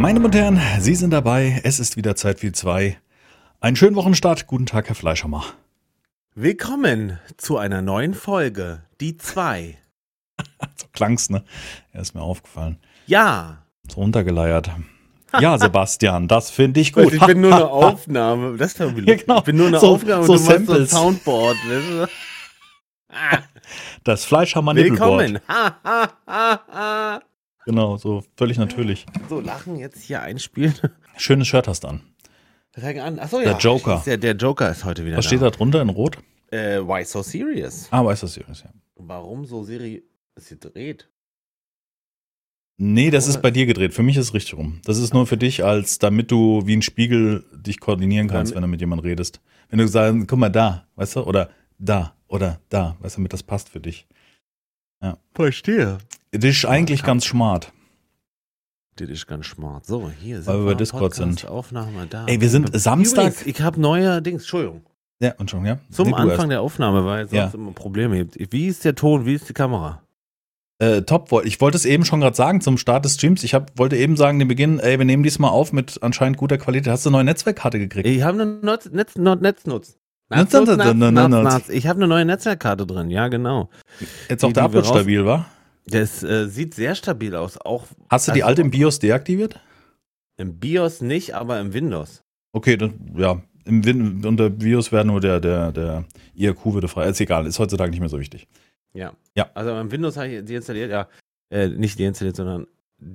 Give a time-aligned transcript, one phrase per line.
[0.00, 1.60] Meine Damen und Herren, Sie sind dabei.
[1.62, 2.96] Es ist wieder Zeit für zwei.
[3.60, 4.46] Einen schönen Wochenstart.
[4.46, 5.44] Guten Tag, Herr Fleischhammer.
[6.34, 9.76] Willkommen zu einer neuen Folge, die zwei.
[10.76, 11.44] so klang's, ne?
[11.92, 12.78] Er ist mir aufgefallen.
[13.06, 13.58] Ja.
[13.90, 14.70] So runtergeleiert.
[15.38, 17.12] Ja, Sebastian, das finde ich gut.
[17.12, 18.56] Ich bin nur eine Aufnahme.
[18.56, 19.40] Das ist ja, genau.
[19.40, 20.90] Ich bin nur eine so, Aufnahme so und du machst so ein Samples.
[20.92, 21.56] Soundboard.
[24.04, 25.40] Das Fleischhammer Willkommen.
[25.46, 27.20] Ha, ha, ha, ha.
[27.66, 29.06] Genau, so völlig natürlich.
[29.28, 30.74] So, Lachen jetzt hier einspielen.
[31.16, 32.00] Schönes Shirt hast du an.
[32.72, 33.18] Fang an.
[33.18, 33.58] Achso, Der ja.
[33.58, 34.02] Joker.
[34.06, 35.28] Der, der Joker ist heute wieder Was da.
[35.28, 36.18] steht da drunter in Rot?
[36.50, 37.88] Äh, why so serious?
[37.90, 38.70] Ah, weiß das serious, ja.
[38.96, 40.02] Warum so seriös?
[40.34, 41.08] Es gedreht.
[42.82, 43.92] Nee, das ist bei dir gedreht.
[43.92, 44.80] Für mich ist es richtig rum.
[44.84, 48.62] Das ist nur für dich, als damit du wie ein Spiegel dich koordinieren kannst, wenn
[48.62, 49.42] du mit jemandem redest.
[49.68, 53.34] Wenn du sagst, guck mal da, weißt du, oder da, oder da, weißt du, damit
[53.34, 54.06] das passt für dich.
[55.34, 55.98] Verstehe.
[56.32, 57.72] Das ist eigentlich ganz smart.
[58.96, 59.86] Das ist ganz smart.
[59.86, 61.46] So, hier sind Weil wir bei Discord sind.
[61.46, 62.26] Aufnahme da.
[62.26, 64.42] Ey, wir sind Samstag- Übrigens, ich habe neue Dings.
[64.42, 64.82] Entschuldigung.
[65.22, 65.78] Ja, und schon, ja.
[65.90, 67.42] Zum Nee, Anfang der Aufnahme, weil es Ja.
[67.44, 68.52] sonst immer Probleme gibt.
[68.52, 70.02] Wie ist der Ton, wie ist die Kamera?
[70.78, 73.42] Äh, top, ich wollte es eben schon gerade sagen zum Start des Streams.
[73.44, 76.56] Ich hab, wollte eben sagen, den Beginn, ey, wir nehmen diesmal auf mit anscheinend guter
[76.56, 76.90] Qualität.
[76.90, 78.06] Hast du eine neue Netzwerkkarte gekriegt?
[78.06, 79.98] Ich habe eine Netz, Netz, Netznutz.
[80.30, 81.68] Netz- Netz- Netz.
[81.68, 83.68] Ich habe eine neue Netzwerkkarte drin, ja genau.
[84.28, 85.46] Jetzt auch die- der die wir Upload stabil, war?
[85.86, 87.58] Das äh, sieht sehr stabil aus.
[87.58, 89.58] Auch Hast du die Also- alte im BIOS deaktiviert?
[90.36, 92.22] im BIOS nicht, aber im Windows.
[92.52, 93.40] Okay, dann, ja.
[93.66, 97.08] Im Win unter BIOS wäre nur der, der, der IRQ würde frei.
[97.08, 98.48] Ist egal, ist heutzutage nicht mehr so wichtig.
[98.94, 99.12] Ja.
[99.36, 99.50] Ja.
[99.54, 101.08] Also im Windows habe ich deinstalliert, ja.
[101.50, 102.66] Äh, nicht deinstalliert, sondern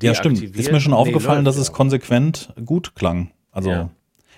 [0.03, 0.37] Ja, stimmt.
[0.37, 0.65] deaktiviert.
[0.67, 3.31] Ist mir schon Nee, aufgefallen, dass läuft es konsequent gut klang.
[3.51, 3.89] Also, Ja.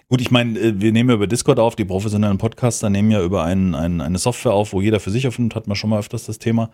[0.09, 3.21] Gut, ich meine, äh, wir nehmen ja über Discord auf, die professionellen Podcaster nehmen ja
[3.23, 5.99] über ein, ein, eine Software auf, wo jeder für sich aufnimmt, hat man schon mal
[5.99, 6.69] öfters das Thema.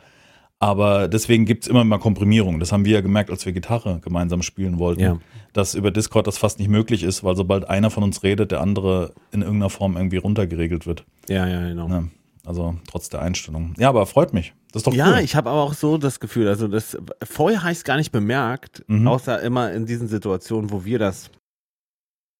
[0.59, 2.59] Aber deswegen gibt's immer mal Komprimierung.
[2.59, 5.17] Das haben wir ja gemerkt, als wir Gitarre gemeinsam spielen wollten, Ja.
[5.51, 8.61] dass über Discord das fast nicht möglich ist, weil sobald einer von uns redet, der
[8.61, 11.05] andere in irgendeiner Form irgendwie runtergeregelt wird.
[11.27, 11.89] Ja, ja, genau.
[11.89, 12.03] Ja,
[12.45, 13.73] also trotz der Einstellung.
[13.77, 14.53] Ja, aber freut mich.
[14.71, 15.19] Das ist doch Ja, cool.
[15.23, 18.11] ich habe aber auch so das Gefühl, also das vorher habe ich es gar nicht
[18.13, 19.07] bemerkt, Mhm.
[19.07, 21.29] außer immer in diesen Situationen, wo wir das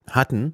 [0.10, 0.54] hatten,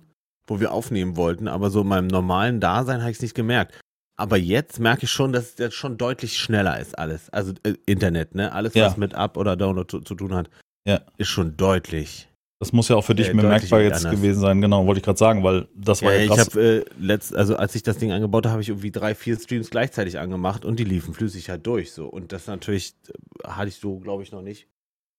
[0.49, 3.79] wo wir aufnehmen wollten, aber so in meinem normalen Dasein habe ich es nicht gemerkt.
[4.17, 7.29] Aber jetzt merke ich schon, dass das schon deutlich schneller ist alles.
[7.29, 8.51] Also äh, Internet, ne?
[8.51, 8.87] Alles, Ja.
[8.87, 10.49] was mit Up oder Download zu, zu tun hat,
[10.85, 10.99] Ja.
[11.17, 12.27] ist schon deutlich.
[12.61, 14.19] Das muss ja auch für dich Äh, bemerkbar jetzt anders.
[14.19, 14.59] gewesen sein.
[14.59, 16.47] Genau, wollte ich gerade sagen, weil das war Ja, ja, ich krass.
[16.47, 19.39] habe äh, letzt, also als ich das Ding angebaut habe, habe ich irgendwie drei, vier
[19.39, 22.07] Streams gleichzeitig angemacht und die liefen flüssig halt durch so.
[22.07, 24.67] Und das natürlich äh, hatte ich so, glaube ich, noch nicht.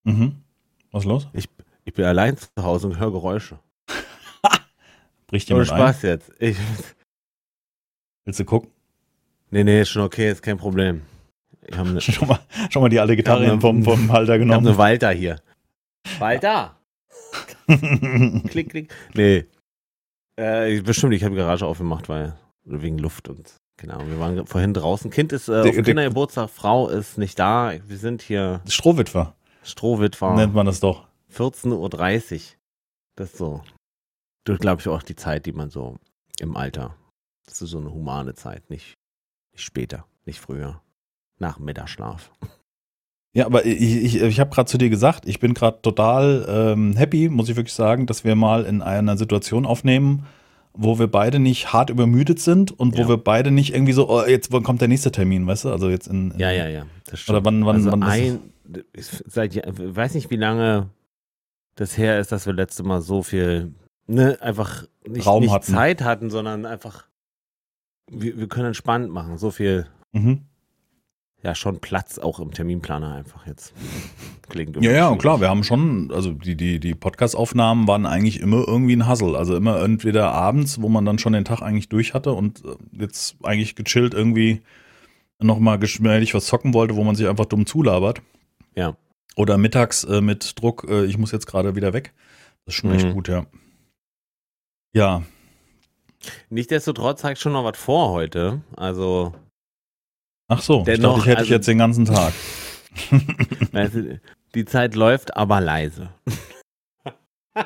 [0.04, 0.34] mhm.
[0.92, 1.28] Was ist los?
[1.84, 3.58] Ich bin allein zu Hause und höre Geräusche.
[5.30, 5.78] Bricht Ohne jemand ein?
[5.92, 6.32] Spaß jetzt.
[6.38, 6.56] Ich,
[8.24, 8.70] Willst du gucken?
[9.50, 11.02] nee, nee, ist schon okay, ist kein Problem.
[11.66, 14.12] Ich habe eine, Schon mal, schon mal die alte Gitarre Ich hab ne- vom, vom
[14.12, 14.78] Halter ich hab eine genommen.
[14.78, 15.41] Walter hier.
[16.18, 16.76] Walter!
[18.48, 18.92] Klick, klick.
[19.14, 19.44] Nee.
[20.36, 23.54] Äh, bestimmt, ich habe die Garage aufgemacht, weil wegen Luft und
[23.88, 24.10] Ahnung.
[24.10, 25.10] Wir waren vorhin draußen.
[25.10, 27.72] Kind ist äh, der- Kindergeburtstag, Frau ist nicht da.
[27.86, 30.34] Wir sind hier Strohwitwer Strohwitwer.
[30.34, 31.06] nennt man das doch.
[31.34, 31.70] 14.30
[32.34, 32.41] Uhr.
[33.16, 33.62] Das ist so.
[34.45, 35.97] Das glaube ich auch die Zeit, die man so
[36.41, 36.97] im Alter.
[37.47, 38.95] Das ist so eine humane Zeit, nicht,
[39.53, 40.81] nicht später, nicht früher.
[41.39, 42.31] Nach Mittagsschlaf.
[43.33, 46.97] Ja, aber ich, ich, ich habe gerade zu dir gesagt, ich bin gerade total ähm,
[46.97, 50.27] happy, muss ich wirklich sagen, dass wir mal in einer Situation aufnehmen,
[50.72, 53.09] wo wir beide nicht hart übermüdet sind und wo Ja.
[53.11, 55.71] wir beide nicht irgendwie so, oh, jetzt wann kommt der nächste Termin, weißt du?
[55.71, 56.87] Also jetzt in, in Ja, ja, ja.
[57.05, 58.41] Das Oder wann- wann- also wann ein,
[58.97, 60.91] seit, weiß nicht, wie lange
[61.77, 63.72] das her ist, dass wir letzte Mal so viel,
[64.06, 65.72] ne, einfach nicht, Raum nicht hatten.
[65.72, 67.06] Zeit hatten, sondern einfach,
[68.11, 69.38] wir, wir können entspannt machen.
[69.38, 70.43] So viel, Mhm.
[71.43, 73.72] ja, schon Platz auch im Terminplaner einfach jetzt.
[74.49, 78.66] Klingt Ja, ja, klar, wir haben schon, also die, die, die Podcast-Aufnahmen waren eigentlich immer
[78.66, 79.37] irgendwie ein Hassel.
[79.37, 82.75] Also immer entweder abends, wo man dann schon den Tag eigentlich durch hatte und äh,
[82.93, 84.63] jetzt eigentlich gechillt irgendwie
[85.39, 88.21] nochmal geschmeidig was zocken wollte, wo man sich einfach dumm zulabert.
[88.74, 88.97] Ja.
[89.36, 92.13] Oder mittags äh, mit Druck, äh, ich muss jetzt gerade wieder weg.
[92.66, 93.13] Das ist schon echt Mhm.
[93.15, 93.47] gut, ja.
[94.92, 95.22] Ja,
[96.51, 98.60] Nichtsdestotrotz habe ich schon noch was vor heute.
[98.77, 99.34] Also,
[100.48, 102.34] ach so, ich Dennoch, dachte, ich hätte also- jetzt den ganzen Tag.
[103.72, 104.21] weißt du,
[104.54, 106.10] die Zeit läuft, aber leise.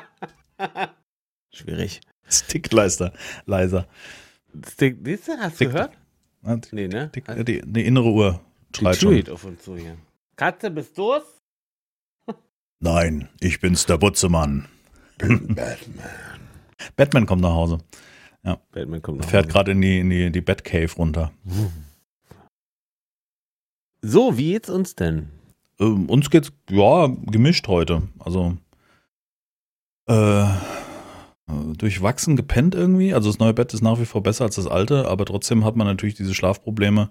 [1.53, 2.01] Schwierig.
[2.29, 3.11] Stickleister,
[3.45, 3.87] leiser.
[4.71, 5.91] Stick, siehst du, hast Stick- du gehört?
[6.71, 7.11] Die, Nee, ne?
[7.13, 8.39] die, die, die innere Uhr
[8.75, 9.29] schreit schon.
[9.29, 9.97] Auf uns zu hier.
[10.37, 11.23] Katze, bist du's?
[12.79, 14.67] Nein, ich bin's, der Butzemann.
[15.17, 16.34] Batman
[17.25, 17.79] kommt nach Hause.
[18.71, 19.27] Batman kommt noch.
[19.27, 21.31] Fährt gerade in die, in die, die Batcave runter.
[24.01, 25.29] So, wie geht's uns denn?
[25.79, 28.03] Ähm, uns geht's, ja, gemischt heute.
[28.19, 28.57] Also,
[30.07, 30.45] Äh,
[31.77, 33.13] durchwachsen gepennt irgendwie.
[33.13, 35.75] Also das neue Bett ist nach wie vor besser als das alte, aber trotzdem hat
[35.75, 37.09] man natürlich diese Schlafprobleme,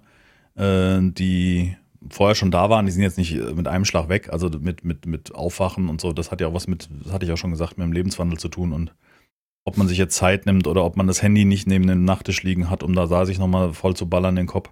[0.55, 1.75] äh, die
[2.09, 2.85] vorher schon da waren.
[2.85, 4.29] Die sind jetzt nicht äh, mit einem Schlag weg.
[4.31, 6.13] Also mit, mit, mit Aufwachen und so.
[6.13, 8.39] Das hat ja auch was mit, das hatte ich auch schon gesagt, mit dem Lebenswandel
[8.39, 8.93] zu tun und
[9.65, 12.43] ob man sich jetzt Zeit nimmt oder ob man das Handy nicht neben dem Nachttisch
[12.43, 14.69] liegen hat, um da sah sich nochmal voll zu ballern den Kopf.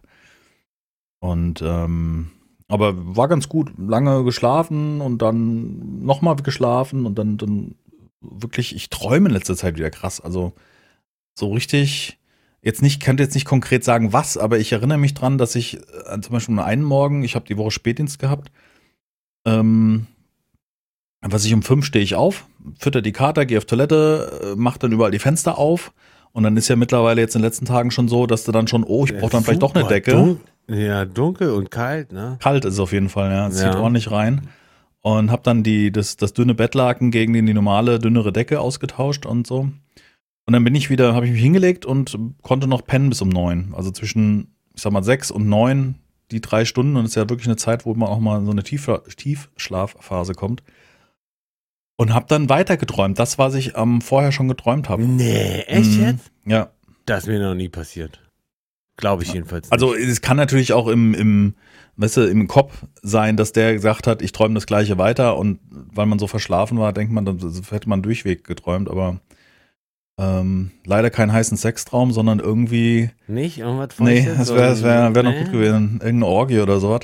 [1.19, 2.31] Und ähm,
[2.67, 7.75] aber war ganz gut, lange geschlafen und dann nochmal geschlafen und dann, dann
[8.21, 10.21] wirklich, ich träume in letzter Zeit wieder krass.
[10.21, 10.53] Also
[11.33, 12.19] so richtig,
[12.61, 15.77] jetzt nicht, könnte jetzt nicht konkret sagen, was, aber ich erinnere mich dran, dass ich
[15.77, 18.51] äh, zum Beispiel einen Morgen, ich habe die Woche Spätdienst gehabt,
[19.45, 20.07] ähm,
[21.23, 22.45] was ich um fünf stehe ich auf,
[22.77, 25.93] fütter die Kater, gehe auf Toilette, äh, mach dann überall die Fenster auf.
[26.31, 28.67] Und dann ist ja mittlerweile jetzt in den letzten Tagen schon so, dass du dann
[28.67, 30.11] schon, oh, ich brauche dann vielleicht doch eine Decke.
[30.11, 32.37] Dun ja, dunkel und kalt, ne?
[32.41, 33.47] Kalt ist es auf jeden Fall, ja.
[33.47, 33.71] Es Ja.
[33.71, 34.47] zieht ordentlich rein.
[35.01, 39.25] Und hab dann die, das, das dünne Bettlaken gegen die, die normale, dünnere Decke ausgetauscht
[39.25, 39.67] und so.
[40.45, 43.29] Und dann bin ich wieder, habe ich mich hingelegt und konnte noch pennen bis um
[43.29, 43.73] neun.
[43.75, 45.95] Also zwischen, ich sag mal, sechs und neun,
[46.31, 46.95] die drei Stunden.
[46.95, 48.89] Und es ist ja wirklich eine Zeit, wo man auch mal in so eine Tief
[49.17, 50.63] Tiefschlafphase kommt.
[51.95, 53.19] Und hab dann weiter geträumt.
[53.19, 55.03] Das, was ich ähm, vorher schon geträumt habe.
[55.03, 56.01] Nee, echt Mhm.
[56.03, 56.31] jetzt?
[56.45, 56.69] Ja.
[57.05, 58.19] Das ist mir noch nie passiert.
[58.97, 59.73] Glaube ich jedenfalls nicht.
[59.73, 61.55] Also es kann natürlich auch im, im,
[61.97, 65.59] weißt du, im Kopf sein, dass der gesagt hat, ich träume das gleiche weiter und
[65.69, 69.19] weil man so verschlafen war, denkt man, dann hätte man Durchweg geträumt, aber
[70.17, 73.57] ähm, leider keinen heißen Sextraum, sondern irgendwie, nicht?
[73.57, 74.37] Irgendwas nee, Feuchtes?
[74.49, 75.43] das wäre wär, wär noch Nee?
[75.43, 75.93] gut gewesen.
[76.03, 77.01] Irgendeine Orgie oder sowas.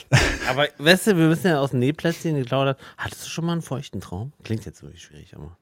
[0.48, 2.80] Aber weißt du, wir müssen ja aus dem Nähplätzchen geplaudert.
[2.96, 4.32] Hattest du schon mal einen feuchten Traum?
[4.44, 5.58] Klingt jetzt wirklich schwierig, aber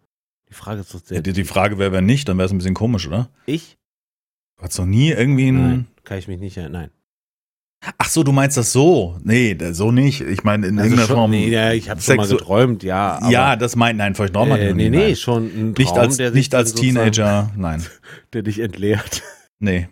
[0.49, 1.23] die Frage ist so sehr.
[1.23, 3.29] Die, die Frage wäre, wer nicht, dann wäre es ein bisschen komisch, oder?
[3.47, 3.77] ich?
[4.59, 5.69] Du hast noch nie irgendwie ein.
[5.69, 6.73] Nein, kann ich mich nicht erinnern.
[6.83, 6.91] Nein.
[7.99, 9.17] Ach so, du meinst das so?
[9.23, 10.20] Nee, so nicht.
[10.20, 11.31] Ich meine, in Also irgendeiner schon, Form.
[11.31, 13.31] nee, ja, ich habe schon mal geträumt, ja.
[13.31, 16.19] Ja, das meint, nein, vielleicht noch mal äh, nee, nee, schon ein Traum, Nicht als,
[16.34, 17.84] nicht als Teenager, nein.
[18.32, 19.23] Der dich entleert.
[19.61, 19.88] Nee.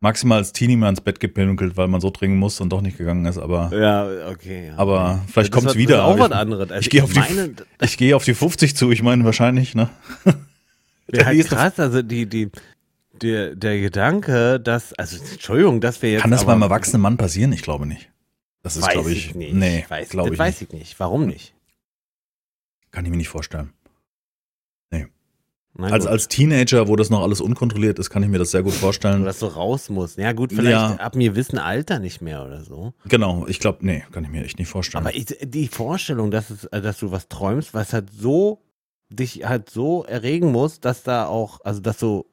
[0.00, 2.98] Maximal als Teenie mal ins Bett gepinkelt, weil man so dringend muss und doch nicht
[2.98, 4.68] gegangen ist, aber Ja, okay.
[4.68, 4.74] Ja.
[4.76, 6.70] Aber vielleicht Das kommt's war- wieder, Das ist auch was ich- anderes.
[6.70, 7.50] Also ich gehe auf die- meine,
[7.82, 9.88] ich gehe auf die 50 zu, ich meine wahrscheinlich, ne?
[11.08, 12.48] wäre halt krass, also die, die,
[13.22, 16.22] der, der Gedanke, dass, also Entschuldigung, dass wir jetzt.
[16.22, 17.52] Kann das aber, beim erwachsenen Mann passieren?
[17.52, 18.10] Ich glaube nicht.
[18.62, 19.54] Das ist, glaube ich, nicht.
[19.54, 20.72] nee, weiß, glaube das ich weiß nicht.
[20.72, 21.00] ich nicht.
[21.00, 21.54] Warum nicht?
[22.90, 23.72] Kann ich mir nicht vorstellen.
[25.80, 26.12] Nein, Als, gut.
[26.12, 29.24] als Teenager, wo das noch alles unkontrolliert ist, kann ich mir das sehr gut vorstellen.
[29.24, 30.16] das so raus muss.
[30.16, 30.94] Ja, gut, vielleicht Ja.
[30.96, 32.94] ab einem gewissen Alter nicht mehr oder so.
[33.06, 35.06] Genau, ich glaube, nee, kann ich mir echt nicht vorstellen.
[35.06, 38.60] Aber ich, die Vorstellung, dass, es, äh, dass du was träumst, was halt so,
[39.08, 42.26] dich halt so erregen muss, dass da auch, also dass du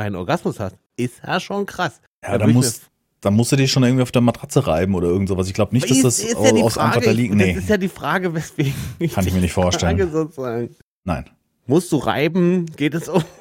[0.00, 2.00] einen Orgasmus hast, ist ja schon krass.
[2.24, 5.28] ja, da da ich musst, du dich schon irgendwie auf der Matratze reiben oder irgend
[5.28, 5.46] sowas.
[5.48, 7.34] Ich glaube nicht, dass Ist- das ist ja die aus einfach Frage, da liegt.
[7.34, 9.96] Nee, Das ist ja die Frage, weswegen ich Kann ich mir nicht vorstellen.
[9.98, 10.74] Frage sozusagen.
[11.04, 11.28] nein.
[11.66, 12.66] Musst du reiben?
[12.76, 13.22] Geht es um?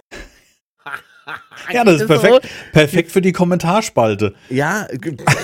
[1.72, 2.50] Ja, das ist perfekt.
[2.72, 4.34] Perfekt für die Kommentarspalte.
[4.50, 4.88] Ja,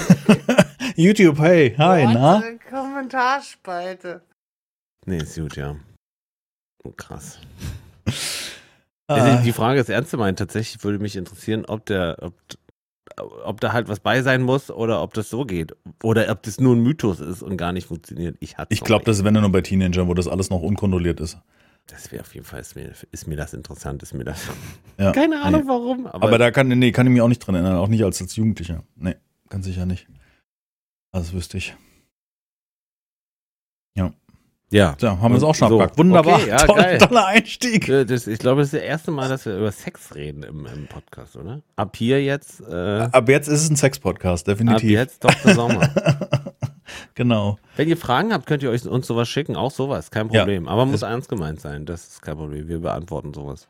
[0.96, 2.44] YouTube, hey, hi, na?
[2.72, 4.22] Kommentarspalte.
[5.06, 5.76] nee, ist gut, ja.
[6.84, 7.38] Oh, Krass.
[9.08, 10.40] Ah, Die- Die Frage ist ernst gemeint.
[10.40, 12.34] Tatsächlich würde mich interessieren, ob der, ob,
[13.44, 15.76] ob da halt was bei sein muss oder ob das so geht.
[16.04, 18.36] Oder ob das nur ein Mythos ist und gar nicht funktioniert.
[18.40, 21.38] Ich ich glaube, das ist wenn nur bei Teenagern, wo das alles noch unkontrolliert ist.
[21.88, 24.42] Das wäre auf jeden Fall, ist mir, ist mir das interessant, ist mir das.
[24.98, 25.12] Ja.
[25.12, 25.68] Keine Ahnung Nee.
[25.68, 28.04] warum, aber, Aber da kann, nee, kann ich mich auch nicht dran erinnern, auch nicht
[28.04, 28.82] als, als Jugendlicher.
[28.96, 29.18] Nee,
[29.50, 30.08] ganz sicher nicht.
[31.12, 31.76] Das wüsste ich.
[33.96, 34.12] ja.
[35.00, 35.98] So, haben wir es auch schon So, abgehakt.
[35.98, 36.36] Wunderbar.
[36.36, 36.98] okay, ja, Toll, geil.
[36.98, 37.88] toller Einstieg.
[37.90, 40.66] Äh, Das, ich glaube, das ist das erste Mal, dass wir über Sex reden im,
[40.66, 41.62] im Podcast, oder?
[41.76, 44.90] Ab hier jetzt, äh, Ab jetzt ist es ein Sex-Podcast, ab definitiv.
[44.90, 45.54] jetzt Dr.
[45.54, 45.90] Sommer.
[47.16, 47.58] genau.
[47.76, 50.42] Wenn ihr Fragen habt, könnt ihr euch uns sowas schicken, auch sowas, kein Ja.
[50.42, 50.68] Problem.
[50.68, 52.68] Aber muss ernst gemeint sein, das ist kein Problem.
[52.68, 53.68] Wir beantworten sowas.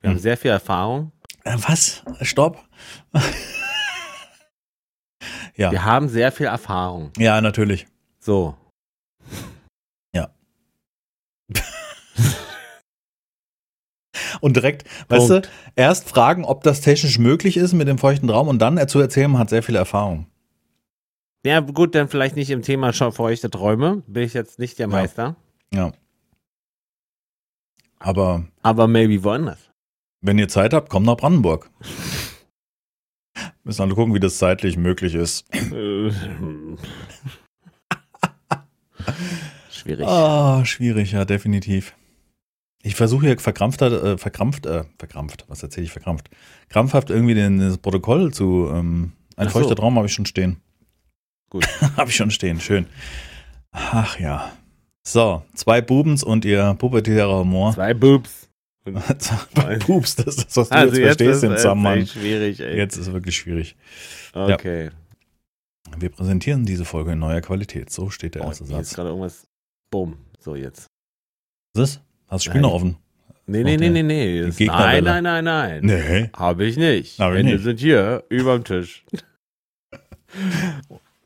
[0.00, 0.16] Wir Hm.
[0.16, 1.12] haben sehr viel Erfahrung.
[1.44, 2.02] Äh, was?
[2.22, 2.58] Stopp.
[5.56, 5.70] ja.
[5.70, 7.10] Wir haben sehr viel Erfahrung.
[7.18, 7.86] ja, natürlich.
[8.18, 8.54] So.
[14.40, 15.46] Und direkt, weißt Punkt.
[15.46, 18.98] du, erst fragen, ob das technisch möglich ist mit dem feuchten Raum und dann zu
[18.98, 20.26] erzählen, man hat sehr viel Erfahrung.
[21.44, 24.02] Ja, gut, dann vielleicht nicht im Thema schon feuchte Träume.
[24.06, 25.36] Bin ich jetzt nicht der Meister.
[25.72, 25.92] Ja.
[27.98, 29.70] Aber Aber maybe woanders.
[30.20, 31.70] wenn ihr Zeit habt, kommt nach Brandenburg.
[33.64, 35.46] Müssen alle gucken, wie das zeitlich möglich ist.
[39.82, 40.06] Schwierig.
[40.06, 41.94] Ah, schwierig, ja, definitiv.
[42.84, 46.30] Ich versuche hier verkrampft, äh, verkrampft, äh, verkrampft, was erzähle ich, verkrampft,
[46.68, 49.60] krampfhaft irgendwie den, das Protokoll zu, ähm, ein Ach so.
[49.60, 50.56] feuchter Traum habe ich schon stehen.
[51.50, 51.66] Gut.
[51.96, 52.86] habe ich schon stehen, schön.
[53.70, 54.52] Ach ja.
[55.04, 57.72] So, zwei Bubens und ihr pubertärer Humor.
[57.74, 58.48] Zwei Boobs.
[59.18, 61.98] zwei Bubs, das ist das, was du Also jetzt verstehst ist im Zusammenhang.
[61.98, 62.76] echt schwierig, ey.
[62.76, 63.76] Jetzt ist es wirklich schwierig.
[64.32, 64.90] Okay.
[65.98, 67.90] Wir präsentieren diese Folge in neuer Qualität.
[67.90, 68.94] So steht der Oh, erste ist Satz.
[68.94, 69.46] gerade irgendwas.
[69.92, 70.16] Bumm.
[70.40, 70.86] So, jetzt.
[71.74, 72.00] Was ist?
[72.26, 72.70] Hast du Spiel Nein.
[72.70, 72.96] noch offen?
[73.46, 74.50] Nee, nee, nee, nee, nee.
[74.66, 75.80] Nein, nein, nein, nein.
[75.84, 76.30] Nee.
[76.34, 77.18] Habe ich nicht.
[77.20, 77.62] Hab ich Hände nicht.
[77.64, 79.04] sind hier, überm Tisch.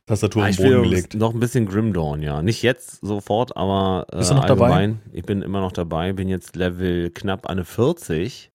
[0.06, 1.14] Tastatur Ah, am Boden gelegt.
[1.14, 2.42] noch ein bisschen Grim Dawn, ja.
[2.42, 4.66] Nicht jetzt sofort, aber äh, Bist du noch dabei?
[4.66, 5.02] allgemein.
[5.12, 8.50] Ich bin immer noch dabei, bin jetzt Level knapp an eine 40.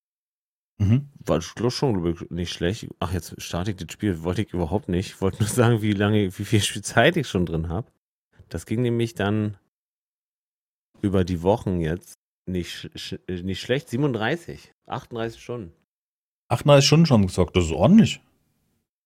[0.80, 1.10] Mhm.
[1.26, 2.88] War schluss schon nicht schlecht.
[3.00, 5.08] Ach, jetzt starte ich das Spiel, wollte ich überhaupt nicht.
[5.10, 7.88] Ich wollte nur sagen, wie lange, wie viel Spielzeit ich schon drin habe.
[8.50, 9.58] Das ging nämlich dann
[11.02, 12.16] über die Wochen jetzt
[12.48, 13.90] nicht, sch sch- nicht schlecht.
[13.90, 15.74] 37, 38 Stunden.
[16.50, 18.22] 38 Stunden schon gesagt, das ist ordentlich.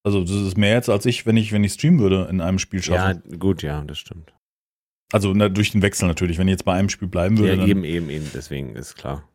[0.03, 2.59] Also das ist mehr jetzt als ich, wenn ich, wenn ich streamen würde in einem
[2.59, 2.83] Spiel Ja,
[3.15, 3.39] schaffen.
[3.39, 4.33] gut, ja, das stimmt.
[5.11, 6.37] Also na, durch den Wechsel natürlich.
[6.37, 9.27] Wenn ich jetzt bei einem Spiel bleiben würde, Ja, eben, eben, eben, deswegen ist klar.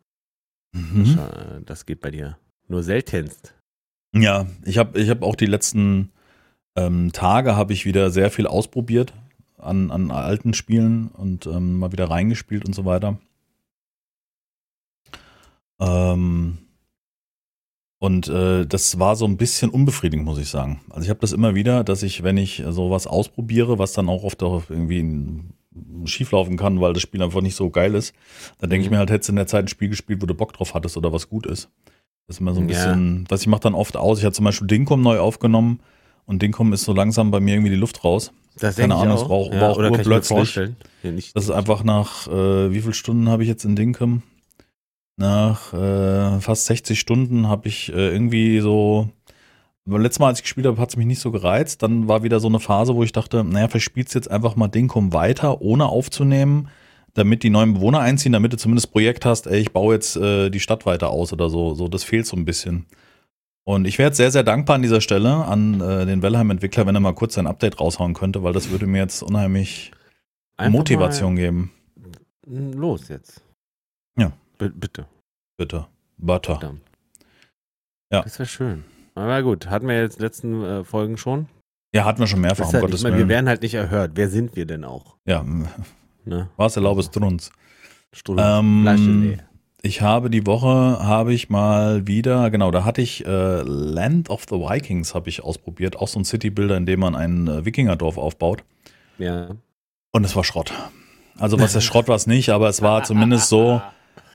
[0.73, 1.05] Mhm.
[1.05, 2.39] Scha- Das geht bei dir.
[2.69, 3.55] Nur seltenst.
[4.15, 6.11] Ja, ich habe ich hab auch die letzten
[6.77, 9.13] ähm, Tage habe ich wieder sehr viel ausprobiert
[9.61, 13.19] an, an alten Spielen und ähm, mal wieder reingespielt und so weiter.
[15.81, 16.59] Ähm,
[17.99, 20.81] und äh, das war so ein bisschen unbefriedigend, muss ich sagen.
[20.91, 24.25] Also ich habe das immer wieder, dass ich, wenn ich sowas ausprobiere, was dann auch
[24.25, 25.43] oft auch irgendwie
[26.07, 28.15] schieflaufen kann, weil das Spiel einfach nicht so geil ist,
[28.59, 28.95] dann denke ich Mhm.
[28.95, 30.97] mir halt, hättest du in der Zeit ein Spiel gespielt, wo du Bock drauf hattest
[30.97, 31.69] oder was gut ist.
[32.27, 32.69] Das ist immer so ein Ja.
[32.69, 34.19] bisschen, was ich mache dann oft aus.
[34.19, 35.81] Ich hatte zum Beispiel Dinkum neu aufgenommen
[36.27, 38.33] und Dinkum ist so langsam bei mir irgendwie die Luft raus.
[38.59, 39.31] Das Keine Ahnung, es auch.
[39.31, 40.37] war auch- ja, war auch oder kann ich mir urplötzlich.
[40.37, 40.77] vorstellen.
[41.03, 44.23] Ja, nicht, Das ist einfach nach, äh, wie viele Stunden habe ich jetzt in Dinkum?
[45.17, 49.11] Nach äh, fast 60 Stunden habe ich äh, irgendwie so,
[49.85, 51.83] beim letzten Mal, als ich gespielt habe, hat es mich nicht so gereizt.
[51.83, 54.57] Dann war wieder so eine Phase, wo ich dachte, naja, vielleicht spielst du jetzt einfach
[54.57, 56.69] mal Dinkum weiter, ohne aufzunehmen,
[57.15, 60.49] damit die neuen Bewohner einziehen, damit du zumindest Projekt hast, ey, ich baue jetzt äh,
[60.49, 61.75] die Stadt weiter aus oder so.
[61.75, 62.87] So, das fehlt so ein bisschen.
[63.71, 66.95] Und ich wäre jetzt sehr, sehr dankbar an dieser Stelle an äh, den Wellheim-Entwickler, wenn
[66.97, 69.93] er mal kurz ein Update raushauen könnte, weil das würde mir jetzt unheimlich
[70.57, 71.71] Einfach Motivation geben.
[72.47, 73.45] Los jetzt.
[74.19, 74.33] Ja.
[74.59, 75.07] B bitte.
[75.57, 75.87] Bitte.
[76.19, 76.55] Butter.
[76.59, 76.81] Verdammt.
[78.13, 78.23] Ja.
[78.23, 78.83] Das wäre schön.
[79.15, 81.47] Aber gut, hatten wir jetzt letzten äh, Folgen schon.
[81.95, 83.29] Ja, hatten wir schon mehrfach, um halt, Gottes meine, wir Willen.
[83.29, 84.13] werden halt nicht erhört.
[84.15, 85.17] Wer sind wir denn auch?
[85.27, 85.45] Ja,
[86.25, 86.49] Ne?
[86.57, 87.53] was erlaubest du uns?
[88.13, 88.43] Stunde.
[88.45, 89.39] Ähm, Flasche, nee.
[89.83, 94.45] Ich habe die Woche, habe ich mal wieder, genau, da hatte ich äh, Land of
[94.51, 98.19] the Vikings habe ich ausprobiert, auch so ein City-Builder, in dem man ein äh, Wikingerdorf
[98.19, 98.63] aufbaut.
[99.19, 99.49] Ja.
[100.13, 100.73] Und es war Schrott.
[101.39, 103.81] Also was der Schrott war es nicht, aber es war zumindest so,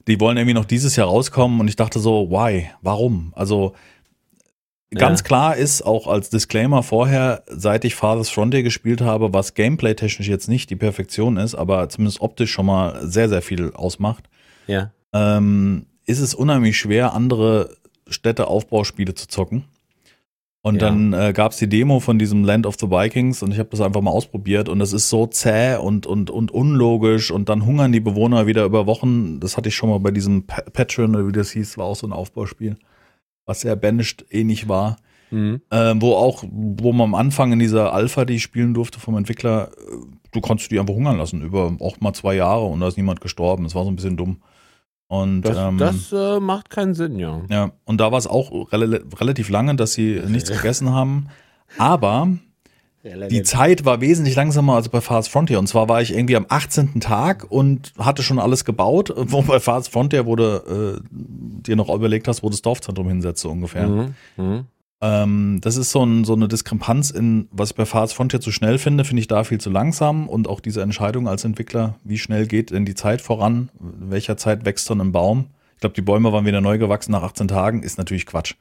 [0.08, 2.72] die wollen irgendwie noch dieses Jahr rauskommen und ich dachte so, why?
[2.82, 3.32] Warum?
[3.36, 3.76] Also
[4.96, 5.26] ganz Ja.
[5.26, 10.48] klar ist auch als Disclaimer vorher, seit ich Father's Frontier gespielt habe, was gameplay-technisch jetzt
[10.48, 14.24] nicht die Perfektion ist, aber zumindest optisch schon mal sehr, sehr viel ausmacht,
[14.66, 14.90] Ja.
[15.16, 17.76] Ähm, ist es unheimlich schwer, andere
[18.08, 19.64] Städteaufbauspiele zu zocken.
[20.62, 20.90] Und Ja.
[20.90, 23.70] dann äh, gab es die Demo von diesem Land of the Vikings und ich habe
[23.70, 27.66] das einfach mal ausprobiert und es ist so zäh und, und, und unlogisch und dann
[27.68, 29.40] hungern die Bewohner wieder über Wochen.
[29.40, 31.96] Das hatte ich schon mal bei diesem Pa- Patreon oder wie das hieß, war auch
[31.96, 32.78] so ein Aufbauspiel,
[33.46, 34.98] was sehr banished ähnlich war.
[35.30, 35.62] Mhm.
[35.72, 39.18] Ähm, wo auch, wo man am Anfang in dieser Alpha, die ich spielen durfte vom
[39.18, 39.96] Entwickler, äh,
[40.32, 43.22] du konntest die einfach hungern lassen über auch mal zwei Jahre und da ist niemand
[43.22, 43.64] gestorben.
[43.66, 44.38] Das war so ein bisschen dumm.
[45.08, 47.42] Und Das, ähm, das äh, macht keinen Sinn, ja.
[47.50, 51.28] ja, und da war es auch rel relativ lange, dass sie nichts gegessen haben.
[51.78, 52.30] Aber
[53.30, 55.60] die Zeit war wesentlich langsamer als bei Fast Frontier.
[55.60, 57.00] Und zwar war ich irgendwie am 18.
[57.02, 62.28] Tag und hatte schon alles gebaut, wo bei Fast Frontier wurde äh, dir noch überlegt
[62.28, 63.88] hast, wo das Dorfzentrum hinsetzt, so ungefähr.
[64.38, 64.66] Mhm.
[65.02, 68.52] Ähm, das ist so, ein, so eine Diskrepanz in, was ich bei Fast Frontier zu
[68.52, 72.18] schnell finde, finde ich da viel zu langsam und auch diese Entscheidung als Entwickler, wie
[72.18, 75.48] schnell geht denn die Zeit voran, in welcher Zeit wächst dann ein Baum.
[75.76, 78.56] Ich glaube, die Bäume waren wieder neu gewachsen nach 18 Tagen, ist natürlich Quatsch.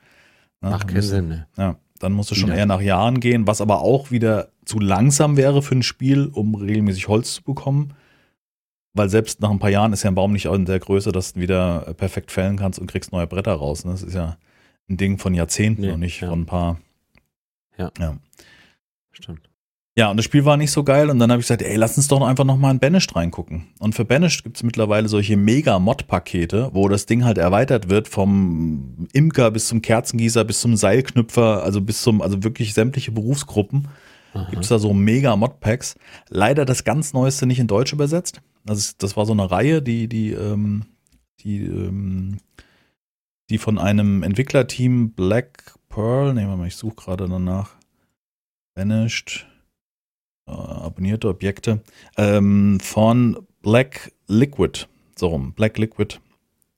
[0.61, 0.71] Ne?
[0.71, 1.47] Macht keinen Sinn, ne?
[1.57, 2.59] Ja, dann musst du schon Wieder.
[2.59, 6.57] eher nach Jahren gehen, was aber auch wieder zu langsam wäre für ein Spiel, um
[6.57, 7.95] regelmäßig Holz zu bekommen.
[8.93, 11.35] Weil selbst nach ein paar Jahren ist ja ein Baum nicht in der Größe, dass
[11.35, 13.85] du wieder perfekt fällen kannst und kriegst neue Bretter raus.
[13.85, 13.93] Ne?
[13.93, 14.37] Das ist ja
[14.89, 16.29] ein Ding von Jahrzehnten Nee, und nicht ja.
[16.29, 16.81] von ein paar.
[17.79, 17.91] Ja.
[17.99, 18.17] ja.
[19.13, 19.49] Stimmt.
[19.97, 21.97] Ja, und das Spiel war nicht so geil und dann habe ich gesagt, ey, lass
[21.97, 23.69] uns doch einfach noch mal in Banished reingucken.
[23.79, 29.07] Und für Banished gibt es mittlerweile solche Mega-Mod-Pakete, wo das Ding halt erweitert wird vom
[29.13, 33.87] Imker bis zum Kerzengießer bis zum Seilknüpfer, also bis zum, also wirklich sämtliche Berufsgruppen.
[34.51, 35.95] Gibt es da so mega Modpacks.
[36.29, 38.41] Leider das ganz Neueste nicht in Deutsch übersetzt.
[38.65, 40.87] Das, ist, das war so eine Reihe, die, die, ähm,
[41.39, 42.39] die, ähm,
[43.51, 47.71] die von einem Entwicklerteam Black Pearl, nehmen wir mal, ich suche gerade danach.
[48.75, 49.47] Vanished,
[50.49, 51.83] äh, abonnierte Objekte,
[52.17, 54.87] ähm, von Black Liquid.
[55.17, 55.53] So rum.
[55.53, 56.19] Black Liquid.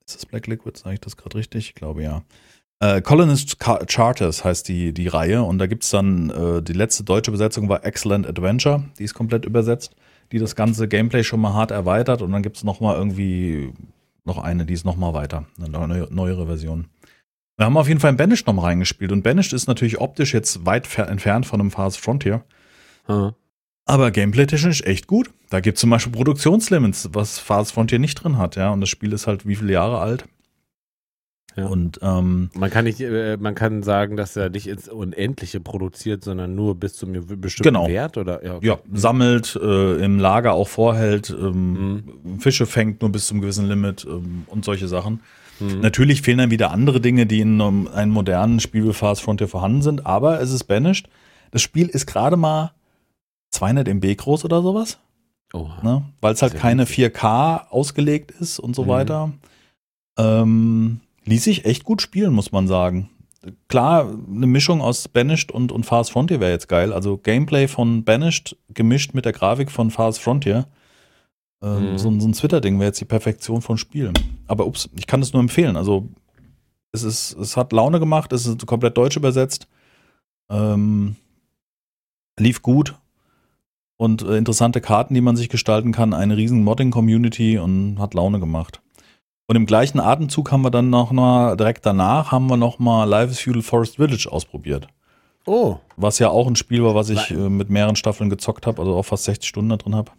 [0.07, 0.79] Ist das Black Liquid?
[0.79, 1.69] Sage ich das gerade richtig?
[1.69, 2.23] Ich glaube ja.
[2.79, 7.05] Äh, Colonist Charters heißt die, die Reihe und da gibt es dann, äh, die letzte
[7.05, 9.97] deutsche Besetzung war Excellent Adventure, die ist komplett übersetzt,
[10.31, 13.73] die das ganze Gameplay schon mal hart erweitert und dann gibt es nochmal irgendwie
[14.27, 16.87] noch eine, die ist nochmal weiter, eine neue, neuere Version.
[17.57, 20.67] Wir haben auf jeden Fall in Banished nochmal reingespielt und Banished ist natürlich optisch jetzt
[20.67, 22.45] weit entfernt von einem Fast Frontier.
[23.07, 23.33] Hm.
[23.87, 25.31] Aber gameplay-technisch echt gut.
[25.49, 28.71] Da gibt es zum Beispiel Produktionslimits, was Fast Frontier nicht drin hat, ja.
[28.71, 30.27] Und das Spiel ist halt wie viele Jahre alt?
[31.57, 31.67] Ja.
[31.67, 36.23] Und ähm, man kann nicht, äh, man kann sagen, dass er nicht ins Unendliche produziert,
[36.23, 37.89] sondern nur bis zu einem bestimmten genau.
[37.89, 38.67] Wert oder ja, okay.
[38.67, 42.41] ja sammelt, äh, im Lager auch vorhält, ähm, mhm.
[42.41, 45.21] Fische fängt nur bis zum gewissen Limit ähm, und solche Sachen.
[45.59, 45.81] Mhm.
[45.81, 49.49] Natürlich fehlen dann wieder andere Dinge, die in einem, einem modernen Spiel wie Fast Frontier
[49.49, 51.09] vorhanden sind, aber es ist banished.
[51.53, 52.73] Das Spiel ist gerade mal
[53.53, 54.99] 200 MB groß oder sowas.
[55.55, 55.71] Oh.
[55.83, 56.05] Ne?
[56.21, 58.89] Weil es halt keine 4K ausgelegt ist und so mhm.
[58.89, 59.33] weiter.
[60.19, 63.11] Ähm, ließ sich echt gut spielen, muss man sagen.
[63.69, 66.93] Klar, eine Mischung aus Banished und, und Fast Frontier wäre jetzt geil.
[66.93, 70.67] Also Gameplay von Banished gemischt mit der Grafik von Fast Frontier.
[71.63, 71.99] Ähm, mhm.
[71.99, 74.15] so, so, ein Twitter-Ding wäre jetzt die Perfektion von Spielen.
[74.47, 75.77] Aber ups, ich kann das nur empfehlen.
[75.77, 76.09] Also
[76.93, 79.69] es ist, es hat Laune gemacht, es ist komplett deutsch übersetzt.
[80.51, 81.17] Ähm,
[82.39, 82.97] lief gut
[83.97, 88.41] und äh, interessante Karten, die man sich gestalten kann, eine riesen Modding-Community und hat Laune
[88.41, 88.83] gemacht.
[89.49, 93.05] Und im gleichen Atemzug haben wir dann noch mal, direkt danach haben wir noch mal
[93.05, 94.89] Life is Feudal Forest Village ausprobiert.
[95.47, 95.77] Oh.
[95.97, 98.97] Was ja auch ein Spiel war, was ich äh, mit mehreren Staffeln gezockt habe, also
[98.97, 100.11] auch fast 60 Stunden da drin habe.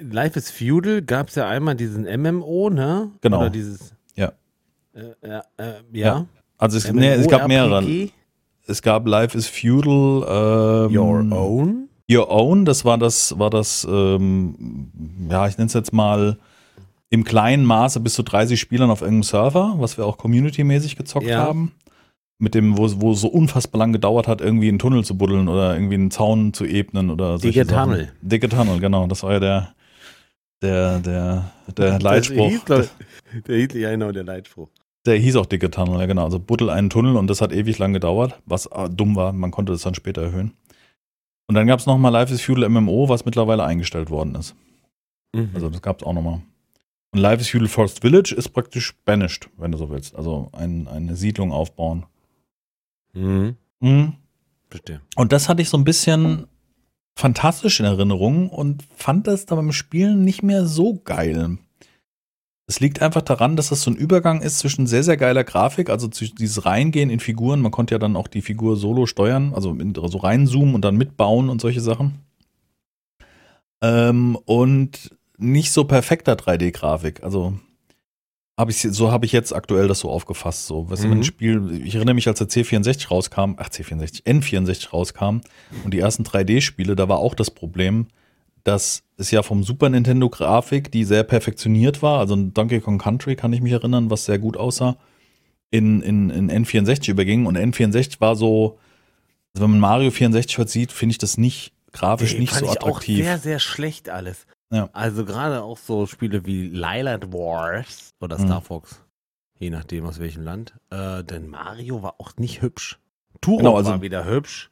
[0.00, 3.10] Life is Feudal gab es ja einmal diesen MMO, ne?
[3.22, 3.38] Genau.
[3.40, 3.94] Oder dieses.
[4.14, 4.32] Ja.
[4.92, 5.42] Äh, äh, ja.
[5.92, 6.26] ja.
[6.58, 7.82] Also es, nee, es gab mehrere.
[8.66, 10.88] Es gab Life is Feudal.
[10.90, 11.88] Ähm, Your Own?
[12.12, 14.90] Your Own, das war das, war das, ähm,
[15.30, 16.36] ja, ich nenne es jetzt mal
[17.10, 21.26] im kleinen Maße bis zu 30 Spielern auf irgendeinem Server, was wir auch community-mäßig gezockt
[21.26, 21.38] ja.
[21.38, 21.72] haben.
[22.38, 25.48] Mit dem, wo, wo es so unfassbar lang gedauert hat, irgendwie einen Tunnel zu buddeln
[25.48, 27.42] oder irgendwie einen Zaun zu ebnen oder so.
[27.42, 28.12] Dicke Tunnel.
[28.22, 29.06] Dicke Tunnel, genau.
[29.08, 29.74] Das war ja der,
[30.62, 32.48] der, der, der Leitspruch.
[32.48, 32.86] Hieß, der,
[33.46, 34.68] der hieß ja genau der Leitspruch.
[35.04, 36.24] Der hieß auch Dicke Tunnel, ja genau.
[36.24, 39.32] Also buddel einen Tunnel und das hat ewig lang gedauert, was äh, dumm war.
[39.32, 40.52] Man konnte das dann später erhöhen.
[41.46, 44.54] Und dann gab es nochmal Life is Feudal MMO, was mittlerweile eingestellt worden ist.
[45.34, 45.50] Mhm.
[45.52, 46.40] Also das gab es auch nochmal.
[47.12, 50.14] Und Life is Feudal Forest Village ist praktisch banished, wenn du so willst.
[50.14, 52.06] Also ein, eine Siedlung aufbauen.
[53.12, 53.56] Mhm.
[53.80, 54.14] Mhm.
[54.68, 55.00] Verstehe.
[55.16, 56.46] Und das hatte ich so ein bisschen
[57.16, 61.58] fantastisch in Erinnerung und fand das dann beim Spielen nicht mehr so geil.
[62.66, 65.90] Es liegt einfach daran, dass das so ein Übergang ist zwischen sehr, sehr geiler Grafik,
[65.90, 67.60] also dieses Reingehen in Figuren.
[67.60, 69.76] Man konnte ja dann auch die Figur solo steuern, also
[70.08, 72.20] so reinzoomen und dann mitbauen und solche Sachen.
[73.82, 77.22] Ähm, und nicht so perfekter 3D-Grafik.
[77.22, 77.54] Also
[78.60, 80.66] habe ich so habe ich jetzt aktuell das so aufgefasst.
[80.66, 81.12] So, was mhm.
[81.12, 85.40] ein Spiel, ich erinnere mich, als der C64 rauskam, ach C64, N64 rauskam
[85.84, 88.08] und die ersten 3D-Spiele, da war auch das Problem,
[88.62, 93.34] dass es ja vom Super Nintendo Grafik, die sehr perfektioniert war, also Donkey Kong Country
[93.34, 94.98] kann ich mich erinnern, was sehr gut aussah,
[95.70, 98.78] in, in, in N64 überging und N64 war so,
[99.54, 102.68] also wenn man Mario 64 heute sieht, finde ich das nicht grafisch nee, nicht so
[102.68, 103.20] attraktiv.
[103.20, 104.46] Auch sehr, sehr schlecht alles.
[104.72, 104.88] Ja.
[104.92, 108.44] Also gerade auch so Spiele wie Lylat Wars oder mhm.
[108.44, 109.02] Star Fox,
[109.58, 110.74] je nachdem aus welchem Land.
[110.90, 112.98] Äh, denn Mario war auch nicht hübsch.
[113.40, 114.70] Turok genau, also, war wieder hübsch.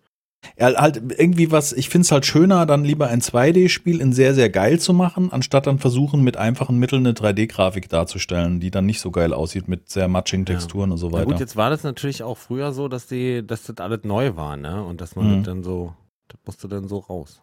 [0.56, 4.34] Ja, halt irgendwie was, ich finde es halt schöner, dann lieber ein 2D-Spiel in sehr,
[4.34, 8.86] sehr geil zu machen, anstatt dann versuchen, mit einfachen Mitteln eine 3D-Grafik darzustellen, die dann
[8.86, 10.92] nicht so geil aussieht mit sehr matschigen Texturen ja.
[10.92, 11.24] und so weiter.
[11.24, 14.36] Ja gut, jetzt war das natürlich auch früher so, dass die, dass das alles neu
[14.36, 14.84] war, ne?
[14.84, 15.42] Und dass man mhm.
[15.42, 15.94] dann so,
[16.28, 17.42] das musste dann so raus.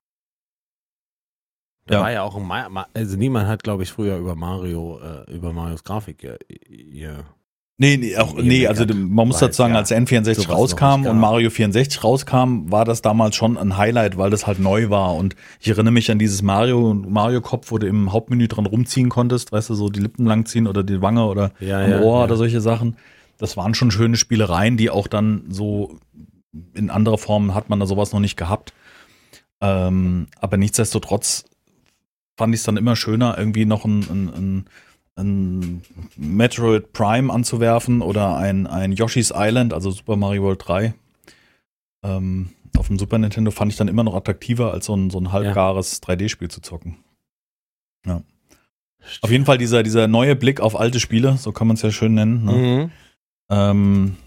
[1.87, 2.01] Da ja.
[2.01, 5.53] war ja auch ein Ma also niemand hat, glaube ich, früher über Mario, äh, über
[5.53, 6.33] Marios Grafik ja,
[6.67, 7.25] ja
[7.77, 12.05] Nee, nee, auch, nee, also man muss dazu sagen, als N64 rauskam und Mario 64
[12.05, 15.15] rauskam, war das damals schon ein Highlight, weil das halt neu war.
[15.15, 19.51] Und ich erinnere mich an dieses Mario, Mario-Kopf, wo du im Hauptmenü dran rumziehen konntest,
[19.51, 22.23] weißt du, so die Lippen langziehen oder die Wange oder ja, am ja, Ohr ja.
[22.23, 22.95] oder solche Sachen.
[23.37, 25.97] Das waren schon schöne Spielereien, die auch dann so
[26.73, 28.73] in anderer Form hat man da sowas noch nicht gehabt.
[29.59, 31.43] Ähm, aber nichtsdestotrotz
[32.37, 34.65] fand ich es dann immer schöner, irgendwie noch ein, ein, ein,
[35.15, 35.81] ein,
[36.17, 40.93] Metroid Prime anzuwerfen oder ein, ein Yoshi's Island, also Super Mario World 3.
[42.03, 45.19] Ähm, auf dem Super Nintendo fand ich dann immer noch attraktiver, als so ein, so
[45.19, 46.13] ein halbgares ja.
[46.13, 46.97] 3D-Spiel zu zocken.
[48.05, 48.21] Ja.
[49.21, 51.91] Auf jeden Fall dieser, dieser neue Blick auf alte Spiele, so kann man es ja
[51.91, 52.43] schön nennen.
[52.43, 52.51] Ne?
[52.51, 52.91] Mhm.
[53.49, 54.17] Ähm,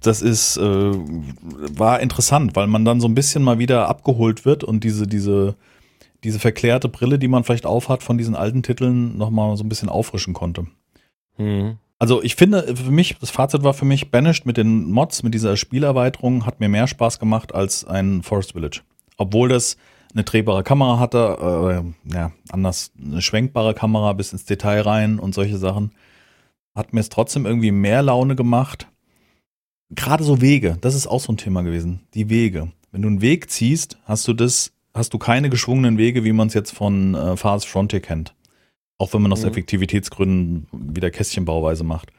[0.00, 4.62] das ist, äh, war interessant, weil man dann so ein bisschen mal wieder abgeholt wird
[4.62, 5.56] und diese, diese,
[6.24, 9.88] diese verklärte Brille, die man vielleicht aufhat von diesen alten Titeln, nochmal so ein bisschen
[9.88, 10.66] auffrischen konnte.
[11.38, 11.78] Mhm.
[11.98, 15.34] Also ich finde, für mich, das Fazit war für mich, Banished mit den Mods, mit
[15.34, 18.80] dieser Spielerweiterung, hat mir mehr Spaß gemacht als ein Forest Village.
[19.18, 19.76] Obwohl das
[20.14, 25.34] eine drehbare Kamera hatte, äh, ja, anders, eine schwenkbare Kamera bis ins Detail rein und
[25.34, 25.92] solche Sachen,
[26.74, 28.88] hat mir es trotzdem irgendwie mehr Laune gemacht.
[29.90, 32.00] Gerade so Wege, das ist auch so ein Thema gewesen.
[32.14, 32.72] Die Wege.
[32.92, 36.46] Wenn du einen Weg ziehst, hast du das, hast du keine geschwungenen Wege, wie man
[36.48, 38.34] es jetzt von äh, Fast Frontier kennt.
[38.98, 39.48] Auch wenn man aus Mhm.
[39.48, 42.12] Effektivitätsgründen wieder Kästchenbauweise macht.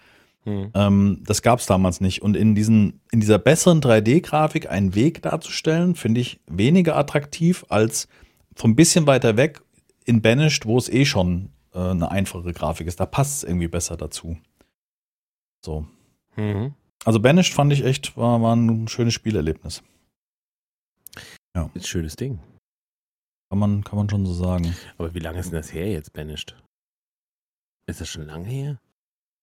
[0.46, 0.72] Mhm.
[0.74, 2.22] Ähm, das gab es damals nicht.
[2.22, 8.08] Und in, diesen, in dieser besseren 3D-Grafik einen Weg darzustellen, finde ich weniger attraktiv als
[8.56, 9.62] von ein bisschen weiter weg
[10.06, 13.00] in Banished, wo es eh schon äh, eine einfache Grafik ist.
[13.00, 14.38] Da passt es irgendwie besser dazu.
[15.64, 15.86] So.
[16.36, 16.74] Mhm.
[17.06, 19.84] Also Banished fand ich echt, war, war ein schönes Spielerlebnis.
[21.54, 22.40] Ist ein schönes Ding.
[23.52, 24.74] Kann man, kann man schon so sagen.
[24.98, 26.56] Aber wie lange ist denn das her jetzt, Banished?
[27.86, 28.80] Ist das schon lange her?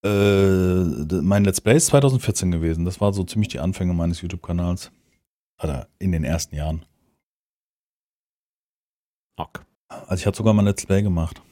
[0.03, 2.85] Äh, mein Let's Play ist 2014 gewesen.
[2.85, 4.91] Das war so ziemlich die Anfänge meines YouTube-Kanals.
[5.61, 6.87] Oder in den ersten Jahren.
[9.35, 9.63] Ok.
[9.89, 11.43] Also ich hatte sogar mal Let's Play gemacht.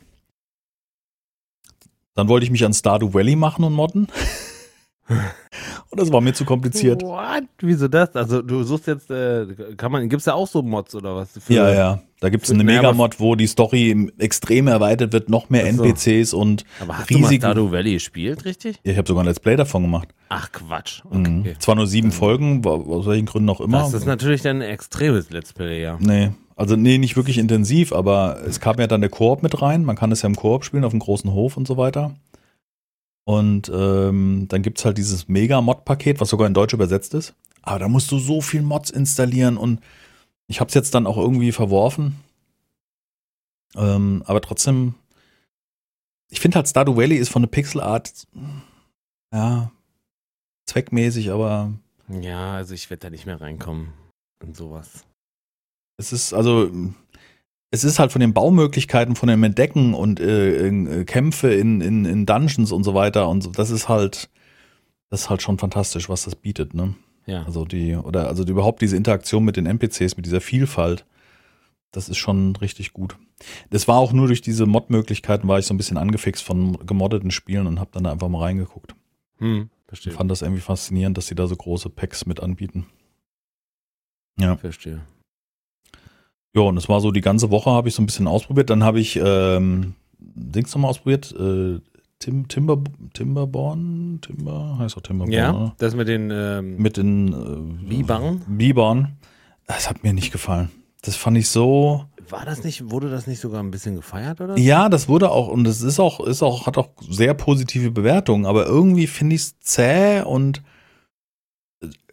[2.16, 4.08] Dann wollte ich mich an Stardew Valley machen und modden.
[5.90, 7.02] und das war mir zu kompliziert.
[7.02, 7.44] What?
[7.60, 8.16] Wieso das?
[8.16, 9.46] Also du suchst jetzt, äh,
[9.78, 11.30] kann man, gibt's da auch so Mods oder was?
[11.40, 12.00] Für- Ja, ja.
[12.20, 15.84] Da gibt es eine Megamod, wo die Story extrem erweitert wird, noch mehr Ach so.
[15.84, 17.32] NPCs und Aber hast du mal.
[17.32, 18.80] Stardew Valley gespielt, richtig?
[18.84, 20.10] Ja, ich habe sogar ein Let's Play davon gemacht.
[20.30, 21.04] Ach Quatsch.
[21.12, 21.42] Mhm.
[21.42, 21.56] Okay.
[21.60, 23.80] Zwar nur sieben Folgen, wa- aus welchen Gründen auch immer.
[23.82, 25.98] Das ist natürlich dann ein extremes Let's Play, ja.
[26.00, 29.86] Nee, also nee, nicht wirklich intensiv, aber es kam ja dann der Koop mit rein.
[29.86, 32.16] Man kann es ja im Koop spielen, auf dem großen Hof und so weiter.
[33.28, 37.36] Und ähm, dann gibt's halt dieses Mega-Mod-Paket, was sogar in Deutsch übersetzt ist.
[37.62, 39.82] Aber da musst du so viel Mods installieren und
[40.48, 42.16] ich habe es jetzt dann auch irgendwie verworfen.
[43.76, 44.96] Ähm, aber trotzdem,
[46.30, 48.14] ich finde halt Stardew Valley ist von der Pixelart,
[49.34, 49.72] ja,
[50.66, 51.74] zweckmäßig, aber
[52.08, 53.92] Ja, also ich werde da nicht mehr reinkommen
[54.42, 55.04] in sowas.
[55.98, 56.72] Es ist also,
[57.72, 61.82] es ist halt von den Baumöglichkeiten, von dem Entdecken und äh, in, äh, Kämpfe in,
[61.82, 64.30] in, in Dungeons und so weiter und so, das ist halt,
[65.10, 66.96] das ist halt schon fantastisch, was das bietet, ne?
[67.26, 67.44] Ja.
[67.44, 71.06] Also die, oder also die, überhaupt diese Interaktion mit den NPCs, mit dieser Vielfalt,
[71.92, 73.18] das ist schon richtig gut.
[73.70, 77.32] Das war auch nur durch diese Mod-Möglichkeiten, war ich so ein bisschen angefixt von gemoddeten
[77.32, 78.96] Spielen und habe dann da einfach mal reingeguckt.
[79.40, 80.14] Hm, Ich verstehe.
[80.14, 82.86] fand das irgendwie faszinierend, dass sie da so große Packs mit anbieten.
[84.40, 84.56] Ja.
[84.56, 85.02] Verstehe.
[86.56, 88.70] Ja, und es war so die ganze Woche habe ich so ein bisschen ausprobiert.
[88.70, 91.34] Dann habe ich ähm, Dings nochmal ausprobiert.
[91.40, 91.80] Äh,
[92.20, 92.80] Tim, Timber,
[93.14, 94.20] Timberborn?
[94.22, 94.78] Timber?
[94.80, 95.76] Heißt auch Timberborn, Ja, oder?
[95.78, 98.42] das mit den ähm, Mit den äh, Bibern?
[98.48, 99.18] Bibern.
[99.68, 100.70] Das hat mir nicht gefallen.
[101.04, 102.06] Das fand ich so.
[102.30, 104.58] war das nicht, wurde das nicht sogar ein bisschen gefeiert oder?
[104.58, 108.46] Ja, das wurde auch, und es ist auch, ist auch, hat auch sehr positive Bewertungen,
[108.46, 110.64] aber irgendwie finde ich es zäh und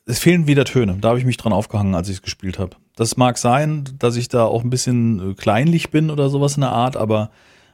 [0.06, 0.96] es fehlen wieder Töne.
[1.00, 2.76] Da habe ich mich dran aufgehangen, als ich es gespielt habe.
[2.96, 6.60] Das mag sein, dass ich da auch ein bisschen äh, kleinlich bin oder sowas in
[6.62, 7.30] der Art, aber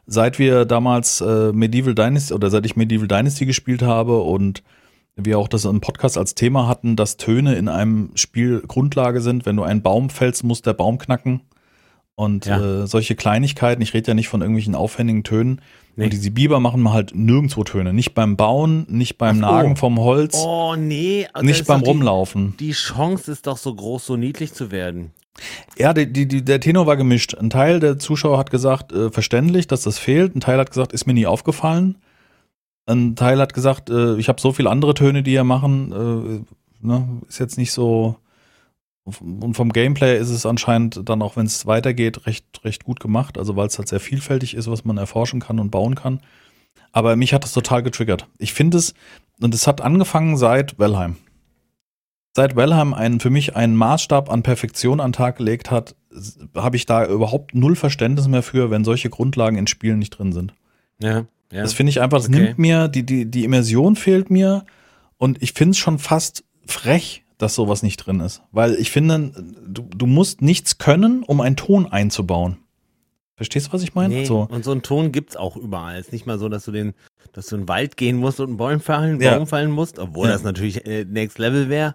[0.06, 4.62] seit wir damals äh, Medieval Dynasty oder seit ich Medieval Dynasty gespielt habe und
[5.16, 9.44] wir auch das im Podcast als Thema hatten, dass Töne in einem Spiel Grundlage sind.
[9.44, 11.42] Wenn du einen Baum fällst, muss der Baum knacken.
[12.14, 12.82] Und Ja.
[12.82, 15.60] äh, solche Kleinigkeiten, ich rede ja nicht von irgendwelchen aufwendigen Tönen.
[16.00, 16.06] Nee.
[16.06, 17.92] Und diese Biber machen halt nirgendwo Töne.
[17.92, 19.42] Nicht beim Bauen, nicht beim so.
[19.42, 22.54] Nagen vom Holz, Oh nee, also nicht beim doch die, Rumlaufen.
[22.58, 25.10] Die Chance ist doch so groß, so niedlich zu werden.
[25.76, 27.34] Ja, die, die, der Tenor war gemischt.
[27.34, 30.34] Ein Teil der Zuschauer hat gesagt, äh, verständlich, dass das fehlt.
[30.34, 31.98] Ein Teil hat gesagt, ist mir nie aufgefallen.
[32.86, 35.92] Ein Teil hat gesagt, äh, ich habe so viele andere Töne, die ja machen.
[36.82, 38.16] Äh, ne, ist jetzt nicht so.
[39.20, 43.38] Und vom Gameplay ist es anscheinend dann auch, wenn es weitergeht, recht, recht gut gemacht.
[43.38, 46.20] Also weil es halt sehr vielfältig ist, was man erforschen kann und bauen kann.
[46.92, 48.26] Aber mich hat das total getriggert.
[48.38, 48.94] Ich finde es,
[49.40, 51.16] und es hat angefangen seit Valheim
[52.34, 55.96] seit Valheim einen, für mich einen Maßstab an Perfektion an den Tag gelegt hat,
[56.54, 60.32] habe ich da überhaupt null Verständnis mehr für, wenn solche Grundlagen in Spielen nicht drin
[60.32, 60.54] sind.
[61.00, 61.62] Ja, ja.
[61.62, 62.40] Das finde ich einfach, das Okay.
[62.40, 64.64] nimmt mir, die, die, die Immersion fehlt mir
[65.18, 68.42] und ich finde es schon fast frech, dass sowas nicht drin ist.
[68.52, 69.32] Weil ich finde,
[69.66, 72.58] du, du musst nichts können, um einen Ton einzubauen.
[73.36, 74.14] Verstehst du, was ich meine?
[74.14, 74.40] Nee, So.
[74.50, 75.98] Und so einen Ton gibt's auch überall.
[75.98, 76.92] Es ist nicht mal so, dass du den,
[77.32, 79.36] dass du in den Wald gehen musst und einen Baum fallen, Ja.
[79.36, 80.34] Baum fallen musst, obwohl Ja.
[80.34, 81.94] das natürlich äh, Next Level wäre.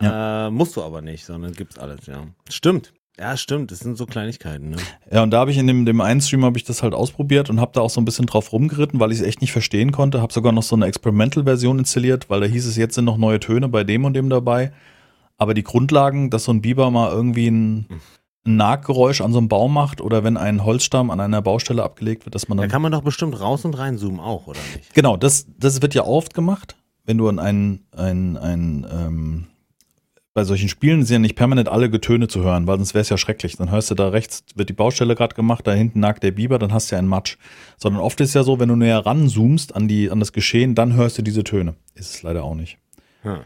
[0.00, 2.26] Äh, musst du aber nicht, sondern gibt's alles, ja.
[2.50, 2.92] Stimmt.
[3.18, 3.70] Ja, stimmt.
[3.70, 4.76] Das sind so Kleinigkeiten, ne?
[5.10, 7.48] Ja, und da habe ich in dem, dem einen Stream habe ich das halt ausprobiert
[7.48, 9.90] und habe da auch so ein bisschen drauf rumgeritten, weil ich es echt nicht verstehen
[9.90, 10.20] konnte.
[10.20, 13.40] Habe sogar noch so eine Experimental-Version installiert, weil da hieß es, jetzt sind noch neue
[13.40, 14.72] Töne bei dem und dem dabei.
[15.38, 17.86] Aber die Grundlagen, dass so ein Biber mal irgendwie ein,
[18.46, 22.26] ein Naggeräusch an so einem Baum macht oder wenn ein Holzstamm an einer Baustelle abgelegt
[22.26, 22.70] wird, dass man Da dann.
[22.70, 24.92] kann man doch bestimmt raus und reinzoomen auch, oder nicht?
[24.94, 29.46] Genau, das, das wird ja oft gemacht, wenn du an ein, ein, ein ähm,
[30.36, 33.08] bei solchen Spielen sind ja nicht permanent alle Getöne zu hören, weil sonst wäre es
[33.08, 33.56] ja schrecklich.
[33.56, 36.58] Dann hörst du da rechts, wird die Baustelle gerade gemacht, da hinten nagt der Biber,
[36.58, 37.38] dann hast du ja einen Matsch.
[37.78, 40.92] Sondern oft ist ja so, wenn du näher ranzoomst an, die, an das Geschehen, dann
[40.92, 41.74] hörst du diese Töne.
[41.94, 42.76] Ist es leider auch nicht.
[43.22, 43.38] Hm.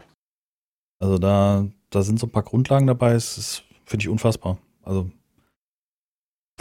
[0.99, 4.57] Also da, da sind so ein paar Grundlagen dabei, es ist, finde ich, unfassbar.
[4.83, 5.09] Also,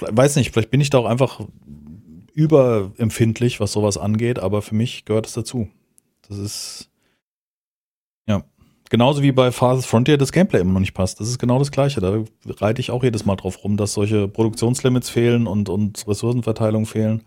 [0.00, 1.40] weiß nicht, vielleicht bin ich da auch einfach
[2.34, 5.68] überempfindlich, was sowas angeht, aber für mich gehört es dazu.
[6.28, 6.89] Das ist,
[8.90, 11.20] genauso wie bei Phases Frontier das Gameplay immer noch nicht passt.
[11.20, 12.00] Das ist genau das Gleiche.
[12.00, 16.84] Da reite ich auch jedes Mal drauf rum, dass solche Produktionslimits fehlen und, und Ressourcenverteilung
[16.84, 17.22] fehlen.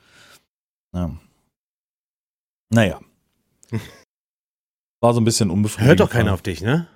[0.94, 1.10] Ja.
[2.70, 3.00] Naja.
[5.02, 6.00] War so ein bisschen unbefriedigend.
[6.00, 6.88] Hört doch keiner auf dich, ne?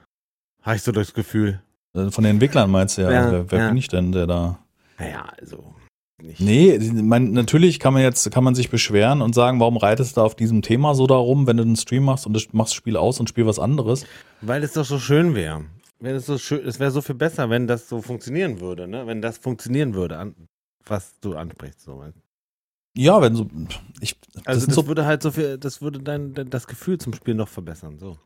[0.61, 1.61] Habe ich so das Gefühl.
[1.93, 3.11] Äh, Von den Entwicklern meinst du ja.
[3.11, 3.67] Ja, wer wer ja.
[3.69, 4.59] bin ich denn, der da.
[4.99, 5.73] Naja, also.
[6.19, 6.39] Nicht.
[6.39, 10.21] Nee, mein, natürlich kann man jetzt, kann man sich beschweren und sagen, warum reitest du
[10.21, 12.75] da auf diesem Thema so darum, wenn du einen Stream machst und du machst das
[12.75, 14.05] Spiel aus und spiel was anderes.
[14.41, 15.65] Weil es doch so schön wäre.
[15.99, 19.07] Wenn es so schön, es wäre so viel besser, wenn das so funktionieren würde, ne?
[19.07, 20.35] Wenn das funktionieren würde, an,
[20.85, 22.03] was du ansprichst, so.
[22.95, 23.47] Ja, wenn so,
[23.99, 27.13] ich, das Also das, so, würde halt so viel, das würde dein, das Gefühl zum
[27.13, 28.17] Spiel noch verbessern, so.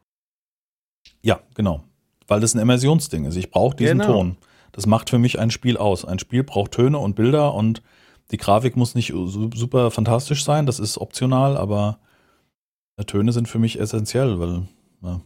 [1.22, 1.84] ja, genau.
[2.28, 3.36] Weil das ein Immersionsding ist.
[3.36, 4.12] Ich brauche diesen Genau.
[4.14, 4.38] Ton.
[4.74, 6.06] Das macht für mich ein Spiel aus.
[6.06, 7.82] Ein Spiel braucht Töne und Bilder und
[8.32, 12.00] die Grafik muss nicht su- super fantastisch sein, das ist optional, aber
[12.98, 14.68] äh, Töne sind für mich essentiell, weil,
[15.02, 15.20] ja.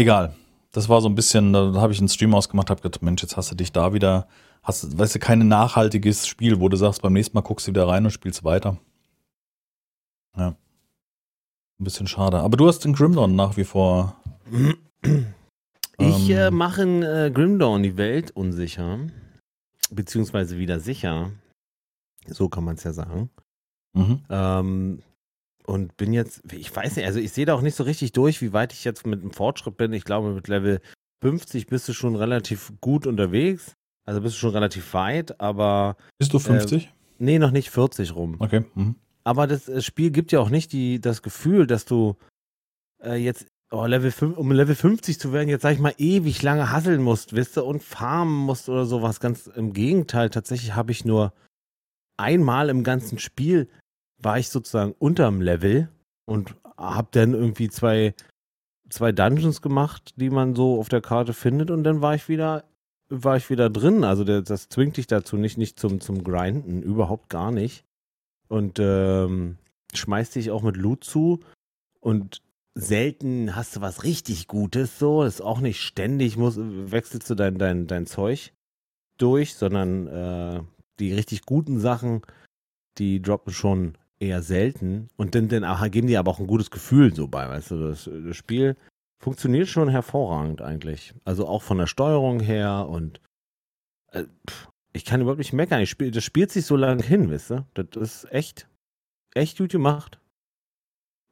[0.00, 0.34] Egal.
[0.72, 3.36] Das war so ein bisschen, da habe ich einen Stream ausgemacht, habe gedacht, Mensch, jetzt
[3.36, 4.26] hast du dich da wieder,
[4.62, 7.86] hast, weißt du, kein nachhaltiges Spiel, wo du sagst, beim nächsten Mal guckst du wieder
[7.86, 8.78] rein und spielst weiter.
[10.38, 10.48] Ja.
[10.48, 10.56] Ein
[11.84, 12.38] bisschen schade.
[12.38, 14.16] Aber du hast den Grimdawn nach wie vor.
[15.98, 16.54] Ich äh, Ähm.
[16.56, 19.00] mache in äh, Grimdawn die Welt unsicher,
[19.90, 21.30] beziehungsweise wieder sicher.
[22.26, 23.28] So kann man es ja sagen.
[23.92, 24.22] Mhm.
[24.30, 25.02] Ähm,
[25.70, 28.42] und bin jetzt, ich weiß nicht, also ich sehe da auch nicht so richtig durch,
[28.42, 29.92] wie weit ich jetzt mit dem Fortschritt bin.
[29.92, 30.80] Ich glaube, mit Level
[31.22, 33.74] 50 bist du schon relativ gut unterwegs.
[34.04, 36.92] Also bist du schon relativ weit, aber Bist du 50?
[37.18, 38.36] nee, noch nicht 40 rum.
[38.40, 38.64] okay.
[38.74, 38.96] Mhm.
[39.22, 42.16] Aber das äh, Spiel gibt ja auch nicht die, das Gefühl, dass du
[43.04, 46.42] äh, jetzt, oh, Level 5, um Level 50 zu werden, jetzt sag ich mal, ewig
[46.42, 49.20] lange hasseln musst, wisst ihr, und farmen musst oder sowas.
[49.20, 51.32] Ganz im Gegenteil, tatsächlich habe ich nur
[52.16, 53.68] einmal im ganzen Spiel
[54.22, 55.88] war ich sozusagen unterm Level
[56.26, 58.14] und habe dann irgendwie zwei,
[58.88, 62.64] zwei Dungeons gemacht, die man so auf der Karte findet und dann war ich wieder
[63.10, 64.04] war ich wieder drin.
[64.04, 67.84] Also der, das zwingt dich dazu nicht, nicht zum, zum Grinden, überhaupt gar nicht.
[68.48, 69.58] Und ähm,
[69.92, 71.40] schmeißt dich auch mit Loot zu.
[72.00, 72.40] Und
[72.74, 75.22] selten hast du was richtig Gutes, so.
[75.22, 78.52] Ist auch nicht ständig, muss, wechselst du dein, dein, dein Zeug
[79.18, 80.62] durch, sondern äh,
[80.98, 82.22] die richtig guten Sachen,
[82.98, 85.08] die droppen schon eher selten.
[85.16, 88.08] Und dann, dann geben die aber auch ein gutes Gefühl so bei, weißt du, das,
[88.26, 88.76] das Spiel
[89.22, 91.14] funktioniert schon hervorragend eigentlich.
[91.24, 93.20] Also auch von der Steuerung her und
[94.12, 94.24] äh,
[94.92, 95.80] ich kann überhaupt nicht meckern.
[95.80, 97.66] Ich spiel, das spielt sich so lange hin, wisst ihr?
[97.74, 97.86] Das
[98.24, 98.66] ist echt,
[99.34, 100.18] echt gut gemacht.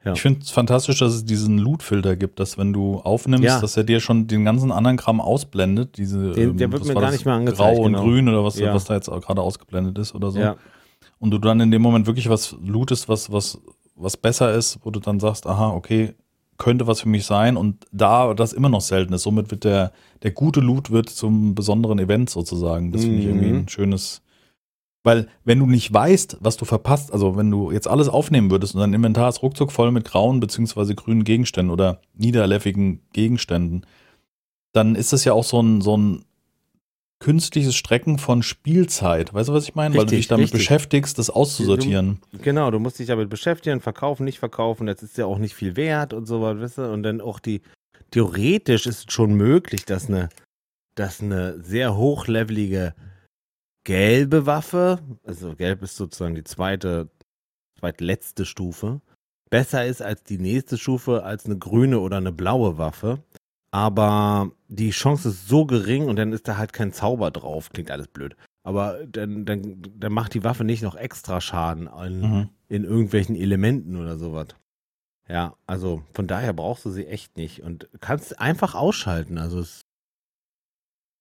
[0.05, 0.13] Ja.
[0.13, 3.61] Ich finde es fantastisch, dass es diesen Loot-Filter gibt, dass wenn du aufnimmst, Ja.
[3.61, 5.97] dass er dir schon den ganzen anderen Kram ausblendet.
[5.99, 8.05] Diese, Der- der ähm, wird mir gar nicht mehr angezeigt, Grau und genau.
[8.05, 8.73] grün oder was, Ja.
[8.73, 10.39] was da jetzt gerade ausgeblendet ist oder so.
[10.39, 10.57] Ja,
[11.19, 13.61] Und du dann in dem Moment wirklich was lootest, was, was,
[13.97, 16.15] was besser ist, wo du dann sagst, aha, okay,
[16.59, 19.23] könnte was für mich sein und da das immer noch selten ist.
[19.23, 22.91] Somit wird der, der gute Loot wird zum besonderen Event sozusagen.
[22.93, 23.59] Das finde ich irgendwie Mhm.
[23.61, 24.23] ein schönes.
[25.05, 28.75] Weil, wenn du nicht weißt, was du verpasst, also wenn du jetzt alles aufnehmen würdest
[28.75, 33.87] und dein Inventar ist ruckzuck voll mit grauen beziehungsweise grünen Gegenständen oder niederleffigen Gegenständen,
[34.73, 36.25] dann ist das ja auch so ein, so ein
[37.21, 39.35] künstliches Strecken von Spielzeit.
[39.35, 39.95] Weißt du, was ich meine?
[39.95, 40.61] Weil du Richtig, dich damit richtig.
[40.61, 42.21] beschäftigst, das auszusortieren.
[42.43, 42.71] genau.
[42.71, 44.87] Du musst dich damit beschäftigen, verkaufen, nicht verkaufen.
[44.87, 46.91] Das ist ja auch nicht viel wert und so was, wisst ihr?
[46.91, 47.63] Und dann auch die,
[48.11, 50.29] theoretisch ist es schon möglich, dass eine,
[50.95, 52.95] dass eine sehr hochlevelige
[53.85, 57.09] gelbe Waffe, also gelb ist sozusagen die zweite,
[57.81, 59.01] zweitletzte Stufe,
[59.51, 63.23] besser ist als die nächste Stufe, als eine grüne oder eine blaue Waffe.
[63.71, 67.71] Aber die Chance ist so gering und dann ist da halt kein Zauber drauf.
[67.71, 68.37] Klingt alles blöd.
[68.63, 72.49] Aber dann, dann, dann macht die Waffe nicht noch extra Schaden in, Mhm.
[72.69, 74.49] in irgendwelchen Elementen oder sowas.
[75.29, 79.37] Ja, also von daher brauchst du sie echt nicht und kannst einfach ausschalten.
[79.39, 79.83] Also es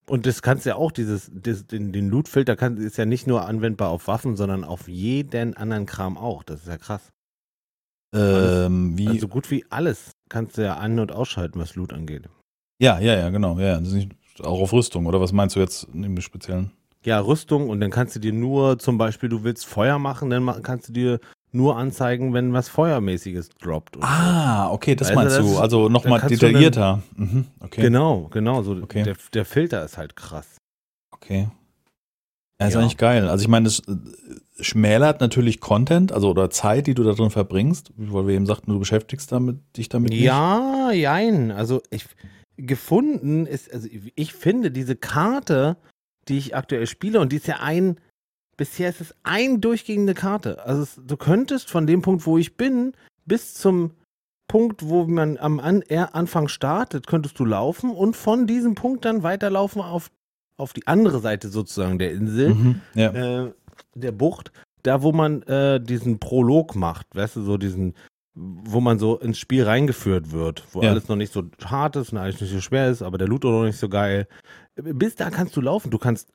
[0.10, 3.46] und das kannst ja auch, dieses, das, den, den Loot-Filter kann, ist ja nicht nur
[3.46, 6.44] anwendbar auf Waffen, sondern auf jeden anderen Kram auch.
[6.44, 7.12] Das ist ja krass.
[8.14, 12.30] Ähm, wie, Also gut wie alles kannst du ja an- und ausschalten, was Loot angeht.
[12.80, 13.58] Ja, ja, ja, genau.
[13.60, 14.12] Ja, das ist nicht,
[14.44, 16.72] auch auf Rüstung, oder was meinst du jetzt dem Speziellen?
[17.04, 20.62] Ja, Rüstung und dann kannst du dir nur, zum Beispiel, du willst Feuer machen, dann
[20.64, 21.20] kannst du dir
[21.54, 23.98] nur anzeigen, wenn was Feuermäßiges droppt.
[24.02, 25.58] Ah, okay, das du, meinst das du.
[25.58, 27.02] Also nochmal du dann- detaillierter.
[27.16, 27.82] Mhm, okay.
[27.82, 28.62] Genau, genau.
[28.64, 29.04] So Okay.
[29.04, 30.58] der, der Filter ist halt krass.
[31.12, 31.48] Okay.
[32.60, 32.82] Ja, ist Ja.
[32.82, 33.30] eigentlich geil.
[33.30, 33.96] Also ich meine, es äh,
[34.60, 38.72] schmälert natürlich Content, also oder Zeit, die du da drin verbringst, weil wir eben sagten,
[38.72, 40.22] du beschäftigst damit, dich damit nicht.
[40.22, 41.52] Ja, jein.
[41.52, 42.06] Also ich
[42.58, 45.78] gefunden ist, also ich finde diese Karte,
[46.28, 48.00] die ich aktuell spiele, und die ist ja ein,
[48.58, 50.66] bisher ist es ein durchgehende Karte.
[50.66, 52.94] Also es, du könntest von dem Punkt, wo ich bin,
[53.26, 53.92] bis zum
[54.48, 59.24] Punkt, wo man am An Anfang startet, könntest du laufen und von diesem Punkt dann
[59.24, 60.10] weiterlaufen auf,
[60.58, 62.54] auf die andere Seite sozusagen der Insel.
[62.54, 63.46] Mhm, ja.
[63.46, 63.54] äh,
[63.94, 64.52] der Bucht,
[64.84, 67.94] da wo man äh, diesen Prolog macht, weißt du, so diesen,
[68.40, 70.92] wo man so ins Spiel reingeführt wird, wo Ja.
[70.92, 73.44] alles noch nicht so hart ist und alles nicht so schwer ist, aber der Loot
[73.46, 74.28] auch noch nicht so geil.
[74.76, 76.32] Bis da kannst du laufen, du kannst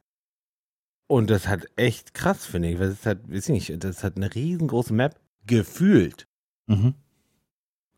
[1.08, 4.16] und das hat echt krass, finde ich, weil es hat, weiß ich nicht, das hat
[4.16, 6.26] eine riesengroße Map gefühlt.
[6.66, 6.94] Mhm.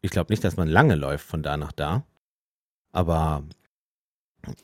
[0.03, 2.05] Ich glaube nicht, dass man lange läuft von da nach da,
[2.93, 3.45] aber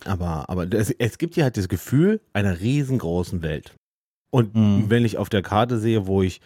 [0.04, 3.74] aber aber es, es gibt ja halt das Gefühl einer riesengroßen Welt.
[4.30, 4.90] Und Mhm.
[4.90, 6.40] wenn ich auf der Karte sehe, wo ich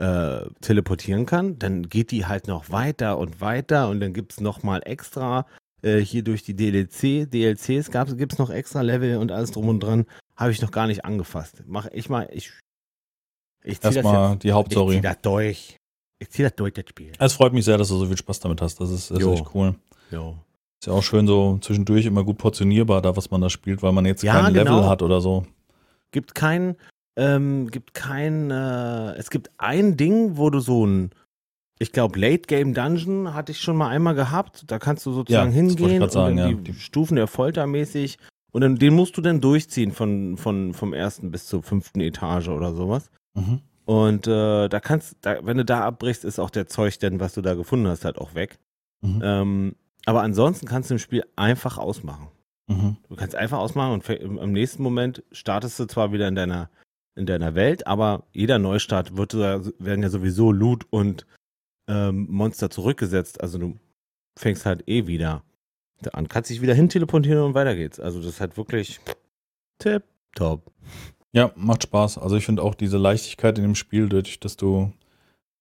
[0.00, 4.62] äh, teleportieren kann, dann geht die halt noch weiter und weiter und dann gibt's noch
[4.62, 5.46] mal extra
[5.82, 9.80] äh, hier durch die DLC, DLCs gab gibt's noch extra Level und alles drum und
[9.80, 11.62] dran, habe ich noch gar nicht angefasst.
[11.66, 12.50] Mach ich mal, ich
[13.62, 15.00] ich zieh das jetzt, die ich zieh Hauptstory.
[15.02, 15.76] das durch.
[16.18, 17.12] Ich zieh das durch, das Spiel.
[17.18, 18.80] Es freut mich sehr, dass du so viel Spaß damit hast.
[18.80, 19.74] Das ist, das ist echt cool.
[20.10, 20.36] Jo.
[20.80, 23.92] Ist ja auch schön so zwischendurch immer gut portionierbar, da was man da spielt, weil
[23.92, 24.76] man jetzt Ja, kein genau.
[24.76, 25.44] Level hat oder so.
[26.10, 26.76] gibt kein,
[27.20, 31.10] ähm, gibt kein, äh, es gibt ein Ding, wo du so ein,
[31.78, 34.64] ich glaube, Late Game Dungeon hatte ich schon mal einmal gehabt.
[34.66, 36.52] Da kannst du sozusagen Ja, hingehen sagen, und dann ja.
[36.52, 38.18] die Stufen der Folter mäßig
[38.52, 42.48] und dann, den musst du dann durchziehen von, von, vom ersten bis zur fünften Etage
[42.48, 43.10] oder sowas.
[43.34, 43.60] Mhm.
[43.84, 47.34] Und äh, da kannst, da, wenn du da abbrichst, ist auch der Zeug denn, was
[47.34, 48.58] du da gefunden hast, halt auch weg.
[49.02, 49.20] Mhm.
[49.22, 52.28] Ähm, aber ansonsten kannst du im Spiel einfach ausmachen.
[52.68, 52.96] Mhm.
[53.08, 56.70] Du kannst einfach ausmachen und im nächsten Moment startest du zwar wieder in deiner,
[57.16, 61.26] in deiner Welt, aber jeder Neustart wird, ja- werden ja sowieso Loot und
[61.88, 63.40] ähm, Monster zurückgesetzt.
[63.40, 63.78] Also du
[64.38, 65.42] fängst halt eh wieder
[66.12, 68.00] an, kannst dich wieder hin teleportieren und weiter geht's.
[68.00, 69.00] Also das ist halt wirklich
[69.78, 70.70] tip top.
[71.32, 72.18] Ja, macht Spaß.
[72.18, 74.92] Also ich finde auch diese Leichtigkeit in dem Spiel, dadurch, dass du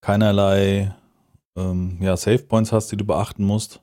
[0.02, 0.96] keinerlei
[1.58, 3.82] ähm, ja, Save Points hast, die du beachten musst.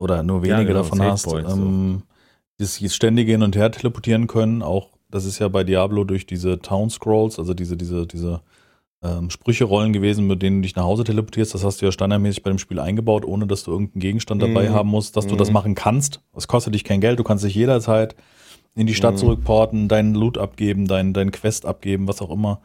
[0.00, 1.26] Oder nur Ja, wenige genau, davon hast.
[1.26, 2.02] Ähm,
[2.58, 6.58] dieses ständige Hin und Her teleportieren können, auch das ist ja bei Diablo durch diese
[6.60, 8.40] Town Scrolls, also diese, diese, diese
[9.02, 11.54] ähm, Sprüche-Rollen gewesen, mit denen du dich nach Hause teleportierst.
[11.54, 14.68] Das hast du ja standardmäßig bei dem Spiel eingebaut, ohne dass du irgendeinen Gegenstand dabei
[14.68, 14.74] Mhm.
[14.74, 15.54] haben musst, dass du das Mhm.
[15.54, 16.20] machen kannst.
[16.36, 18.14] Es kostet dich kein Geld, du kannst dich jederzeit
[18.74, 19.18] in die Stadt Mhm.
[19.18, 22.60] zurückporten, deinen Loot abgeben, deinen dein Quest abgeben, was auch immer.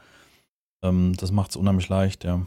[0.84, 2.46] Ähm, das macht es unheimlich leicht, ja.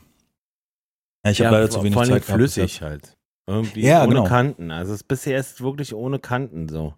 [1.24, 3.16] ja ich habe leider zu wenig vor allem Zeit gehabt flüssig halt.
[3.48, 4.24] Irgendwie Ja, ohne genau.
[4.24, 4.70] Kanten.
[4.70, 6.94] Also es bisher ist wirklich ohne Kanten so.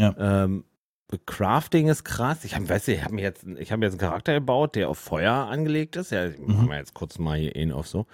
[0.00, 0.14] Ja.
[0.18, 0.64] Ähm,
[1.26, 2.44] Crafting ist krass.
[2.44, 5.32] Ich habe, ich habe mir jetzt, ich habe jetzt einen Charakter gebaut, der auf Feuer
[5.32, 6.10] angelegt ist.
[6.10, 6.46] Ja, ich Mhm.
[6.56, 8.06] mache mal jetzt kurz mal hier ihn auf so.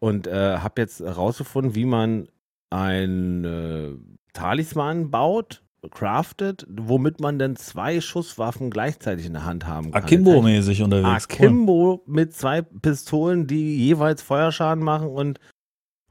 [0.00, 2.28] Und äh, habe jetzt herausgefunden, wie man
[2.70, 3.92] ein äh,
[4.34, 10.02] Talisman baut, craftet, womit man dann zwei Schusswaffen gleichzeitig in der Hand haben kann.
[10.02, 11.26] Akimbo-mäßig unterwegs.
[11.30, 11.36] Cool.
[11.46, 15.38] Akimbo mit zwei Pistolen, die jeweils Feuerschaden machen und,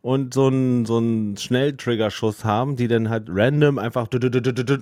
[0.03, 4.07] und so einen so einen Schnelltriggerschuss haben, die dann halt random einfach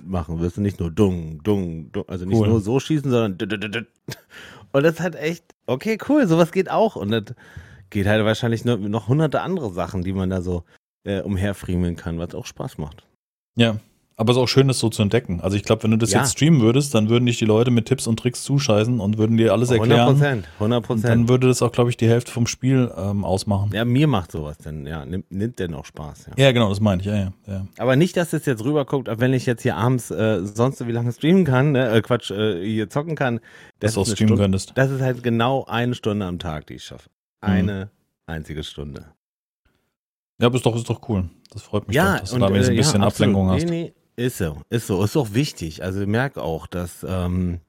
[0.04, 0.40] machen.
[0.40, 2.48] Wirst du nicht nur dung, dung, dung, also nicht Cool.
[2.48, 3.86] nur so schießen, sondern
[4.72, 6.96] und das hat echt, okay, cool, sowas geht auch.
[6.96, 7.36] Und das
[7.90, 10.64] geht halt wahrscheinlich noch, noch hunderte andere Sachen, die man da so
[11.04, 13.06] äh, umherfriemeln kann, was auch Spaß macht.
[13.54, 13.76] Ja,
[14.16, 15.40] aber es ist auch schön, das so zu entdecken.
[15.40, 16.20] Also ich glaube, wenn du das Ja.
[16.20, 19.36] jetzt streamen würdest, dann würden dich die Leute mit Tipps und Tricks zuscheißen und würden
[19.36, 20.14] dir alles 100 erklären.
[20.14, 21.04] Prozent, 100 Und Prozent.
[21.08, 23.70] dann würde das auch, glaube ich, die Hälfte vom Spiel ähm, ausmachen.
[23.72, 26.44] Ja, mir macht sowas denn, ja, nimmt, nimmt denn auch Spaß, ja.
[26.44, 27.06] Ja, genau, das meine ich.
[27.06, 27.66] Ja, ja, ja.
[27.78, 30.92] Aber nicht, dass es jetzt rüberguckt, wenn ich jetzt hier abends äh, sonst so wie
[30.92, 33.40] lange streamen kann, ne, äh, Quatsch, äh, hier zocken kann,
[33.80, 34.72] Dass das du auch streamen Stunde, könntest.
[34.74, 37.08] das ist halt genau eine Stunde am Tag, die ich schaffe.
[37.40, 37.90] Eine
[38.26, 39.06] einzige Stunde.
[40.40, 41.28] Ja, aber ist doch, ist doch cool.
[41.52, 43.34] Das freut mich doch, dass du und, da wenigstens ein äh, bisschen ja, absolut.
[43.36, 43.64] Ablenkung hast.
[43.64, 45.82] Nee, nee, ist so, ist so, ist auch wichtig.
[45.82, 47.60] Also ich merke auch, dass, ähm,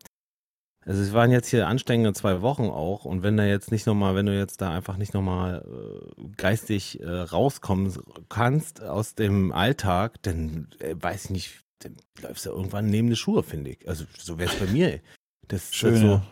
[0.86, 4.16] also es waren jetzt hier anstrengende zwei Wochen auch und wenn da jetzt nicht nochmal,
[4.16, 7.94] wenn du jetzt da einfach nicht nochmal äh, geistig äh, rauskommen
[8.30, 13.16] kannst aus dem Alltag, dann äh, weiß ich nicht, dann läufst du irgendwann neben die
[13.16, 13.88] Schuhe, finde ich.
[13.88, 15.00] Also so wäre es bei mir.
[15.48, 16.28] Das ist Schön, so, ja.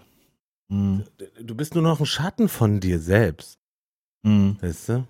[0.69, 1.03] Mhm.
[1.41, 3.57] du bist nur noch ein Schatten von dir selbst.
[4.23, 4.57] Mhm.
[4.61, 5.07] Weißt du?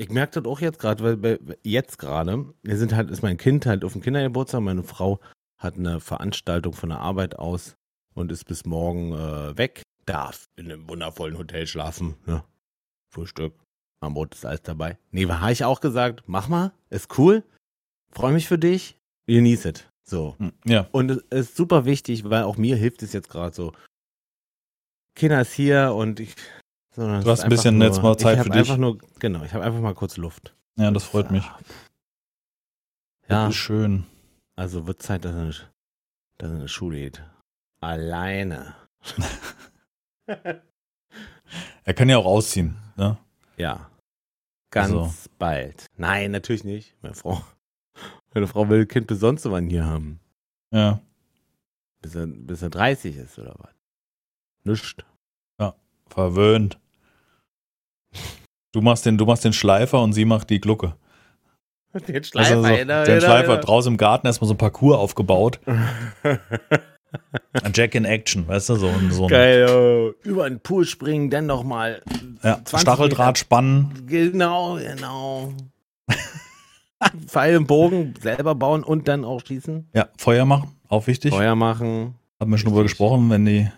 [0.00, 3.36] Ich merke das auch jetzt gerade, weil bei, jetzt gerade, wir sind halt, ist mein
[3.36, 5.20] Kind halt auf dem Kindergeburtstag, meine Frau
[5.58, 7.76] hat eine Veranstaltung von der Arbeit aus
[8.14, 9.82] und ist bis morgen äh, weg.
[10.06, 12.14] Darf in einem wundervollen Hotel schlafen.
[12.24, 12.42] Ne?
[13.12, 13.52] Frühstück,
[14.00, 14.96] Armbrot ist alles dabei.
[15.10, 17.44] Nee, habe ich auch gesagt, mach mal, ist cool.
[18.10, 18.98] Freue mich für dich.
[19.26, 19.84] Genieß es.
[20.02, 20.34] So.
[20.38, 20.88] Hm, Ja.
[20.92, 23.72] Und es ist super wichtig, weil auch mir hilft es jetzt gerade so.
[25.14, 26.34] Kinder ist hier und ich.
[26.92, 28.76] So, Du hast ein bisschen jetzt mal Zeit ich für dich.
[28.76, 30.54] Nur, genau, ich habe einfach mal kurz Luft.
[30.76, 31.44] Ja, das freut mich.
[31.44, 31.58] Ja,
[33.44, 34.06] Das ist schön.
[34.56, 35.46] also wird Zeit, dass er,
[36.38, 37.22] dass er in die Schule geht.
[37.80, 38.74] Alleine.
[41.84, 42.76] Er kann ja auch ausziehen.
[42.96, 43.18] Ne?
[43.56, 43.90] Ja.
[44.70, 45.12] Ganz Also.
[45.38, 45.86] bald.
[45.96, 46.94] Nein, natürlich nicht.
[47.02, 47.42] Meine Frau.
[48.32, 50.20] Meine Frau will ein Kind bis sonst wann hier haben.
[50.70, 51.00] Ja.
[52.00, 53.74] Bis er, bis er 30 ist oder was?
[54.62, 55.04] Nischt.
[56.10, 56.78] Verwöhnt.
[58.72, 60.94] Du machst den, du machst den Schleifer und sie macht die Glucke.
[61.92, 65.60] Den Also so, den Schleifer draußen im Garten erstmal so ein Parcours aufgebaut.
[67.64, 70.12] Ein Jack in Action, weißt du, so ein, so ein Geil, oh.
[70.22, 72.02] über den Pool springen, dann noch mal
[72.44, 74.04] ja, 20 Stacheldraht spannen.
[74.06, 75.52] Genau, genau.
[77.26, 79.88] Pfeil und Bogen selber bauen und dann auch schießen.
[79.92, 81.34] Ja, Feuer machen, auch wichtig.
[81.34, 82.14] Feuer machen.
[82.38, 83.68] Haben wir schon drüber gesprochen, wenn die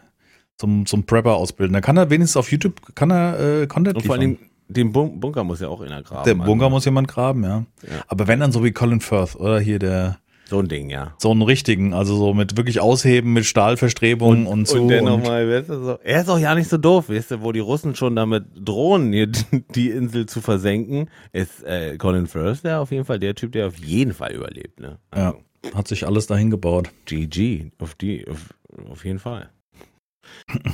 [0.63, 1.73] zum, zum Prepper ausbilden.
[1.75, 4.37] Da kann er wenigstens auf YouTube, kann er äh, Content Und vor liefern.
[4.39, 6.25] allem, den Bun Bunker muss ja auch einer graben.
[6.25, 6.71] Der Bunker also.
[6.77, 7.65] muss jemand graben, ja.
[7.83, 8.03] Ja.
[8.07, 11.15] Aber wenn dann so wie Colin Firth oder hier der, So ein Ding, ja.
[11.19, 14.81] so einen richtigen, also so mit wirklich Ausheben, mit Stahlverstrebungen und, so.
[14.83, 15.99] Und dann und- nochmal, weißt du, so.
[16.05, 19.13] Er ist auch ja nicht so doof, weißt du, wo die Russen schon damit drohen,
[19.13, 19.27] hier
[19.75, 23.67] die Insel zu versenken, ist äh, Colin Firth der auf jeden Fall der Typ, der
[23.67, 24.99] auf jeden Fall überlebt, ne?
[25.15, 25.35] Ja.
[25.75, 26.89] hat sich alles dahin gebaut.
[27.07, 28.55] GG, auf die, auf,
[28.91, 29.51] auf jeden Fall.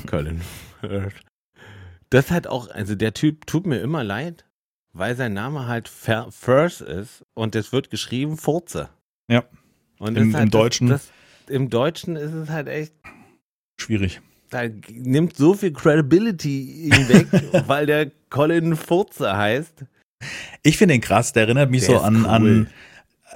[0.06, 0.40] Colin
[0.80, 1.14] Firth.
[2.10, 4.44] Das hat auch, also der Typ tut mir immer leid,
[4.92, 8.88] weil sein Name halt Firth ist und das wird geschrieben Furze.
[9.30, 9.44] Ja.
[9.98, 11.10] Und Im- halt im Deutschen- Das,
[11.46, 12.92] das, Im Deutschen ist es halt echt
[13.80, 14.20] Schwierig.
[14.50, 17.26] da nimmt so viel Credibility ihm weg,
[17.68, 19.84] weil der Colin Furze heißt.
[20.62, 22.26] Ich finde ihn krass, der erinnert mich Der so an, cool.
[22.28, 22.70] an,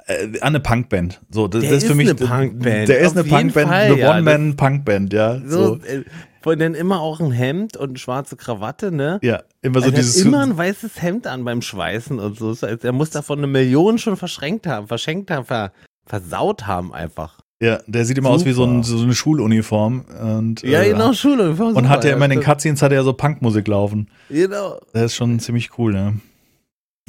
[0.07, 1.21] an eine Punkband.
[1.31, 2.07] So, das, Der das ist für mich.
[2.09, 2.89] eine Punkband.
[2.89, 4.09] Der ist Auf eine Punkband, Fall, eine.
[4.09, 5.39] One-Man-Punkband, ja.
[5.45, 5.75] So, So.
[5.85, 6.03] äh,
[6.41, 9.19] von dann immer auch ein Hemd und eine schwarze Krawatte, ne?
[9.23, 10.19] Ja, immer so Also er dieses.
[10.19, 12.53] hat immer ein weißes Hemd an beim Schweißen und so.
[12.65, 15.71] Er muss davon eine Million schon verschenkt haben, verschenkt haben, ver,
[16.05, 17.39] versaut haben einfach.
[17.61, 18.97] Ja, der sieht immer aus wie so, ein, Super.
[18.99, 20.01] so eine Schuluniform.
[20.21, 21.51] Und, Ja, äh, genau, Schule.
[21.51, 22.55] Und hat ja immer in den Cut.
[22.57, 24.09] Cutscenes hat er ja so Punkmusik laufen.
[24.29, 24.81] Genau.
[24.93, 26.13] Der ist schon ziemlich cool, ja.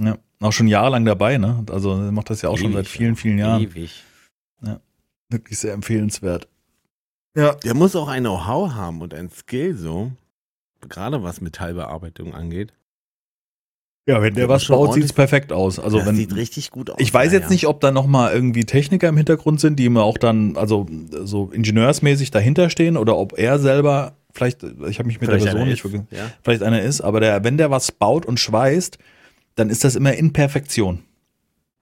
[0.01, 1.65] Ja, auch schon jahrelang dabei, ne?
[1.71, 3.63] Also er macht das ja auch schon seit Ewig, vielen, vielen Jahren.
[3.63, 4.03] Ewig.
[5.31, 6.49] Wirklich sehr empfehlenswert.
[7.37, 7.55] Ja.
[7.55, 10.13] Der muss auch ein Know-how haben und ein Skill so.
[10.89, 12.73] Gerade was Metallbearbeitung angeht.
[14.07, 15.05] Ja, wenn der Ja, was baut, ordentlich.
[15.05, 15.79] sieht's perfekt aus.
[15.79, 16.97] Also das wenn sieht richtig gut aus.
[17.01, 19.87] ich weiß ja, jetzt nicht, ob da noch mal irgendwie Techniker im Hintergrund sind, die
[19.87, 20.87] immer auch dann also
[21.23, 25.53] so ingenieursmäßig dahinter stehen oder ob er selber vielleicht ich habe mich mit Vielleicht der
[25.53, 26.31] Person nicht ist, wirklich Ja.
[26.43, 28.99] vielleicht einer ist, aber der wenn der was baut und schweißt,
[29.57, 31.03] dann ist das immer in Perfektion.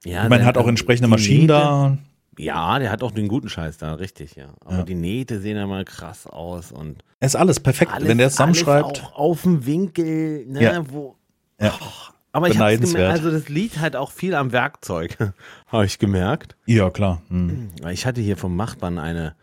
[0.05, 1.97] Ja, ich meine, dann- hat auch entsprechende Maschinen Nähte- da.
[2.39, 4.53] Ja, der hat auch den guten Scheiß da, richtig, ja.
[4.65, 4.83] Aber Ja.
[4.83, 8.27] die Nähte sehen ja mal krass aus und Es ist alles perfekt, alles, wenn der
[8.27, 9.03] es zusammenschreibt.
[9.03, 10.91] auch auf dem Winkel, ne, Ja.
[10.91, 11.15] wo.
[11.61, 11.73] Ja.
[11.79, 15.15] Oh, aber ich hab's gemerkt, also das liegt halt auch viel am Werkzeug,
[15.67, 16.55] habe ich gemerkt.
[16.65, 17.21] Ja, klar.
[17.29, 17.69] Hm.
[17.83, 19.35] Weil Ich hatte hier vom Machbarn eine,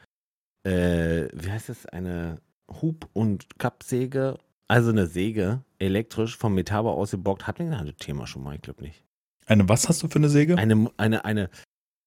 [0.64, 2.38] äh, wie heißt es, eine
[2.82, 4.36] Hub- und Kappsäge,
[4.70, 7.46] also eine Säge, elektrisch vom Metabo ausgebockt.
[7.46, 8.54] Hatten wir das Thema schon mal?
[8.54, 9.04] Ich glaube nicht.
[9.46, 10.56] Eine was hast du für eine Säge?
[10.56, 11.50] Eine, eine, eine,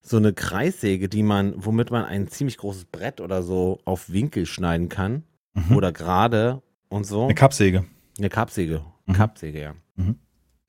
[0.01, 4.45] so eine Kreissäge, die man, womit man ein ziemlich großes Brett oder so auf Winkel
[4.45, 5.23] schneiden kann
[5.55, 5.75] Mhm.
[5.75, 7.25] oder gerade und so.
[7.25, 7.85] Eine Kappsäge.
[8.17, 8.81] Eine Kappsäge.
[9.05, 9.13] Mhm.
[9.13, 9.75] Kappsäge, ja.
[9.95, 10.17] Mhm.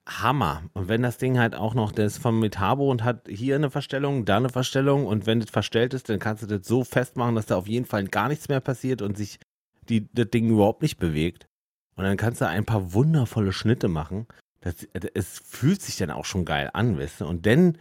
[0.06, 0.64] Hammer.
[0.74, 3.70] Und wenn das Ding halt auch noch, das ist vom Metabo und hat hier eine
[3.70, 7.34] Verstellung, da eine Verstellung und wenn das verstellt ist, dann kannst du das so festmachen,
[7.34, 9.38] dass da auf jeden Fall gar nichts mehr passiert und sich
[9.88, 11.46] die, das Ding überhaupt nicht bewegt.
[11.96, 14.26] Und dann kannst du ein paar wundervolle Schnitte machen.
[14.60, 17.26] Das, es fühlt sich dann auch schon geil an, weißt du?
[17.26, 17.78] Und dann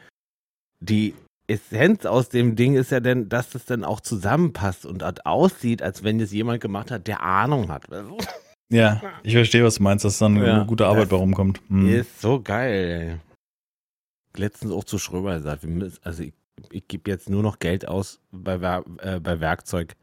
[0.80, 1.16] die
[1.48, 6.04] Essenz aus dem Ding ist ja dann, dass das dann auch zusammenpasst und aussieht, als
[6.04, 7.88] wenn das jemand gemacht hat, der Ahnung hat.
[8.70, 11.62] Ja, ich verstehe, was du meinst, dass dann Ja, eine gute Arbeit bei rumkommt.
[11.68, 11.88] Hm.
[11.88, 13.20] Ist so geil,
[14.34, 14.42] ey.
[14.42, 16.34] Letztens auch zu Schröber gesagt, müssen, also ich,
[16.72, 18.56] ich gebe jetzt nur noch Geld aus bei,
[19.00, 19.96] äh, bei Werkzeug.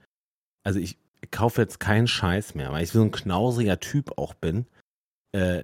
[0.63, 0.99] Also ich
[1.31, 4.66] kaufe jetzt keinen Scheiß mehr, weil ich so ein knausriger Typ auch bin.
[5.33, 5.62] Äh,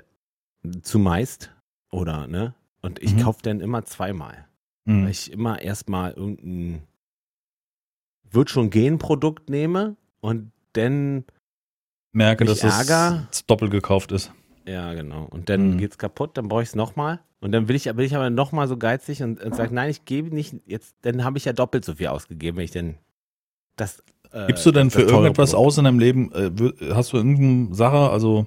[0.82, 1.50] zumeist.
[1.90, 2.54] Oder, ne?
[2.82, 3.20] Und ich Mhm.
[3.20, 4.46] kaufe dann immer zweimal.
[4.86, 5.04] Hm.
[5.04, 6.82] Weil ich immer erstmal irgendein
[8.30, 11.24] wird schon gehen Produkt nehme und dann
[12.12, 13.28] Merke, dass es Ärger.
[13.46, 14.32] doppelt gekauft ist.
[14.66, 15.24] Ja, genau.
[15.24, 15.78] Und dann Mhm.
[15.78, 17.20] geht's kaputt, dann brauche ich es nochmal.
[17.40, 20.04] Und dann will ich, bin ich aber nochmal so geizig und, und sage, nein, ich
[20.04, 22.96] gebe nicht, jetzt, dann habe ich ja doppelt so viel ausgegeben, wenn ich dann
[23.76, 24.02] das.
[24.36, 25.66] Äh, Gibst du denn für irgendetwas Produkt.
[25.66, 26.30] aus in deinem Leben?
[26.32, 26.50] Äh,
[26.94, 28.46] hast du irgendeine Sache, also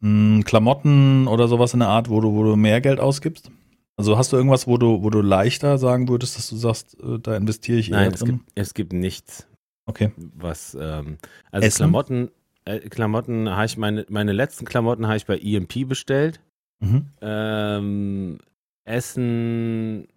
[0.00, 3.50] mh, Klamotten oder sowas in der Art, wo du, wo du mehr Geld ausgibst?
[3.96, 7.18] Also hast du irgendwas, wo du, wo du leichter sagen würdest, dass du sagst, äh,
[7.18, 8.36] da investiere ich eher Nein, es drin?
[8.38, 9.46] gibt, es gibt nichts,
[9.86, 10.12] Okay.
[10.16, 10.76] was.
[10.78, 11.18] Ähm,
[11.50, 11.76] also Essen?
[11.78, 12.30] Klamotten.
[12.64, 16.40] Äh, Klamotten habe ich meine, meine letzten Klamotten habe ich bei EMP bestellt.
[16.80, 17.06] Mhm.
[17.20, 18.38] Ähm,
[18.84, 20.08] Essen,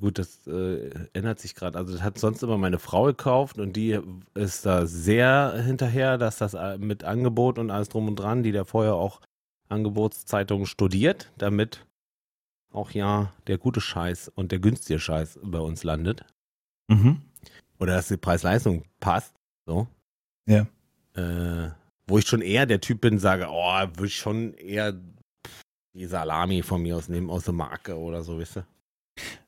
[0.00, 1.78] gut, das äh, ändert sich gerade.
[1.78, 3.98] Also das hat sonst immer meine Frau gekauft und die
[4.34, 8.52] ist da sehr hinterher, dass das äh, mit Angebot und alles drum und dran, die
[8.52, 9.20] da vorher auch
[9.68, 11.86] Angebotszeitungen studiert, damit
[12.72, 16.24] auch ja der gute Scheiß und der günstige Scheiß bei uns landet.
[16.88, 17.22] Mhm.
[17.78, 19.34] Oder dass die Preis-Leistung passt.
[19.66, 19.86] So.
[20.46, 20.66] Ja.
[21.14, 21.70] Äh,
[22.06, 24.94] wo ich schon eher der Typ bin, sage, oh, würde ich schon eher
[25.94, 28.66] die Salami von mir aus nehmen, aus der Marke oder so, wisst ihr?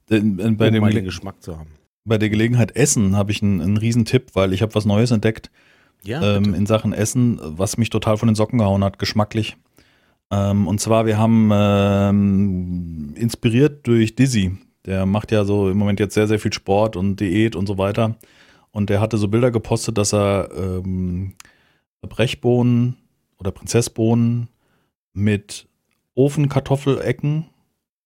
[0.09, 1.71] In- Bei, um dem, mal den Geschmack zu haben.
[2.05, 5.11] bei der Gelegenheit Essen habe ich einen, einen riesen Tipp, weil ich habe was Neues
[5.11, 5.51] entdeckt
[6.05, 9.57] Ja, ähm, in Sachen Essen, was mich total von den Socken gehauen hat, geschmacklich.
[10.31, 14.57] Ähm, und zwar, wir haben ähm, inspiriert durch Dizzy.
[14.85, 17.77] Der macht ja so im Moment jetzt sehr, sehr viel Sport und Diät und so
[17.79, 18.17] weiter.
[18.71, 21.35] Und der hatte so Bilder gepostet, dass er ähm,
[22.03, 22.97] Brechbohnen
[23.39, 24.49] oder Prinzessbohnen
[25.12, 25.67] mit
[26.14, 27.47] Ofenkartoffelecken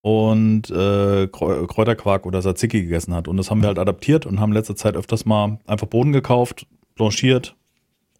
[0.03, 3.29] und äh, Kräu- Kräuterquark oder Tzatziki gegessen hat.
[3.29, 6.13] Und das haben wir halt adaptiert und haben in letzter Zeit öfters mal einfach Bohnen
[6.13, 7.55] gekauft, blanchiert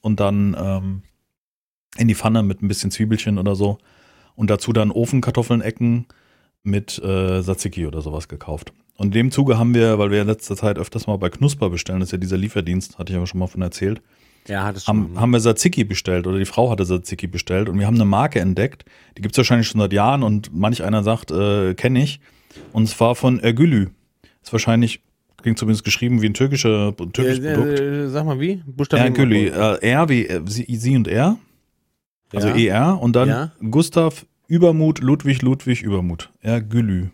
[0.01, 1.03] und dann ähm,
[1.97, 3.79] in die Pfanne mit ein bisschen Zwiebelchen oder so.
[4.37, 6.07] Und dazu dann Ofenkartoffeln Ecken
[6.63, 8.73] mit äh, Tzatziki oder sowas gekauft.
[9.01, 11.71] Und in dem Zuge haben wir, weil wir in letzter Zeit öfters mal bei Knusper
[11.71, 14.03] bestellen, das ist ja dieser Lieferdienst, hatte ich aber schon mal von erzählt,
[14.47, 14.95] ja, hat es schon.
[14.95, 15.23] haben, mal.
[15.23, 18.41] haben wir Tzatziki bestellt oder die Frau hatte Tzatziki bestellt und wir haben eine Marke
[18.41, 18.85] entdeckt,
[19.17, 22.21] die gibt's wahrscheinlich schon seit Jahren und manch einer sagt, äh, kenne ich.
[22.73, 23.89] Und zwar von Ergülü.
[24.43, 25.01] Ist wahrscheinlich,
[25.41, 27.81] klingt zumindest geschrieben wie ein türkischer, ein türkisches äh, Produkt.
[27.81, 28.63] äh, sag mal wie?
[28.67, 29.47] Buchstabieren wir Ergülü.
[29.47, 31.39] Äh, R wie äh, sie, sie und R,
[32.35, 32.83] also ja.
[32.83, 33.53] ER und dann Ja.
[33.71, 36.31] Gustav Übermut, Ludwig, Ludwig, Übermut.
[36.43, 37.09] Ergülü.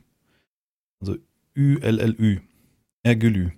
[1.01, 1.15] Also
[1.57, 2.39] Ü-L-L-Ü.
[3.03, 3.51] Ergülü.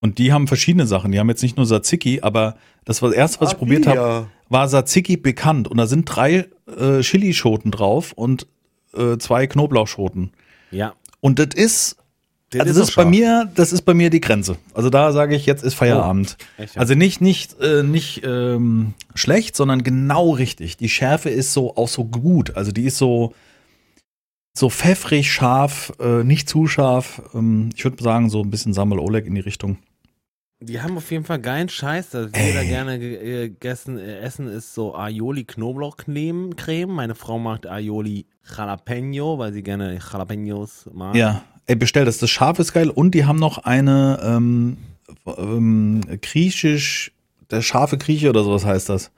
[0.00, 1.12] Und die haben verschiedene Sachen.
[1.12, 4.28] Die haben jetzt nicht nur Tzatziki, aber das war das erste, was ich probiert habe,
[4.48, 5.68] war Tzatziki bekannt.
[5.68, 6.46] Und da sind drei
[6.78, 8.46] äh, Chilischoten drauf und
[8.94, 10.30] äh, zwei Knoblauchschoten.
[10.70, 10.94] Ja.
[11.20, 11.96] Und das ist,
[12.50, 13.10] Das also ist das ist bei scharf.
[13.10, 14.56] mir, das ist bei mir die Grenze.
[14.72, 16.38] Also da sage ich, jetzt ist Feierabend.
[16.56, 16.80] Echt, ja.
[16.80, 20.78] Also nicht, nicht, äh, nicht ähm, schlecht, sondern genau richtig.
[20.78, 22.56] Die Schärfe ist so auch so gut.
[22.56, 23.34] Also die ist so,
[24.52, 27.22] so pfeffrig, scharf, äh, nicht zu scharf.
[27.34, 29.78] Ähm, ich würde sagen, so ein bisschen Samuel Oleg in die Richtung.
[30.62, 32.10] Die haben auf jeden Fall geilen Scheiß.
[32.10, 32.68] Das jeder Ey.
[32.68, 36.54] gerne ge- äh, gegessen, äh, essen ist so Aioli Knoblauchcreme.
[36.56, 36.90] Creme.
[36.92, 38.26] Meine Frau macht Aioli
[38.56, 41.14] Jalapeno, weil sie gerne Jalapenos mag.
[41.16, 42.18] Ja, ey, bestell das.
[42.18, 42.90] Das Scharf ist geil.
[42.90, 44.76] Und die haben noch eine ähm,
[45.26, 47.12] ähm, griechisch,
[47.50, 49.10] der scharfe Grieche oder sowas heißt das.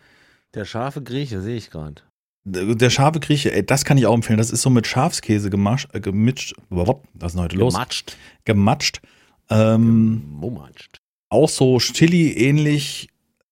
[0.54, 2.02] Der scharfe Grieche sehe ich gerade.
[2.44, 4.38] Der scharfe Grieche, ey, das kann ich auch empfehlen.
[4.38, 6.54] Das ist so mit Schafskäse gemasch, äh, gemischt.
[6.70, 7.74] Was ist denn heute los?
[7.74, 8.16] Gematscht.
[8.44, 9.00] Gematscht.
[9.48, 11.00] Ähm, Mumatscht.
[11.28, 13.08] auch so Chili ähnlich.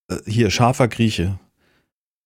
[0.08, 1.38] Äh, hier, scharfer Grieche.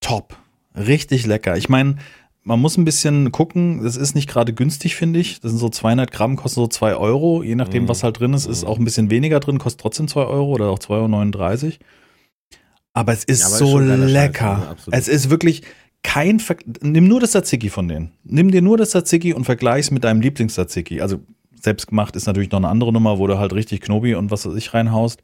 [0.01, 0.37] Top.
[0.75, 1.57] Richtig lecker.
[1.57, 1.97] Ich meine,
[2.43, 3.83] man muss ein bisschen gucken.
[3.85, 5.41] Das ist nicht gerade günstig, finde ich.
[5.41, 7.43] Das sind so 200 Gramm, kosten so 2 Euro.
[7.43, 7.89] Je nachdem, Mhm.
[7.89, 8.69] was halt drin ist, ist Mhm.
[8.69, 11.85] auch ein bisschen weniger drin, kostet trotzdem 2 Euro oder auch 2,39 Euro.
[12.97, 14.69] Aber es ist Ja, aber ist so schon geiler Scheiß, lecker.
[14.71, 15.63] also es ist wirklich
[16.05, 18.13] kein Ver Nimm nur das Tzatziki von denen.
[18.23, 21.01] Nimm dir nur das Tzatziki und vergleich's mit deinem Lieblings-Tzatziki.
[21.01, 21.19] Also
[21.61, 24.55] selbstgemacht ist natürlich noch eine andere Nummer, wo du halt richtig Knobi und was weiß
[24.55, 25.23] ich reinhaust.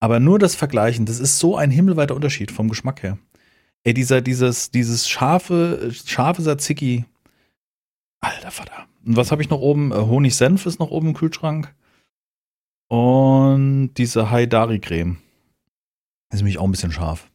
[0.00, 3.18] Aber nur das Vergleichen, das ist so ein himmelweiter Unterschied vom Geschmack her.
[3.84, 7.04] Ey, dieser, dieses, dieses scharfe, scharfe Tzatziki.
[8.20, 8.86] Alter Vater.
[9.04, 9.92] Und was habe ich noch oben?
[9.92, 11.74] Äh, Honig-Senf ist noch oben im Kühlschrank.
[12.88, 15.18] Und diese Haidari-Creme.
[16.32, 17.29] Ist nämlich auch ein bisschen scharf.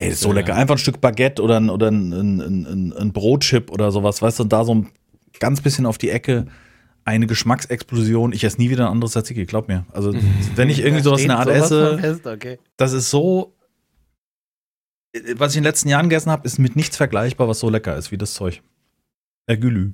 [0.00, 0.34] Ey, das ist so Ja.
[0.36, 0.54] lecker.
[0.56, 4.40] Einfach ein Stück Baguette oder ein, oder ein, ein, ein, ein Brotchip oder sowas, weißt
[4.40, 4.88] du, und da so ein
[5.38, 6.46] ganz bisschen auf die Ecke
[7.04, 8.32] eine Geschmacksexplosion.
[8.32, 9.86] Ich esse nie wieder ein anderes Tzatziki, glaub mir.
[9.92, 10.12] Also,
[10.56, 12.58] wenn ich irgendwie sowas in der Art esse, Fest, okay.
[12.76, 13.54] das ist so.
[15.36, 17.96] Was ich in den letzten Jahren gegessen habe, ist mit nichts vergleichbar, was so lecker
[17.96, 18.62] ist wie das Zeug.
[19.46, 19.92] Ergülü.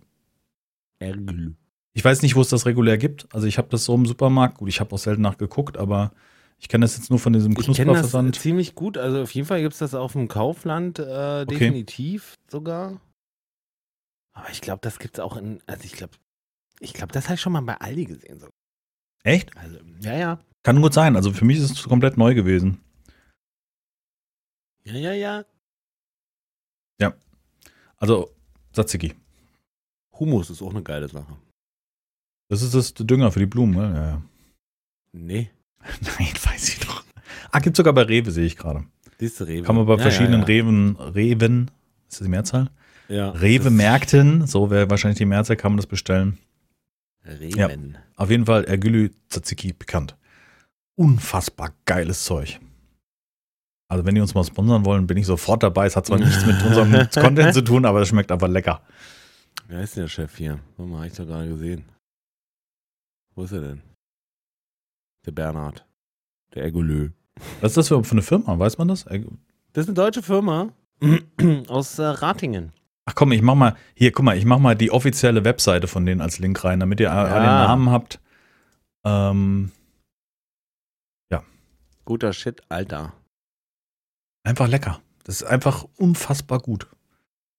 [0.99, 1.55] Erglü.
[1.95, 3.27] Ich weiß nicht, wo es das regulär gibt.
[3.33, 4.59] Also ich habe das so im Supermarkt.
[4.59, 6.13] Gut, ich habe auch selten nachgeguckt, aber
[6.59, 8.37] ich kenne das jetzt nur von diesem Ich kenne das Knusperversand.
[8.37, 8.97] ziemlich gut.
[8.99, 13.01] Also auf jeden Fall gibt es das auf dem Kaufland äh, definitiv sogar.
[14.33, 15.63] Aber ich glaube, das gibt es auch in.
[15.67, 16.15] Also ich glaube,
[16.81, 18.41] ich glaube, das habe ich schon mal bei Aldi gesehen.
[18.41, 18.49] So.
[19.23, 19.57] Echt?
[19.57, 20.41] Also, ja, ja.
[20.63, 21.17] Kann gut sein.
[21.17, 22.81] Also für mich ist es komplett neu gewesen.
[24.85, 25.45] Ja, ja, ja.
[27.99, 28.31] Also
[28.73, 29.15] Tzatziki.
[30.19, 31.37] Humus ist auch eine geile Sache.
[32.49, 33.95] Das ist das Dünger für die Blumen, ne?
[33.95, 34.23] Ja, ja.
[35.13, 35.51] Nee.
[36.19, 37.05] Nein, weiß ich doch.
[37.51, 38.85] Ah, gibt sogar bei Rewe, sehe ich gerade.
[39.19, 39.63] Du, Rewe.
[39.63, 40.55] Kann man bei Ja, verschiedenen ja, ja.
[40.55, 41.71] Reven, Reven,
[42.09, 42.71] ist das die Mehrzahl?
[43.09, 46.39] Ja, Rewe-Märkten, so wäre wahrscheinlich die Mehrzahl, kann man das bestellen.
[47.25, 47.97] Reven.
[48.17, 50.17] Auf jeden Fall Ergülü Tzatziki bekannt.
[50.97, 52.61] Unfassbar geiles Zeug.
[53.89, 55.87] Also wenn die uns mal sponsern wollen, bin ich sofort dabei.
[55.87, 58.83] Es hat zwar nichts mit unserem Content zu tun, aber es schmeckt einfach lecker.
[59.69, 60.59] Wer ist denn der Chef hier?
[60.77, 61.85] Warte mal, hab ich doch gerade gesehen.
[63.35, 63.83] Wo ist er denn?
[65.27, 65.85] Der Bernhard.
[66.55, 67.11] Der Ergolö.
[67.61, 68.59] Was ist das für eine Firma?
[68.59, 69.05] Weiß man das?
[69.05, 70.71] Das ist eine deutsche Firma
[71.69, 72.73] aus äh, Ratingen.
[73.05, 76.07] Ach komm, ich mach mal, hier, guck mal, ich mach mal die offizielle Webseite von
[76.07, 78.21] denen als Link rein, damit ihr alle den Namen habt.
[79.05, 79.71] Ähm,
[82.07, 83.13] Guter Shit, Alter.
[84.45, 85.03] einfach lecker.
[85.25, 86.87] Das ist einfach unfassbar gut.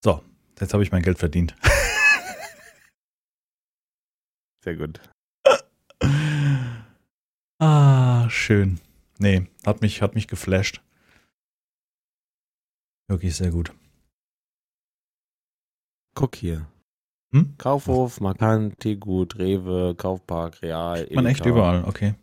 [0.02, 0.24] So,
[0.58, 1.54] jetzt habe ich mein Geld verdient.
[4.64, 5.02] Sehr gut.
[7.60, 8.80] Ah, schön.
[9.20, 10.82] Nee, hat mich, hat mich geflasht.
[13.10, 13.74] Wirklich sehr gut.
[16.14, 16.68] Guck hier.
[17.32, 17.56] Hm?
[17.58, 21.08] Kaufhof, Markant, Teegut, Rewe, Kaufpark, Real.
[21.14, 21.50] Man echt Edeka.
[21.50, 22.16] überall, okay.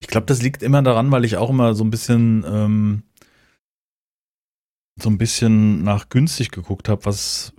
[0.00, 3.02] Ich glaube, das liegt immer daran, weil ich auch immer so ein bisschen, ähm,
[5.00, 7.52] so ein bisschen nach günstig geguckt habe, was.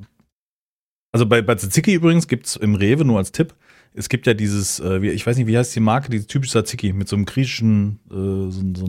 [1.11, 3.55] Also bei, bei Tzatziki übrigens gibt es im Rewe nur als Tipp.
[3.97, 6.51] Es gibt ja dieses, äh, wie, ich weiß nicht, wie heißt die Marke, dieses typische
[6.53, 8.85] Tzatziki mit so einem griechischen, äh, so, so,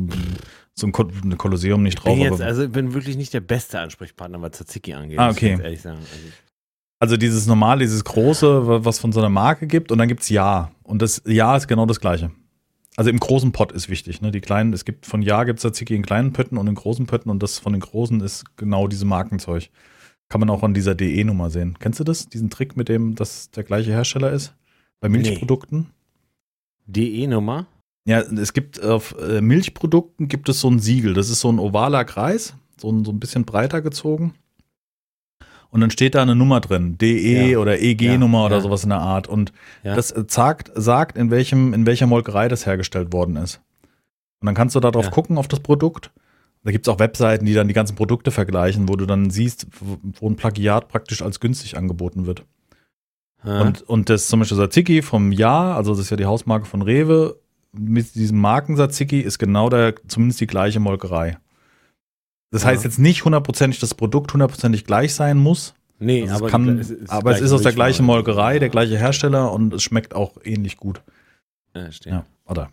[0.75, 2.15] so ein Ko ein Kolosseum nicht drauf.
[2.15, 5.19] Bin jetzt, also ich bin wirklich nicht der beste Ansprechpartner, was Tzatziki angeht.
[5.19, 5.59] Ah, ich okay.
[5.63, 5.99] ehrlich sagen.
[6.01, 6.27] Also,
[6.99, 10.29] Also dieses normale, dieses große, wa- was von so einer Marke gibt und dann gibt's
[10.29, 10.71] Ja.
[10.83, 12.31] Und das Ja ist genau das gleiche.
[12.97, 14.31] Also im großen Pot ist wichtig, ne?
[14.31, 17.31] Die kleinen, es gibt von Ja gibt's Tzatziki in kleinen Pötten und in großen Pötten
[17.31, 19.69] und das von den großen ist genau diese Markenzeug.
[20.29, 21.77] Kann man auch an dieser DE-Nummer sehen.
[21.79, 22.29] Kennst du das?
[22.29, 24.55] Diesen Trick, mit dem das der gleiche Hersteller ist?
[25.01, 25.19] Bei Nee.
[25.19, 25.87] Milchprodukten?
[26.87, 27.67] DE-Nummer?
[28.07, 31.15] Ja, es gibt auf äh, Milchprodukten gibt es so ein Siegel.
[31.15, 34.35] Das ist so ein ovaler Kreis, so ein, so ein bisschen breiter gezogen.
[35.71, 37.59] Und dann steht da eine Nummer drin, DE Ja.
[37.59, 38.63] oder EG-Nummer Ja, oder ja.
[38.63, 39.27] sowas in der Art.
[39.27, 43.61] Und das äh, sagt, sagt in, welchem, in welcher Molkerei das hergestellt worden ist.
[44.41, 45.11] Und dann kannst du da drauf Ja.
[45.11, 46.13] gucken auf das Produkt.
[46.63, 49.67] Da gibt es auch Webseiten, die dann die ganzen Produkte vergleichen, wo du dann siehst,
[50.21, 52.45] wo ein Plagiat praktisch als günstig angeboten wird.
[53.47, 53.61] Hä?
[53.63, 56.83] Und, und das zum Beispiel Tzatziki vom Jahr, also das ist ja die Hausmarke von
[56.83, 57.39] Rewe,
[57.73, 61.39] mit diesem Marken Tzatziki ist genau der, zumindest die gleiche Molkerei.
[62.51, 62.69] Das Ja.
[62.71, 65.75] heißt jetzt nicht hundertprozentig, dass das Produkt hundertprozentig gleich sein muss.
[65.99, 68.05] nee, Also aber, es, kann, es ist aber es ist aus der gleichen.
[68.07, 71.03] Molkerei, der gleiche Hersteller und es schmeckt auch ähnlich gut.
[71.75, 72.15] Ja, stimmt.
[72.15, 72.71] Ja, oder?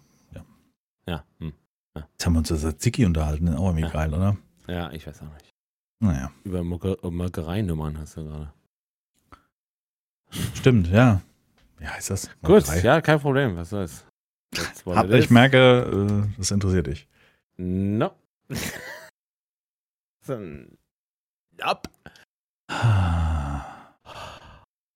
[1.07, 1.24] Ja.
[1.39, 1.53] Hm.
[1.95, 3.89] Jetzt haben wir uns über Tzatziki unterhalten, auch irgendwie Ja.
[3.89, 4.38] geil, oder?
[4.67, 5.49] ja, ich weiß auch nicht.
[5.99, 8.51] Naja, Über Molke- Molkereinummern hast du gerade.
[10.55, 11.21] Stimmt, ja.
[11.79, 12.29] Wie heißt das?
[12.41, 12.79] Gut, Molkerei.
[12.79, 13.55] ja, kein Problem.
[13.55, 14.05] Was soll's?
[14.86, 15.29] Hab, ich is.
[15.29, 17.07] merke, äh, das interessiert dich.
[17.57, 18.11] No.
[20.25, 20.38] so,
[21.59, 21.89] ab.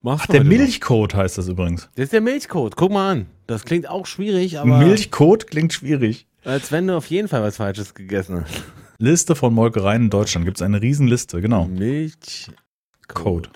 [0.09, 0.43] Ach, der.
[0.43, 1.89] Milchcode heißt das übrigens.
[1.95, 2.75] Das ist der Milchcode.
[2.75, 3.25] Guck mal an.
[3.47, 6.27] Das klingt auch schwierig, aber Milchcode klingt schwierig.
[6.43, 8.63] als wenn du auf jeden Fall was Falsches gegessen hast.
[8.99, 10.45] Liste von Molkereien in Deutschland.
[10.45, 11.65] Gibt es eine Riesenliste, genau.
[11.65, 13.49] Milchcode.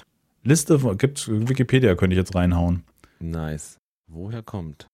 [0.44, 2.84] Liste von- gibt's Wikipedia, könnte ich jetzt reinhauen.
[3.20, 3.78] Nice.
[4.08, 4.88] Woher kommt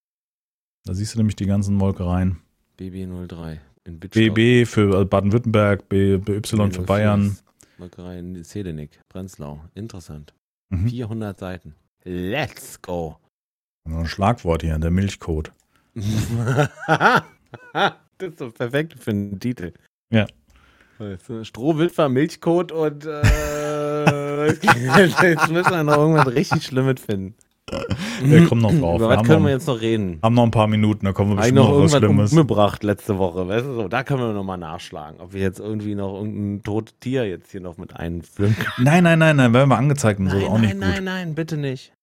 [0.85, 2.37] Da siehst du nämlich die ganzen Molkereien.
[2.79, 3.99] BB03 in?
[3.99, 7.37] BB für äh, Baden-Württemberg, BY für Bayern.
[7.77, 9.61] Molkerei in Selenik, Prenzlau.
[9.75, 10.33] Interessant.
[10.69, 10.89] Mhm.
[10.89, 11.75] 400 Seiten.
[12.03, 13.17] Let's go.
[13.87, 15.51] Noch ein Schlagwort hier, der Milchcode.
[15.95, 17.23] das
[18.19, 19.73] ist so perfekt für einen Titel.
[20.11, 20.27] Ja.
[20.97, 27.35] Du, Strohwitwer, Milchcode und äh, jetzt müssen wir noch irgendwas richtig Schlimmes finden.
[28.21, 28.95] Wir kommen noch drauf.
[28.99, 30.19] Über was haben können noch- wir jetzt noch reden?
[30.23, 32.31] Haben noch ein paar Minuten, da kommen wir bestimmt noch noch was Schlimmes.
[32.31, 35.93] umgebracht letzte Woche, weißt du so, da können wir nochmal nachschlagen, ob wir jetzt irgendwie
[35.93, 38.85] noch irgendein totes Tier jetzt hier noch mit einführen können.
[38.87, 40.95] Nein, nein, nein, nein, werden wir angezeigt und so, auch nicht nein, gut.
[40.95, 41.93] nein, nein, bitte nicht.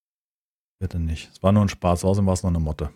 [0.78, 1.30] Bitte nicht.
[1.32, 2.90] Es war nur ein Spaß, außerdem war es nur eine Motte.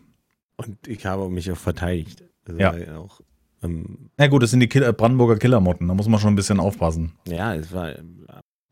[0.57, 2.23] Und ich habe mich auch verteidigt.
[2.45, 2.75] Das Ja.
[2.75, 3.21] war Auch,
[3.63, 6.61] ähm, Na gut, das sind die Killer, Brandenburger Killermotten, da muss man schon ein bisschen
[6.61, 7.13] aufpassen.
[7.27, 7.93] ja, es war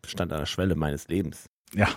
[0.07, 1.47] stand an der Schwelle meines Lebens.
[1.75, 1.89] Ja.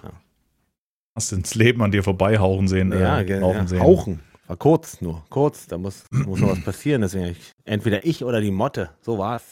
[1.15, 3.79] Hast du ins Leben an dir vorbeihauchen sehen, ja, äh, ge- laufen ja, sehen.
[3.81, 4.19] hauchen.
[4.47, 5.67] War kurz nur, kurz.
[5.67, 7.01] Da muss, muss noch was passieren.
[7.01, 8.89] Deswegen ich, entweder ich oder die Motte.
[9.01, 9.43] So war's.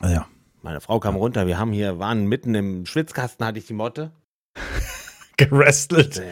[0.00, 0.26] Ah, ja.
[0.62, 1.46] Meine Frau kam runter.
[1.46, 4.10] Wir haben hier, waren mitten im Schwitzkasten, hatte ich die Motte.
[5.36, 6.22] Gerestelt.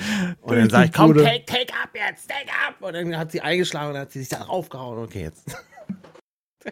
[0.40, 2.80] Und dann sag ich, komm, take, take up jetzt, take up.
[2.80, 4.98] Und dann hat sie eingeschlagen und hat sie sich da raufgehauen.
[5.04, 5.54] Okay, jetzt.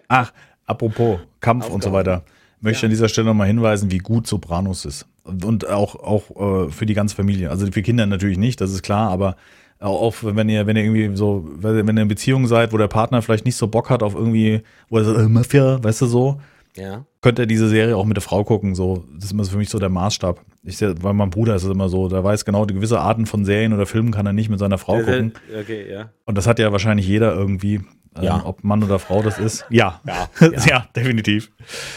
[0.08, 0.32] Ach,
[0.66, 2.24] apropos Kampf und so weiter.
[2.60, 2.86] Möchte ich Ja.
[2.86, 5.06] an dieser Stelle nochmal hinweisen, wie gut Sopranos ist.
[5.24, 7.50] Und auch, auch äh, für die ganze Familie.
[7.50, 9.36] Also für Kinder natürlich nicht, das ist klar, aber
[9.80, 13.20] Auch wenn ihr, wenn ihr irgendwie so, wenn ihr in Beziehung seid, wo der Partner
[13.20, 16.40] vielleicht nicht so Bock hat auf irgendwie, wo er so, äh, Mafia, weißt du so,
[16.76, 17.04] Ja.
[17.20, 18.74] könnt ihr diese Serie auch mit der Frau gucken.
[18.74, 20.40] So, das ist immer für mich so der Maßstab.
[20.62, 23.26] Ich seh, bei meinem Bruder ist es immer so, der weiß genau, die gewisse Arten
[23.26, 25.34] von Serien oder Filmen kann er nicht mit seiner Frau gucken.
[25.60, 26.10] Okay, ja.
[26.24, 27.82] Und das hat ja wahrscheinlich jeder irgendwie,
[28.16, 28.44] ähm, Ja.
[28.44, 29.64] ob Mann oder Frau das ist.
[29.70, 30.28] Ja, Ja.
[30.66, 31.50] ja, definitiv.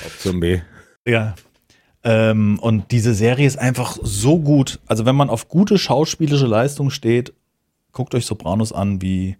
[0.05, 0.61] Option B.
[1.05, 1.35] Ja.
[2.03, 4.79] Ähm, und diese Serie ist einfach so gut.
[4.87, 7.33] Also wenn man auf gute schauspielische Leistung steht,
[7.91, 9.35] guckt euch Sopranos an, wie,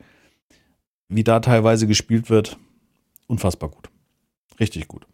[1.08, 2.58] wie da teilweise gespielt wird.
[3.28, 3.90] Unfassbar gut.
[4.60, 5.06] Richtig gut.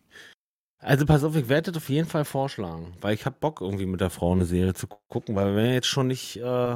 [0.79, 3.85] Also pass auf, ich werde das auf jeden Fall vorschlagen, weil ich habe Bock irgendwie
[3.85, 6.75] mit der Frau eine Serie zu gucken, weil wenn jetzt schon nicht, äh,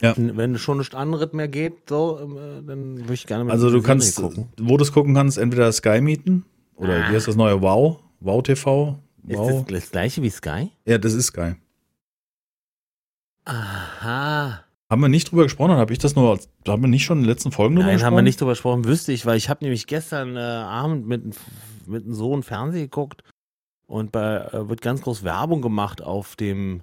[0.00, 3.70] wenn schon nichts anderes mehr geht, so, ähm, äh, dann würde ich gerne mit Also
[3.70, 4.48] du kannst, gucken.
[4.60, 6.44] wo du es gucken kannst, entweder Sky mieten
[6.74, 7.10] oder Ah.
[7.10, 7.98] wie heißt das neue Wow?
[8.20, 8.98] Wow TV?
[9.26, 9.64] Ist Wow.
[9.66, 10.70] das das gleiche wie Sky?
[10.86, 11.54] Ja, das ist Sky.
[13.44, 14.62] Aha.
[14.90, 16.38] Haben wir nicht drüber gesprochen oder habe ich das nur,
[16.68, 18.06] haben wir nicht schon in den letzten Folgen drüber Nein, gesprochen?
[18.06, 21.22] haben wir nicht drüber gesprochen, wüsste ich, weil ich habe nämlich gestern äh, Abend mit,
[21.86, 23.22] mit dem Sohn Fernsehen geguckt
[23.86, 26.82] und bei äh, wird ganz groß Werbung gemacht auf dem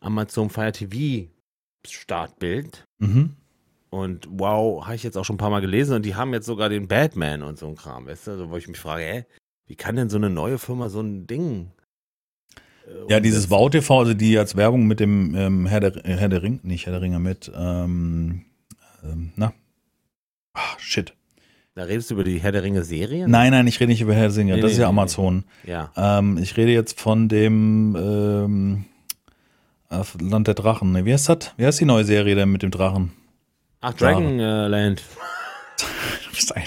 [0.00, 1.28] Amazon Fire TV
[1.92, 2.84] Startbild.
[2.98, 3.36] Mhm.
[3.90, 6.46] Und wow, habe ich jetzt auch schon ein paar Mal gelesen und die haben jetzt
[6.46, 8.30] sogar den Batman und so ein Kram, weißt du?
[8.32, 9.24] Also, wo ich mich frage, hä,
[9.66, 11.70] wie kann denn so eine neue Firma so ein Ding?
[12.86, 13.48] äh, Ja, dieses?
[13.50, 16.60] Wow TV, also die als Werbung mit dem ähm, Herr, der, äh, Herr der Ring,
[16.62, 18.44] nicht Herr der Ringe, mit, ähm,
[19.02, 19.52] ähm, na,
[20.54, 21.14] ah, shit.
[21.74, 23.28] Da redest du über die Herr der Ringe Serie?
[23.28, 24.98] Nein, nein, ich rede nicht über Herr der Ringe, Nee, das ist nee, ja nee,
[24.98, 25.44] Amazon.
[25.64, 25.92] Ja.
[25.96, 28.95] Ähm, ich rede jetzt von dem ähm, äh,
[30.20, 30.92] Land der Drachen.
[30.92, 31.52] Ne, Wie heißt das?
[31.56, 33.12] Wie heißt die neue Serie denn mit dem Drachen?
[33.80, 35.02] Ach, Dragonland.
[35.78, 36.64] Du bist ein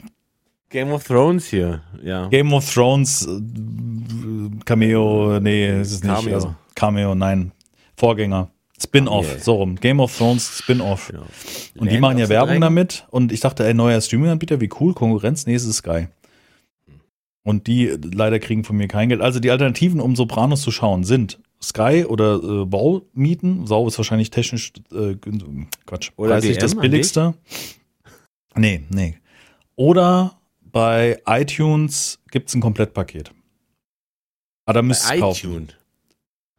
[0.69, 2.27] Game of Thrones hier, ja.
[2.27, 3.39] Game of Thrones äh,
[4.65, 6.13] Cameo, nee, ist es nicht.
[6.13, 6.33] Cameo.
[6.35, 7.51] Also, Cameo, nein.
[7.97, 8.49] Vorgänger.
[8.81, 9.39] Spin-off, Yeah.
[9.39, 9.75] so rum.
[9.75, 11.07] Game of Thrones Spin-off.
[11.09, 11.25] Genau.
[11.79, 12.61] Und die machen ja Werbung Dragon.
[12.61, 16.07] damit und ich dachte, ey, neuer Streaming-Anbieter, wie cool, Konkurrenz, nee, es ist Sky.
[17.43, 19.21] Und die äh, leider kriegen von mir kein Geld.
[19.21, 23.67] Also die Alternativen, um Sopranos zu schauen, sind Sky oder äh, Bau mieten.
[23.67, 25.15] Sau ist wahrscheinlich technisch, äh,
[25.85, 27.33] Quatsch, Oder preislich DM das billigste.
[28.55, 29.17] Nee, nee.
[29.75, 33.31] Oder bei iTunes gibt es ein Komplettpaket.
[34.65, 35.39] Aber da müsst ihr Bei kaufen.
[35.51, 35.73] iTunes.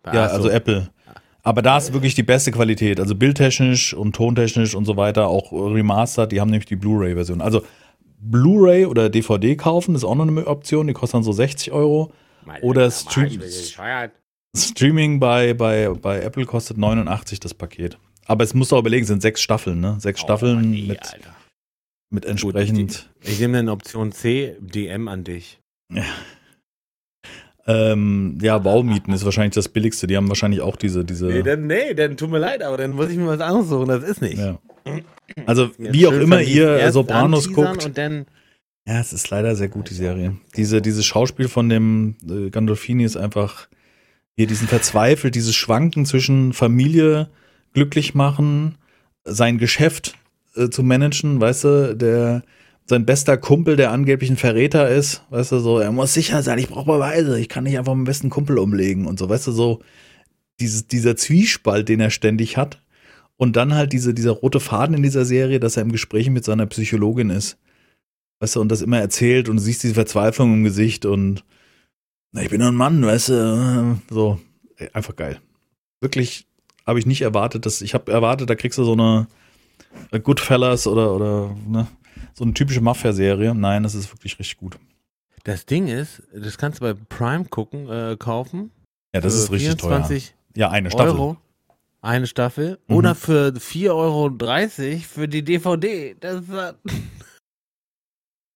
[0.06, 0.90] Ja, also Apple.
[1.42, 3.00] Aber da ist wirklich die beste Qualität.
[3.00, 6.32] Also bildtechnisch und tontechnisch und so weiter, auch remastered.
[6.32, 7.40] Die haben nämlich die Blu-ray-Version.
[7.40, 7.62] Also
[8.18, 10.86] Blu-ray oder DVD kaufen ist auch noch eine Option.
[10.86, 12.12] Die kostet dann so 60 Euro.
[12.44, 13.40] Mein oder Stream-
[14.54, 14.62] Ich.
[14.62, 17.98] Streaming bei, bei, bei Apple kostet 89 das Paket.
[18.26, 19.96] Aber es musst du auch überlegen, es sind sechs Staffeln, ne?
[20.00, 21.34] Sechs Staffeln Oh, nee, mit, Alter.
[22.10, 23.10] mit Gut, entsprechend.
[23.22, 25.60] Ich nehme dann Option C, DM an dich.
[27.66, 30.06] Ähm, ja, Baumieten ist wahrscheinlich das billigste.
[30.06, 31.26] Die haben wahrscheinlich auch diese, diese.
[31.26, 33.88] Nee, dann, nee, dann tut mir leid, aber dann muss ich mir was anderes suchen.
[33.88, 34.38] Das ist nicht.
[34.38, 34.58] ja.
[35.46, 37.84] Also, Jetzt wie auch immer ihr Sopranos guckt.
[37.86, 38.26] Und dann,
[38.88, 40.36] Ja, es ist leider sehr gut, die Serie.
[40.56, 43.68] Diese, dieses Schauspiel von dem äh, Gandolfini ist einfach
[44.40, 47.28] hier diesen verzweifelt, dieses Schwanken zwischen Familie
[47.74, 48.78] glücklich machen,
[49.22, 50.14] sein Geschäft
[50.56, 52.42] äh, zu managen, weißt du, der
[52.86, 56.58] sein bester Kumpel, der angeblich ein Verräter ist, weißt du, so, er muss sicher sein,
[56.58, 59.52] ich brauche Beweise, ich kann nicht einfach meinen besten Kumpel umlegen und so, weißt du,
[59.52, 59.82] so
[60.58, 62.80] dieses, dieser Zwiespalt, den er ständig hat.
[63.36, 66.46] Und dann halt diese, dieser rote Faden in dieser Serie, dass er im Gespräch mit
[66.46, 67.58] seiner Psychologin ist.
[68.38, 71.44] Weißt du, und das immer erzählt und du siehst diese Verzweiflung im Gesicht und
[72.32, 74.40] na, ich bin nur ein Mann, weißt du, so,
[74.76, 75.40] ey, einfach geil.
[76.00, 76.46] Wirklich
[76.86, 79.26] habe ich nicht erwartet, dass ich habe erwartet, da kriegst du so eine
[80.10, 81.86] äh, Goodfellas oder oder ne,
[82.34, 83.54] so eine typische Mafia-Serie.
[83.54, 84.78] Nein, das ist wirklich richtig gut.
[85.44, 88.70] das Ding ist, das kannst du bei Prime gucken, äh, kaufen.
[89.14, 90.34] Ja, das ist richtig 24 teuer.
[90.56, 91.12] Ja, eine Staffel.
[91.12, 91.36] Euro.
[92.02, 92.78] Eine Staffel.
[92.86, 92.96] Mhm.
[92.96, 96.16] Oder für 4,30 Euro für die DVD.
[96.18, 96.74] Das war,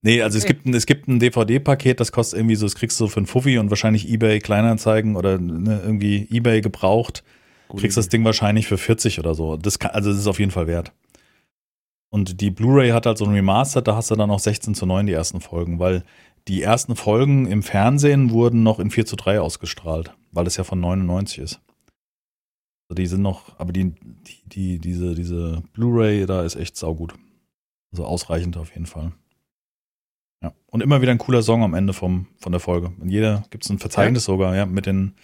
[0.05, 0.53] Nee, also es Okay.
[0.53, 3.27] gibt ein, es gibt ein DVD-Paket, das kostet irgendwie so, das kriegst du für einen
[3.27, 7.25] Fuffi und wahrscheinlich eBay Kleinanzeigen oder ne, irgendwie eBay gebraucht.
[7.79, 9.57] kriegst das Ding wahrscheinlich für 40 oder so.
[9.57, 10.93] Das kann, also das ist auf jeden Fall wert.
[12.11, 14.85] Und die Blu-ray hat halt so ein Remaster, da hast du dann auch 16 zu
[14.87, 16.05] 9 die ersten Folgen, weil
[16.49, 20.65] die ersten Folgen im Fernsehen wurden noch in 4 zu 3 ausgestrahlt, weil es ja
[20.65, 21.61] von 99 ist.
[22.91, 27.15] Also die sind noch, aber die, die, die diese, diese Blu-ray da ist echt saugut.
[27.91, 29.13] Also ausreichend auf jeden Fall.
[30.45, 30.53] Ja.
[30.67, 32.93] Und immer wieder ein cooler Song am Ende vom, von der Folge.
[33.01, 35.15] In jeder gibt es ein Verzeichnis sogar, ja, mit den,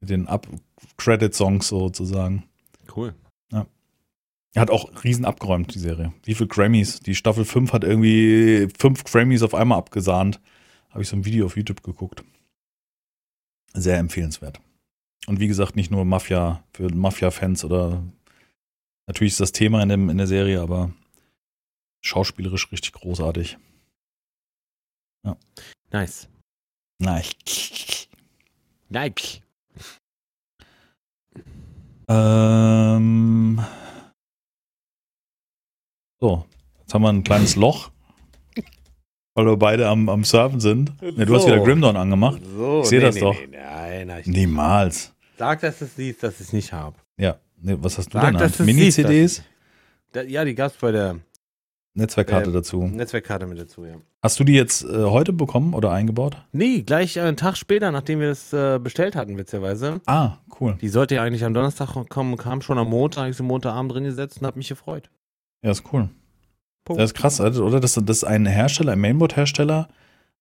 [0.00, 2.44] mit den Up-Credit-Songs sozusagen.
[2.94, 3.14] Cool.
[4.54, 6.14] Er hat auch riesen abgeräumt, die Serie.
[6.24, 7.00] Wie viel Grammys?
[7.00, 10.40] Die Staffel 5 hat irgendwie fünf Grammys auf einmal abgesahnt.
[10.88, 12.24] Habe ich so ein Video auf YouTube geguckt.
[13.74, 14.58] Sehr empfehlenswert.
[15.26, 18.02] Und wie gesagt, nicht nur Mafia für Mafia-Fans oder
[19.06, 20.92] Natürlich ist das Thema in, dem, in der Serie, aber
[22.00, 23.56] schauspielerisch richtig großartig.
[25.92, 26.28] Nice.
[26.98, 27.22] Nein.
[28.88, 29.40] Nice.
[32.08, 33.60] Ähm.
[36.20, 36.44] So,
[36.80, 37.90] jetzt haben wir ein kleines Loch,
[39.34, 41.00] weil wir beide am, am Surfen sind.
[41.02, 41.48] Ne, du hast So.
[41.48, 42.40] wieder Grimdawn angemacht.
[42.56, 43.34] So, Ich seh das doch.
[43.34, 45.12] Nee, nein, nein, ich Niemals.
[45.38, 46.96] Sag, dass du es siehst, dass ich es nicht habe.
[47.18, 48.42] Ja, was hast du Sag, denn?
[48.42, 49.42] es Mini-CDs?
[50.28, 51.18] Ja, die gab's bei der
[51.96, 52.84] Netzwerkkarte Äh, dazu.
[52.84, 53.94] Netzwerkkarte mit dazu, ja.
[54.22, 56.36] Hast du die jetzt äh, heute bekommen oder eingebaut?
[56.52, 60.00] Nee, gleich einen Tag später, nachdem wir das äh, bestellt hatten, witzigerweise.
[60.06, 60.76] Ah, cool.
[60.80, 64.04] Die sollte ja eigentlich am Donnerstag kommen, kam schon am Montag, ich sie Montagabend drin
[64.04, 65.10] gesetzt und hab mich gefreut.
[65.62, 66.10] Ja, ist cool.
[66.84, 67.00] Punkt.
[67.00, 67.80] Das ist krass, Alter, oder?
[67.80, 69.88] Das, das ist ein Hersteller, ein Mainboard-Hersteller,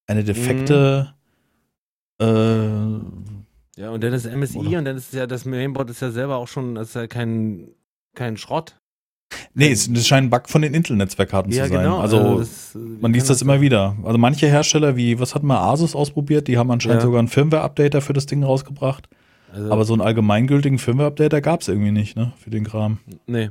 [0.08, 1.14] eine defekte
[2.20, 2.26] Mhm.
[3.78, 4.78] äh, Ja, und dann ist MSI Oder?
[4.80, 7.70] und dann ist ja, das Mainboard ist ja selber auch schon, das ist ja kein,
[8.14, 8.80] kein Schrott.
[9.54, 11.88] Nee, es, das scheint ein Bug von den Intel-Netzwerkkarten zu sein.
[11.88, 13.96] Also, das, äh, man liest kann das immer wieder.
[14.04, 17.06] Also manche Hersteller, wie, was hat mal Asus ausprobiert, die haben anscheinend Ja.
[17.06, 19.10] sogar einen Firmware-Updater für das Ding rausgebracht.
[19.54, 23.00] Also, Aber so einen allgemeingültigen Firmware-Updater gab es irgendwie nicht, ne, für den Kram.
[23.28, 23.50] nee.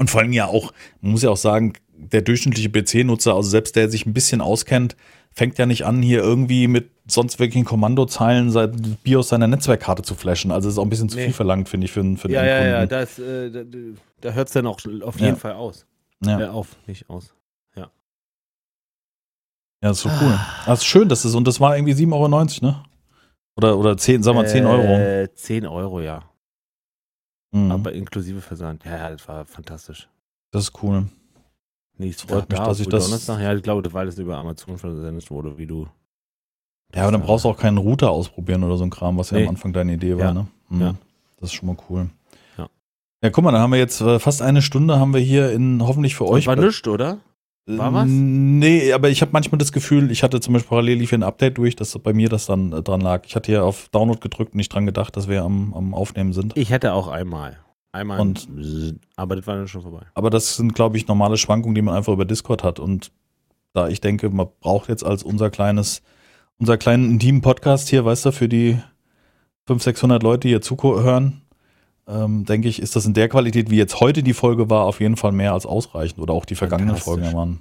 [0.00, 3.74] Und vor allem ja auch, man muss ja auch sagen, der durchschnittliche PC-Nutzer, also selbst
[3.74, 4.94] der sich ein bisschen auskennt,
[5.34, 10.14] fängt ja nicht an, hier irgendwie mit sonst wirklichen Kommandozeilen sein BIOS seiner Netzwerkkarte zu
[10.14, 10.52] flashen.
[10.52, 11.24] Also das ist auch ein bisschen zu Nee.
[11.24, 13.98] viel verlangt, finde ich, für, für den Ja, ja, ja, Endkunden.
[14.20, 15.26] Da, äh, hört es dann auch auf Ja.
[15.26, 15.86] jeden Fall aus.
[16.24, 17.34] Ja, Äh, ja, auf, nicht aus.
[19.80, 20.36] das ist so cool.
[20.66, 22.12] Das ist schön, dass das, und das war irgendwie 7,90
[22.64, 22.82] Euro, ne?
[23.56, 24.82] Oder, oder 10, sagen wir 10 Euro.
[24.82, 26.24] Äh, 10 Euro, ja.
[27.52, 27.70] Mhm.
[27.70, 28.84] Aber inklusive Versand.
[28.84, 30.08] Ja, ja, das war fantastisch.
[30.50, 31.08] das ist cool.
[31.96, 34.36] Nächsten Freut Tag mich, da, dass ich das- Donnerstag, ja, ich glaube, weil es über
[34.38, 35.88] Amazon versendet wurde, wie du.
[36.94, 39.38] Ja, aber dann brauchst du auch keinen Router ausprobieren oder so ein Kram, was ja
[39.38, 39.44] Nee.
[39.44, 40.32] am Anfang deine Idee war, Ja.
[40.34, 40.46] ne?
[40.70, 40.80] Mhm.
[40.80, 40.94] Ja.
[41.38, 42.08] Das ist schon mal cool.
[43.22, 43.30] Ja.
[43.30, 46.14] Guck mal, dann haben wir jetzt äh, fast eine Stunde haben wir hier in hoffentlich
[46.14, 46.46] für euch.
[46.46, 47.18] war nichts, oder?
[47.66, 48.06] War was?
[48.08, 51.22] Nee, aber ich habe manchmal das Gefühl, ich hatte zum Beispiel parallel lief hier ein
[51.22, 53.24] Update durch, dass bei mir das dann äh, dran lag.
[53.26, 56.32] Ich hatte hier auf Download gedrückt und nicht dran gedacht, dass wir am, am Aufnehmen
[56.32, 56.56] sind.
[56.56, 57.58] Ich hätte auch einmal.
[57.92, 58.20] Einmal.
[58.20, 58.48] Und-
[59.16, 60.06] aber das war dann schon vorbei.
[60.14, 62.78] Aber das sind, glaube ich, normale Schwankungen, die man einfach über Discord hat.
[62.78, 63.10] Und
[63.74, 66.00] da ich denke, man braucht jetzt als unser kleines,
[66.58, 68.78] unser kleinen intimen Podcast hier, weißt du, für die
[69.66, 71.42] 500, 600 Leute, die hier zuhören,
[72.08, 75.00] ähm, denke ich, ist das in der Qualität, wie jetzt heute die Folge war, auf
[75.00, 76.18] jeden Fall mehr als ausreichend.
[76.20, 76.96] Oder auch die vergangenen.
[76.96, 77.60] Folgen ja waren.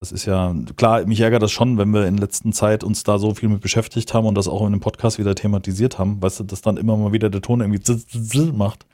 [0.00, 3.18] Das ist ja, klar, mich ärgert das schon, wenn wir in letzter Zeit uns da
[3.18, 6.40] so viel mit beschäftigt haben und das auch in dem Podcast wieder thematisiert haben, weißt
[6.40, 8.84] du, dass dann immer mal wieder der Ton irgendwie zzz, zzz macht.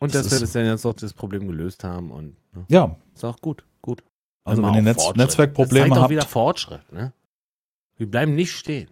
[0.00, 2.66] Und Das dass wir das dann jetzt auch das Problem gelöst haben und ne?
[2.68, 4.02] Ja, ist auch gut, gut.
[4.44, 5.02] also wenn ihr Netz.
[5.16, 6.10] Netzwerkprobleme das zeigt auch habt.
[6.10, 7.14] wieder Fortschritt, ne?
[7.96, 8.88] Wir bleiben nicht stehen.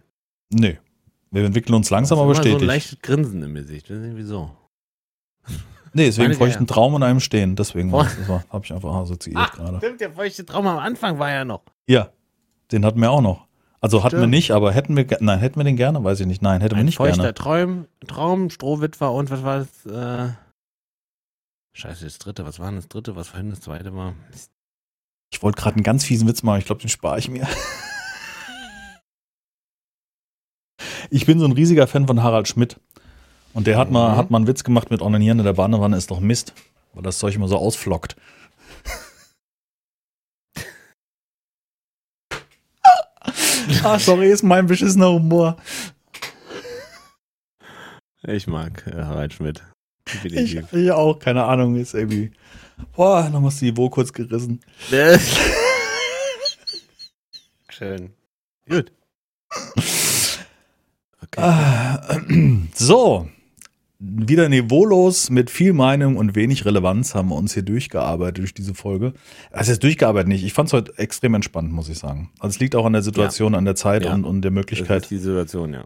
[0.49, 0.79] Nee.
[1.29, 2.67] Wir entwickeln uns langsam, aber ist immer so ein stetig.
[2.67, 3.89] leichtes Grinsen im Gesicht.
[3.89, 4.56] Das ist irgendwie so.
[5.93, 6.67] Nee, deswegen Meine feuchten Herren.
[6.67, 7.55] Traum in einem Stehen.
[7.55, 8.09] Deswegen habe
[8.63, 9.77] ich einfach assoziiert Ah, gerade.
[9.77, 11.61] stimmt, der feuchte Traum am Anfang war ja noch.
[11.87, 12.09] Ja,
[12.71, 13.47] den hatten wir auch noch.
[13.79, 14.31] Also hatten wir Stimmt.
[14.31, 16.41] nicht, aber hätten wir, nein, hätten wir den gerne, weiß ich nicht.
[16.41, 17.33] Nein, hätten wir nicht feuchter gerne.
[17.35, 19.85] Traum, Traum, Strohwitwer und was war das?
[19.85, 20.33] Äh,
[21.73, 22.43] Scheiße, das dritte.
[22.45, 23.15] Was war denn das dritte?
[23.15, 24.15] Was vorhin das zweite war?
[25.31, 27.47] Ich wollte gerade einen ganz fiesen Witz machen, ich glaube, den spare ich mir.
[31.09, 32.79] Ich bin so ein riesiger Fan von Harald Schmidt.
[33.53, 34.17] Und der hat, mal, Mhm.
[34.17, 36.53] hat mal einen Witz gemacht mit Onanieren in der Badewanne ist doch Mist,
[36.93, 38.15] weil das Zeug immer so ausflockt.
[43.83, 45.57] ah, sorry, ist mein beschissener Humor.
[48.23, 49.63] Ich mag äh, Harald Schmidt.
[50.23, 52.31] Ich, ich auch, keine Ahnung, ist irgendwie.
[52.95, 54.61] Boah, nochmal das Niveau kurz gerissen.
[57.69, 58.13] Schön.
[58.69, 58.91] Gut.
[61.19, 61.41] Okay.
[61.41, 62.19] Ah,
[62.75, 63.27] So,
[63.99, 68.73] wieder niveaulos mit viel Meinung und wenig Relevanz haben wir uns hier durchgearbeitet durch diese
[68.75, 69.13] Folge.
[69.51, 70.43] Also jetzt durchgearbeitet nicht.
[70.43, 72.29] Ich fand es heute extrem entspannt, muss ich sagen.
[72.39, 74.13] Also es liegt auch an der Situation, an der Zeit Ja.
[74.13, 75.03] und, und der Das Möglichkeit.
[75.03, 75.83] ist die Situation, ja.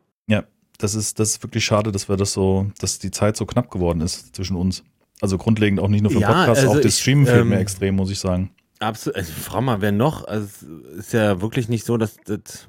[0.78, 3.70] Das ist, das ist wirklich schade, dass wir das so, dass die Zeit so knapp
[3.70, 4.84] geworden ist zwischen uns.
[5.22, 7.60] Also grundlegend auch nicht nur für Ja, Podcast, also auch das Streamen fehlt ähm, mir
[7.60, 8.50] extrem, muss ich sagen.
[8.80, 9.16] Absolut.
[9.18, 10.26] Also, frag mal, wer noch?
[10.28, 10.48] Also,
[10.94, 12.68] es ist ja wirklich nicht so, dass das.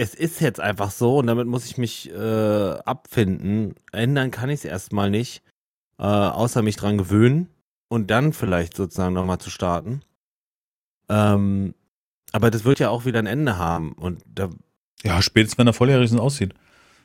[0.00, 3.74] Es ist jetzt einfach so und damit muss ich mich äh, abfinden.
[3.92, 5.42] Ändern kann ich es erstmal nicht,
[5.98, 7.50] äh, außer mich dran gewöhnen
[7.88, 10.00] und dann vielleicht sozusagen nochmal zu starten.
[11.10, 11.74] Ähm,
[12.32, 14.48] aber das wird ja auch wieder ein Ende haben und da,
[15.02, 16.54] Ja, spätestens wenn er volljährig aussieht.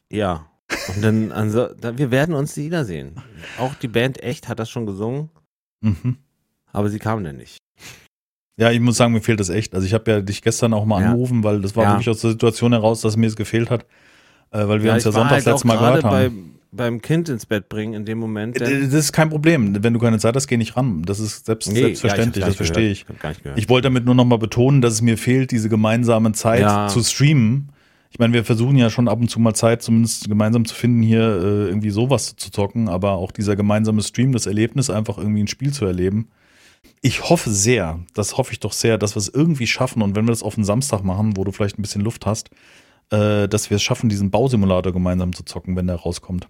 [0.10, 0.50] ja.
[0.96, 3.22] Und dann, also, da, wir werden uns wiedersehen.
[3.60, 5.30] Auch die Band Echt hat das schon gesungen,
[5.82, 6.18] Mhm.
[6.72, 7.58] aber sie kam denn nicht.
[8.58, 9.76] Ja, ich muss sagen, mir fehlt das echt.
[9.76, 11.08] Also ich habe ja dich gestern auch mal Ja.
[11.10, 11.92] angerufen, weil das war Ja.
[11.94, 13.86] wirklich aus der Situation heraus, dass mir es gefehlt hat.
[14.52, 16.12] äh, weil wir Ja, uns ja ich sonntags halt letztes Mal gehört haben.
[16.72, 18.62] Bei, beim Kind ins Bett bringen in dem Moment.
[18.62, 19.84] Äh, Das ist kein Problem.
[19.84, 21.02] Wenn du keine Zeit hast, geh nicht ran.
[21.02, 23.06] Das ist selbst, selbstverständlich, das verstehe ich.
[23.06, 23.58] Gehört.
[23.58, 27.70] Ich wollte damit nur nochmal betonen, dass es mir fehlt, diese gemeinsame Zeit zu streamen.
[28.12, 31.02] Ich meine, wir versuchen ja schon ab und zu mal Zeit, zumindest gemeinsam zu finden,
[31.02, 35.42] hier äh, irgendwie sowas zu zocken, aber auch dieser gemeinsame Stream, das Erlebnis, einfach irgendwie
[35.44, 36.30] ein Spiel zu erleben.
[37.06, 40.26] Ich hoffe sehr, das hoffe ich doch sehr, dass wir es irgendwie schaffen und wenn
[40.26, 42.50] wir das auf einen Samstag machen, wo du vielleicht ein bisschen Luft hast,
[43.12, 46.48] äh, dass wir es schaffen, diesen Bausimulator gemeinsam zu zocken, wenn der rauskommt.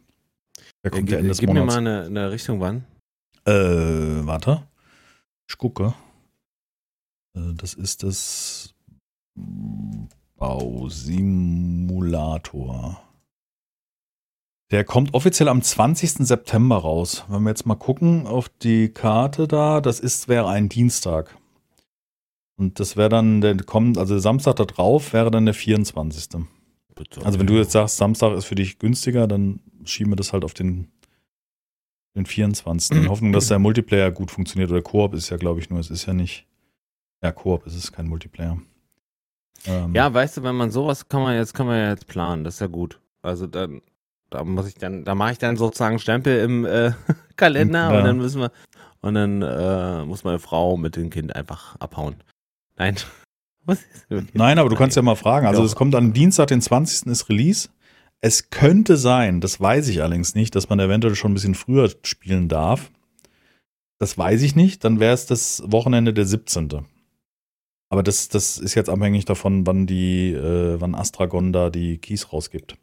[0.81, 1.75] Der Ja, kommt ja gib, Ende des gib mir Monats.
[1.75, 2.85] mal eine, eine Richtung, wann?
[3.45, 4.65] Äh, warte.
[5.49, 5.93] Ich gucke.
[7.35, 8.73] Äh, Das ist das
[10.37, 13.01] Bausimulator.
[14.71, 16.25] Der kommt offiziell am 20.
[16.25, 17.23] September raus.
[17.27, 21.37] Wenn wir jetzt mal gucken auf die Karte da, das ist, wäre ein Dienstag.
[22.57, 26.41] Und das wäre dann, der kommt, also Samstag da drauf wäre dann der 24.
[27.23, 30.45] Also wenn du jetzt sagst, Samstag ist für dich günstiger, dann schieben wir das halt
[30.45, 30.87] auf den,
[32.15, 32.97] den 24.
[32.97, 34.71] In Hoffnung, dass der Multiplayer gut funktioniert.
[34.71, 36.47] Oder Koop ist ja, glaube ich, nur, es ist ja nicht.
[37.21, 38.57] Ja, Koop, es ist kein Multiplayer.
[39.65, 42.43] Ähm, Ja, weißt du, wenn man sowas kann man jetzt, kann man ja jetzt planen,
[42.45, 42.99] das ist ja gut.
[43.21, 43.81] Also dann,
[44.35, 46.91] da muss ich dann, da mache ich dann sozusagen Stempel im äh,
[47.35, 47.97] Kalender Ja.
[47.99, 48.51] und dann müssen wir,
[49.01, 52.15] und dann äh, muss meine Frau mit dem Kind einfach abhauen.
[52.77, 52.95] Nein.
[54.33, 55.47] Nein, aber du kannst ja mal fragen.
[55.47, 57.07] Also es kommt am Dienstag, den 20.
[57.07, 57.69] ist Release.
[58.21, 61.89] Es könnte sein, das weiß ich allerdings nicht, dass man eventuell schon ein bisschen früher
[62.03, 62.91] spielen darf.
[63.99, 64.83] Das weiß ich nicht.
[64.83, 66.85] Dann wäre es das Wochenende der 17.
[67.89, 72.31] Aber das, das ist jetzt abhängig davon, wann die, äh, wann Astragon da die Keys
[72.33, 72.77] rausgibt.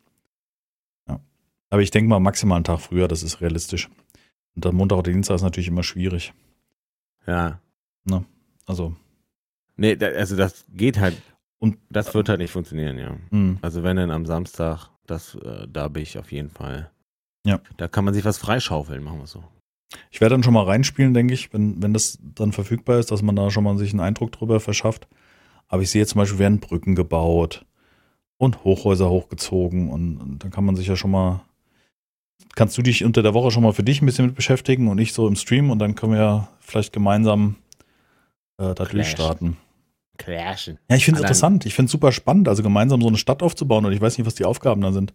[1.73, 3.89] Aber ich denke mal maximal einen Tag früher, das ist realistisch.
[4.55, 6.35] Und der Montag oder Dienstag ist natürlich immer schwierig.
[7.27, 7.59] Ja.
[8.66, 8.95] Also,
[9.77, 11.16] Nee, also das geht halt.
[11.59, 13.16] Und- das wird halt nicht funktionieren, ja.
[13.31, 13.57] mh.
[13.62, 16.91] Also wenn dann am Samstag, das, äh, da bin ich auf jeden Fall.
[17.47, 17.59] Ja.
[17.79, 19.43] Da kann man sich was freischaufeln, machen wir so.
[20.11, 23.23] Ich werde dann schon mal reinspielen, denke ich, wenn, wenn das dann verfügbar ist, dass
[23.23, 25.09] man da schon mal sich einen Eindruck drüber verschafft.
[25.68, 27.64] Aber ich sehe zum Beispiel, werden Brücken gebaut
[28.37, 31.43] und Hochhäuser hochgezogen und, und dann kann man sich ja schon mal,
[32.55, 34.99] kannst du dich unter der Woche schon mal für dich ein bisschen mit beschäftigen und
[34.99, 37.57] ich so im Stream und dann können wir ja vielleicht gemeinsam
[38.59, 39.57] äh, da durchstarten.
[40.18, 40.78] Crashen.
[40.88, 41.66] Ja, ich finde es interessant.
[41.66, 44.26] Ich finde es super spannend, also gemeinsam so eine Stadt aufzubauen und ich weiß nicht,
[44.26, 45.14] was die Aufgaben da sind.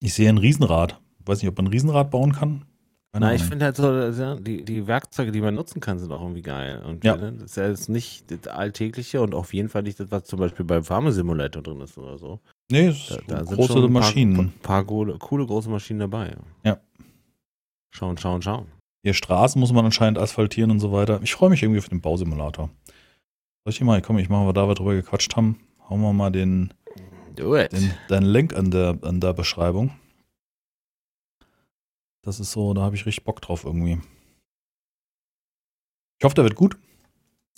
[0.00, 1.00] Ich sehe ein Riesenrad.
[1.20, 2.64] Ich weiß nicht, ob man ein Riesenrad bauen kann.
[3.12, 6.10] Keine Na, ich finde halt so, ja, die, die Werkzeuge, die man nutzen kann, sind
[6.10, 6.82] auch irgendwie geil.
[6.84, 7.16] Und Ja.
[7.16, 10.24] ne, das ist ja jetzt nicht das Alltägliche und auf jeden Fall nicht das, was
[10.24, 12.40] zum Beispiel beim Farmer-Simulator drin ist oder so.
[12.70, 14.52] Nee, es Da, da sind große schon ein paar, Maschinen.
[14.62, 16.36] paar coole, coole große Maschinen dabei.
[16.64, 16.80] Ja.
[17.94, 18.66] Schauen, schauen, schauen.
[19.02, 21.20] Hier Straßen muss man anscheinend asphaltieren und so weiter.
[21.22, 22.70] Ich freue mich irgendwie auf den Bausimulator.
[23.64, 26.12] Soll ich dir mal, komm, ich mache mal, da wir drüber gequatscht haben, hauen wir
[26.12, 26.72] mal den,
[27.36, 27.72] Do it.
[27.72, 29.92] den, den Link an der, an der Beschreibung.
[32.22, 34.00] Das ist so, da habe ich richtig Bock drauf irgendwie.
[36.18, 36.76] Ich hoffe, der wird gut.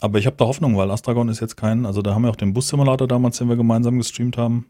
[0.00, 2.36] Aber ich habe da Hoffnung, weil Astragon ist jetzt kein, also da haben wir auch
[2.36, 4.66] den Bus-Simulator damals, den wir gemeinsam gestreamt haben.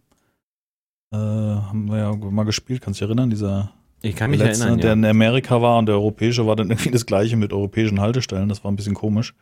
[1.12, 3.30] Äh, haben wir ja mal gespielt, kannst du dich erinnern?
[3.30, 4.92] Dieser Ich kann mich der letzte, erinnern, der ja.
[4.94, 8.48] in Amerika war und der europäische war dann irgendwie das gleiche mit europäischen Haltestellen.
[8.48, 9.34] Das war ein bisschen komisch.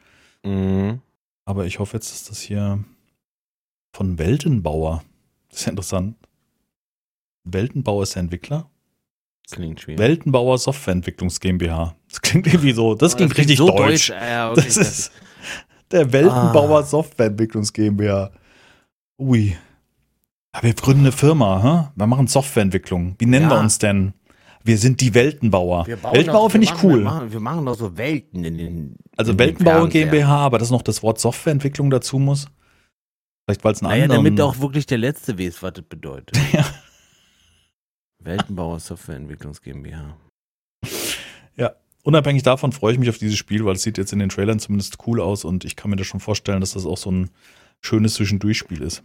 [0.45, 1.01] Mhm.
[1.47, 2.83] Aber ich hoffe jetzt, dass das hier
[3.95, 5.03] von Weltenbauer.
[5.51, 6.17] Das ist ja interessant.
[7.45, 8.71] Weltenbauer ist der Entwickler.
[9.51, 9.99] Klingt schwierig.
[10.01, 11.95] Weltenbauer Softwareentwicklungs GmbH.
[12.09, 12.95] Das klingt irgendwie so.
[12.95, 14.09] Das Oh, klingt richtig so deutsch.
[14.09, 15.13] Ja, okay, Das ist
[15.91, 16.83] der Weltenbauer Ah.
[16.83, 18.31] Softwareentwicklungs GmbH.
[19.21, 19.55] Ui.
[20.55, 21.91] Ja, wir gründen eine Firma, hä?
[21.97, 23.17] Wir machen Softwareentwicklung.
[23.19, 23.57] Wie nennen Ja.
[23.57, 24.15] wir uns denn?
[24.63, 25.87] Wir sind die Weltenbauer.
[25.87, 26.99] Weltenbauer finde ich cool.
[27.01, 28.97] Wir machen, wir machen doch so Welten in den.
[29.17, 29.89] Also in Weltenbauer.
[29.89, 32.47] GmbH, aber dass noch das Wort Softwareentwicklung dazu muss.
[33.47, 34.25] Vielleicht weil es ein Naja, anderen.
[34.25, 36.39] damit auch wirklich der Letzte weiß, was das bedeutet.
[36.53, 36.65] Ja.
[38.21, 40.17] Weltenbauer Softwareentwicklungs GmbH.
[42.07, 44.59] Unabhängig davon freue ich mich auf dieses Spiel, weil es sieht jetzt in den Trailern
[44.59, 47.31] zumindest cool aus und ich kann mir das schon vorstellen, dass das auch so ein
[47.81, 49.03] schönes Zwischendurchspiel ist.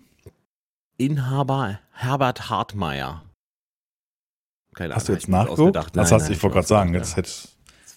[0.99, 3.23] Inhaber Herbert Hartmeier.
[4.75, 5.59] Keine Hast du Ahnung, jetzt ich mir nachgeguckt?
[5.77, 5.95] ausgedacht.
[5.97, 7.31] Das Nein, hast, nein, ich wollte gerade sagen, jetzt hätte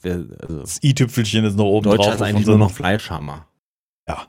[0.05, 0.15] ja.
[0.41, 2.15] Also, das i-Tüpfelchen jetzt noch oben Deutsch drauf.
[2.15, 3.47] ist auf eigentlich nur noch Fleischhammer.
[4.09, 4.27] Ja,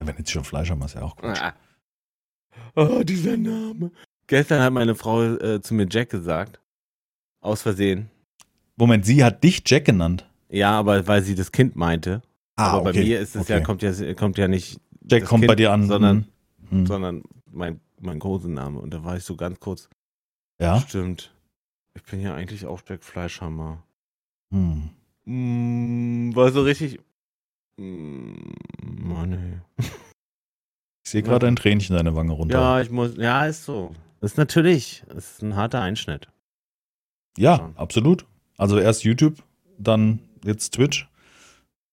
[0.00, 1.24] wenn jetzt schon Fleisch haben, ist ja auch gut.
[1.40, 1.54] Ah.
[2.76, 3.90] Oh, dieser Name.
[4.26, 6.60] Gestern hat meine Frau äh, zu mir Jack gesagt.
[7.40, 8.10] Aus Versehen.
[8.76, 10.28] Moment, sie hat dich Jack genannt.
[10.50, 12.22] Ja, aber weil sie das Kind meinte.
[12.56, 13.64] aber bei mir ist es ja, Ah, okay.
[13.66, 15.86] kommt ja, kommt ja nicht, Jack kommt Kind, bei dir an.
[15.86, 16.26] sondern-
[16.70, 16.86] Hm.
[16.86, 18.78] sondern mein, mein Kosename.
[18.78, 19.88] Und da war ich so ganz kurz.
[20.60, 20.80] Ja.
[20.80, 21.32] Stimmt.
[21.94, 23.82] Ich bin ja eigentlich auch Jack Fleischhammer.
[24.52, 24.90] Hm.
[25.24, 27.00] Mm, war so richtig.
[27.76, 28.34] Mm,
[28.82, 29.32] Mann,
[29.78, 29.84] ey.
[31.04, 32.58] Ich sehe gerade ein Tränchen deine Wange runter.
[32.58, 33.16] Ja, ich muss.
[33.16, 33.94] Ja, ist so.
[34.20, 36.28] Das ist natürlich, das ist ein harter Einschnitt.
[37.38, 37.76] Ja, Schon.
[37.78, 38.26] absolut.
[38.58, 39.42] Also erst YouTube,
[39.78, 41.08] dann jetzt Twitch.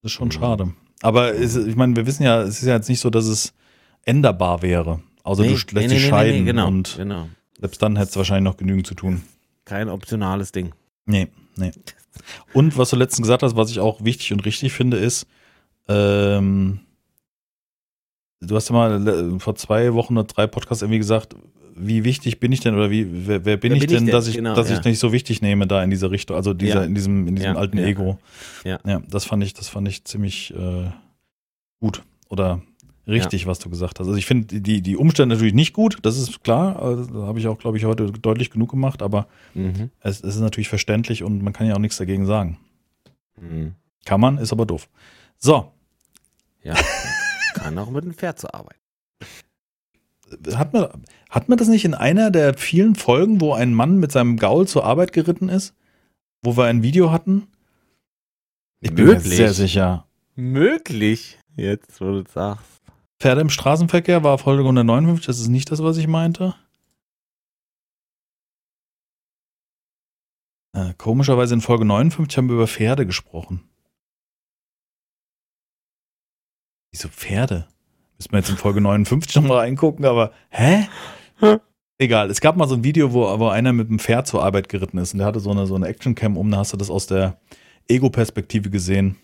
[0.01, 0.31] Das ist schon Mhm.
[0.33, 0.73] schade.
[1.01, 3.53] Aber es, ich meine, wir wissen ja, es ist ja jetzt nicht so, dass es
[4.03, 5.01] änderbar wäre.
[5.25, 7.27] Also Nee, du lässt nee, dich nee, scheiden genau, und genau.
[7.59, 9.23] selbst dann hättest du wahrscheinlich noch genügend zu tun.
[9.65, 10.73] Kein optionales Ding.
[11.05, 11.71] Nee, nee.
[12.53, 15.27] Und was du letztens gesagt hast, was ich auch wichtig und richtig finde, ist,
[15.87, 16.79] ähm,
[18.39, 21.35] du hast ja mal äh, vor zwei Wochen oder drei Podcasts irgendwie gesagt,
[21.75, 24.05] wie wichtig bin ich denn oder wie, wer, wer bin Wer ich bin ich denn,
[24.05, 24.13] denn?
[24.13, 24.77] dass ich, Genau, dass ja.
[24.79, 26.83] ich nicht so wichtig nehme da in dieser Richtung, also dieser, Ja.
[26.83, 27.77] in diesem, in diesem Ja, alten.
[27.79, 28.17] Ego.
[28.63, 28.79] Ja.
[28.85, 30.89] ja, das fand ich, das fand ich ziemlich äh,
[31.81, 32.61] gut oder
[33.07, 34.07] richtig, was du gesagt hast.
[34.07, 37.47] Also ich finde die, die Umstände natürlich nicht gut, das ist klar, also, habe ich
[37.47, 39.89] auch, glaube ich, heute deutlich genug gemacht, aber Mhm.
[40.01, 42.57] es, es ist natürlich verständlich und man kann ja auch nichts dagegen sagen.
[43.39, 43.75] Mhm.
[44.05, 44.87] Kann man, ist aber doof.
[45.37, 45.71] So,
[46.63, 46.73] Ja.
[47.55, 48.75] Kann auch mit dem Pferd zur Arbeit.
[50.55, 50.87] hat man,
[51.29, 54.67] hat man das nicht in einer der vielen Folgen, wo ein Mann mit seinem Gaul
[54.67, 55.73] zur Arbeit geritten ist?
[56.43, 57.47] Wo wir ein Video hatten?
[58.81, 60.05] Ich bin mir sehr sicher.
[60.35, 61.39] Möglich.
[61.55, 62.74] Jetzt, wo du sagst.
[63.25, 66.53] Pferde im Straßenverkehr war Folge 159, das ist nicht das, was ich meinte.
[70.73, 73.67] Äh, komischerweise in Folge 59 haben wir über Pferde gesprochen.
[76.91, 77.67] Wieso Pferde?
[78.19, 80.87] Müssen wir jetzt in Folge 59 nochmal reingucken, aber hä?
[81.97, 84.69] Egal, es gab mal so ein Video, wo, wo einer mit einem Pferd zur Arbeit
[84.69, 86.91] geritten ist und der hatte so eine, so eine Actioncam um, da hast du das
[86.91, 87.39] aus der
[87.87, 89.17] Ego-Perspektive gesehen.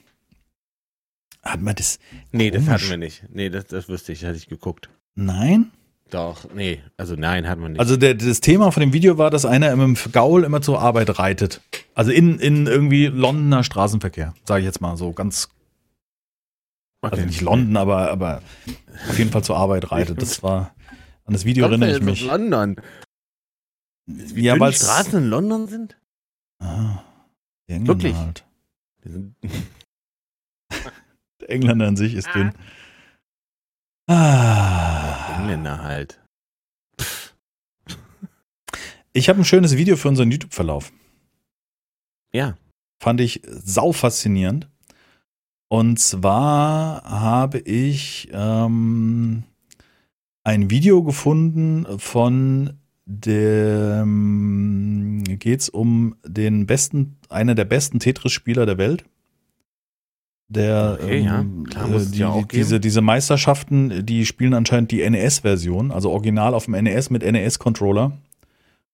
[1.44, 1.98] Hat man das?
[2.32, 2.82] Nee, das Komisch.
[2.82, 3.24] hatten wir nicht.
[3.30, 4.90] Nee, das, das wüsste ich, hatte ich geguckt.
[5.16, 5.72] Nein?
[6.12, 6.82] Doch, nee.
[6.98, 7.80] Also nein, hatten wir nicht.
[7.80, 11.18] Also der, das Thema von dem Video war, dass einer im Gaul immer zur Arbeit
[11.20, 11.62] reitet.
[11.96, 15.50] Also in, in irgendwie Londoner Straßenverkehr, sage ich jetzt mal so ganz,
[17.02, 18.42] also nicht London, aber, aber
[19.10, 20.22] auf jeden Fall zur Arbeit reitet.
[20.22, 20.76] Das war,
[21.26, 22.24] an das Video erinnere ich mich.
[22.26, 22.76] London.
[24.06, 25.98] Wie Ja, weil's- Straßen in London sind?
[26.60, 27.00] Ah,
[27.68, 28.16] Wirklich?
[28.16, 28.44] halt.
[29.06, 29.36] Die sind
[31.52, 32.52] Engländer an sich ist dünn.
[34.08, 35.38] Ah.
[35.38, 36.20] Engländer halt.
[39.14, 40.92] Ich habe ein schönes Video für unseren YouTube-Verlauf.
[42.34, 42.56] Ja.
[43.02, 44.70] fand ich sau faszinierend.
[45.68, 49.44] Und zwar habe ich ähm,
[50.44, 59.06] ein Video gefunden von dem, geht's um den besten, einer der besten Tetris-Spieler der Welt.
[60.54, 61.40] Der, Okay, ja.
[61.40, 62.82] ähm, Klar, äh, die, ja diese, geben.
[62.82, 68.12] diese Meisterschaften, die spielen anscheinend die NES-Version, also original auf dem NES mit NES-Controller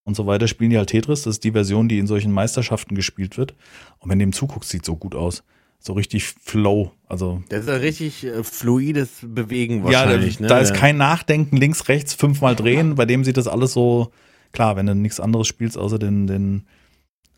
[0.03, 1.23] und so weiter spielen die halt Tetris.
[1.23, 3.55] Das ist die Version, die in solchen Meisterschaften gespielt wird.
[3.99, 5.43] Und wenn du dem zuguckst, sieht so gut aus.
[5.79, 6.91] So richtig Flow.
[7.07, 10.39] Also Das ist ein richtig äh, fluides Bewegen ja, da, wahrscheinlich.
[10.39, 10.47] ne?
[10.47, 12.95] da ist kein Nachdenken, links, rechts, fünfmal drehen.
[12.95, 14.11] Bei dem sieht das alles so,
[14.53, 16.65] klar, wenn du nichts anderes spielst, außer den, den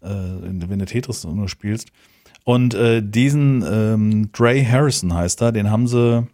[0.01, 1.89] äh, wenn du Tetris nur spielst.
[2.43, 6.27] Und äh, diesen ähm, Dre Harrison heißt er, den haben sie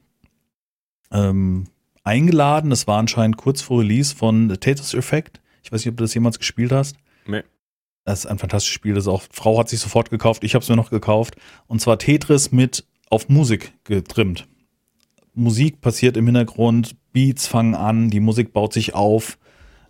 [1.12, 1.66] ähm,
[2.04, 2.70] eingeladen.
[2.70, 5.42] Das war anscheinend kurz vor Release von Tetris Effect.
[5.64, 6.96] Ich weiß nicht, ob du das jemals gespielt hast.
[7.28, 7.44] Nee.
[8.06, 8.94] Das ist ein fantastisches Spiel.
[8.94, 11.36] Das ist auch, Frau hat sich sofort gekauft, ich habe es mir noch gekauft.
[11.68, 14.48] Und zwar Tetris mit auf Musik getrimmt.
[15.34, 19.38] Musik passiert im Hintergrund, Beats fangen an, die Musik baut sich auf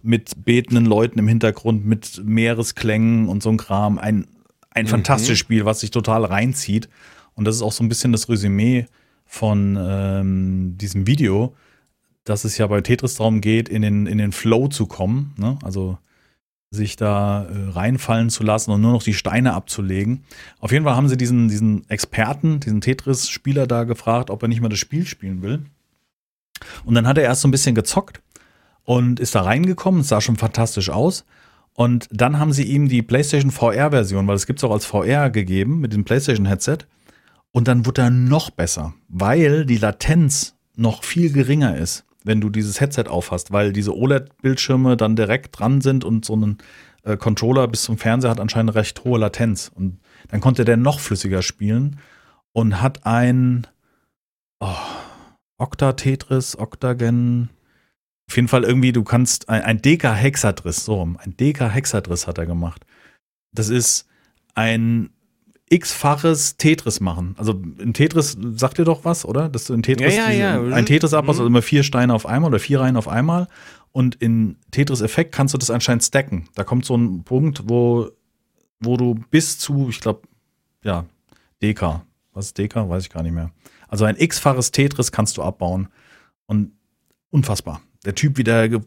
[0.02, 3.98] mit betenden Leuten im Hintergrund, mit Meeresklängen und so ein Kram.
[3.98, 4.28] Ein,
[4.76, 4.90] ein Mhm.
[4.90, 6.88] fantastisches Spiel, was sich total reinzieht.
[7.34, 8.86] Und das ist auch so ein bisschen das Resümee
[9.26, 11.56] von ähm, diesem Video,
[12.24, 15.34] dass es ja bei Tetris darum geht, in den, in den Flow zu kommen.
[15.38, 15.58] Ne?
[15.64, 15.98] Also
[16.72, 20.24] sich da äh, reinfallen zu lassen und nur noch die Steine abzulegen.
[20.60, 24.62] Auf jeden Fall haben sie diesen, diesen Experten, diesen Tetris-Spieler da gefragt, ob er nicht
[24.62, 25.62] mal das Spiel spielen will.
[26.84, 28.22] Und dann hat er erst so ein bisschen gezockt
[28.84, 30.02] und ist da reingekommen.
[30.02, 31.26] Es sah schon fantastisch aus.
[31.76, 35.30] Und dann haben sie ihm die PlayStation VR-Version, weil es gibt es auch als VR
[35.30, 36.80] gegeben mit dem PlayStation-Headset.
[37.52, 42.50] Und dann wurde er noch besser, weil die Latenz noch viel geringer ist, wenn du
[42.50, 46.58] dieses Headset aufhast, weil diese OLED-Bildschirme dann direkt dran sind und so ein
[47.04, 49.70] äh, Controller bis zum Fernseher hat anscheinend eine recht hohe Latenz.
[49.74, 50.00] Und
[50.30, 52.00] dann konnte der noch flüssiger spielen
[52.54, 53.68] und hat ein
[54.62, 54.76] oh,
[55.58, 57.50] Octa-Tetris, Octagen,
[58.28, 62.46] auf jeden Fall irgendwie, du kannst ein, ein Deka-Hexadriss, so rum, ein Deka-Hexadriss hat er
[62.46, 62.86] gemacht.
[63.52, 64.08] Das ist
[64.56, 65.10] ein
[65.70, 67.36] x-faches Tetris machen.
[67.38, 69.50] Also in Tetris sagt dir doch was, oder?
[69.50, 70.76] Dass du in Tetris Ja, ja, ja.
[70.76, 71.42] ein Tetris abbaust, Mhm.
[71.42, 73.48] also immer vier Steine auf einmal oder vier Reihen auf einmal.
[73.92, 76.48] Und in Tetris Effekt kannst du das anscheinend stacken.
[76.56, 78.10] Da kommt so ein Punkt, wo,
[78.80, 80.22] wo du bis zu, ich glaube,
[80.84, 81.06] ja,
[81.62, 82.06] Deka.
[82.34, 82.88] Was ist Deka?
[82.90, 83.52] Weiß ich gar nicht mehr.
[83.88, 85.88] Also ein x-faches Tetris kannst du abbauen.
[86.46, 86.74] Und
[87.32, 87.82] unfassbar.
[88.06, 88.80] Der Typ, wie der ge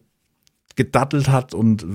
[0.77, 1.87] gedattelt hat und äh,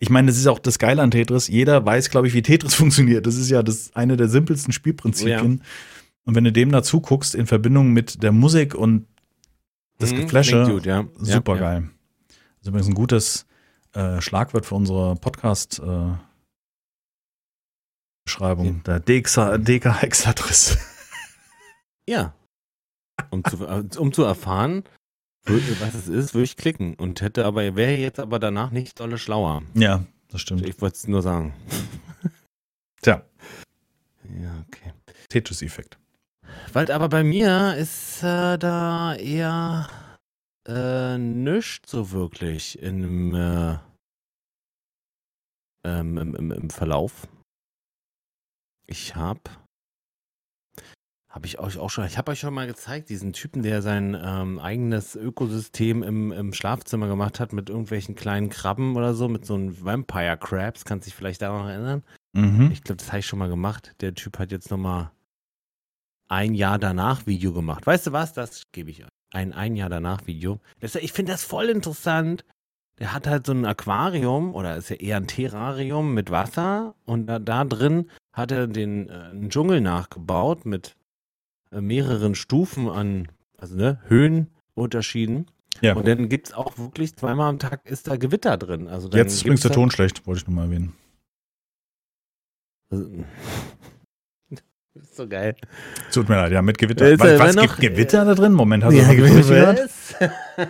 [0.00, 1.48] ich meine, das ist auch das Geile an Tetris.
[1.48, 3.26] Jeder weiß, glaube ich, wie Tetris funktioniert.
[3.26, 5.62] Das ist ja das eine der simpelsten Spielprinzipien.
[6.24, 9.06] Und wenn du dem dazu guckst in Verbindung mit der Musik und
[9.98, 11.06] das Mhm, Geflasche, gut, ja.
[11.16, 11.70] super Ja, ja.
[11.80, 11.90] geil.
[12.28, 13.46] Das ist übrigens ein gutes
[13.94, 16.12] äh, Schlagwort für unsere Podcast äh,
[18.26, 18.82] Beschreibung.
[18.84, 20.76] Der Dekahexadriss.
[22.06, 22.34] Ja.
[23.30, 24.84] Um zu, äh, um zu erfahren,
[25.46, 29.18] was es ist, würde ich klicken und hätte aber, wäre jetzt aber danach nicht dolle
[29.18, 29.62] schlauer.
[29.74, 30.66] ja, das stimmt.
[30.66, 31.54] Ich wollte es nur sagen.
[33.02, 33.22] Tja,
[34.40, 34.92] Ja, okay.
[35.28, 35.98] Tetris-Effekt.
[36.72, 39.88] Weil aber bei mir ist äh, da eher
[40.66, 43.78] äh, nichts so wirklich im, äh,
[45.84, 47.26] ähm, im, im, im Verlauf.
[48.86, 49.40] Ich habe
[51.28, 54.16] habe ich euch auch schon, ich habe euch schon mal gezeigt, diesen Typen, der sein
[54.20, 59.44] ähm, eigenes Ökosystem im, im Schlafzimmer gemacht hat mit irgendwelchen kleinen Krabben oder so, mit
[59.44, 62.02] so einem Vampire Crabs, kannst dich vielleicht daran erinnern?
[62.32, 62.70] Mhm.
[62.72, 63.94] Ich glaube, das habe ich schon mal gemacht.
[64.00, 65.10] Der Typ hat jetzt nochmal
[66.28, 67.86] ein Jahr danach Video gemacht.
[67.86, 68.32] Weißt du was?
[68.32, 69.10] Das gebe ich euch.
[69.30, 70.60] Ein ein Jahr danach Video.
[70.80, 72.44] Ich finde das voll interessant.
[72.98, 77.26] Der hat halt so ein Aquarium oder ist ja eher ein Terrarium mit Wasser und
[77.26, 80.96] da, da drin hat er den äh, Dschungel nachgebaut mit
[81.70, 85.46] mehreren Stufen an, also ne, Höhenunterschieden.
[85.80, 85.94] Ja.
[85.94, 88.88] Und dann gibt es auch wirklich zweimal am Tag ist da Gewitter drin.
[88.88, 90.92] Also Jetzt ist übrigens der Ton schlecht, wollte ich nur mal erwähnen.
[92.90, 93.08] Also,
[94.50, 94.60] Das
[95.02, 95.54] ist so geil.
[96.12, 97.08] Tut mir leid, ja, mit Gewitter.
[97.08, 98.52] Ist Was, was gibt Gewitter da drin?
[98.52, 99.90] Moment, hast du das wirklich gehört?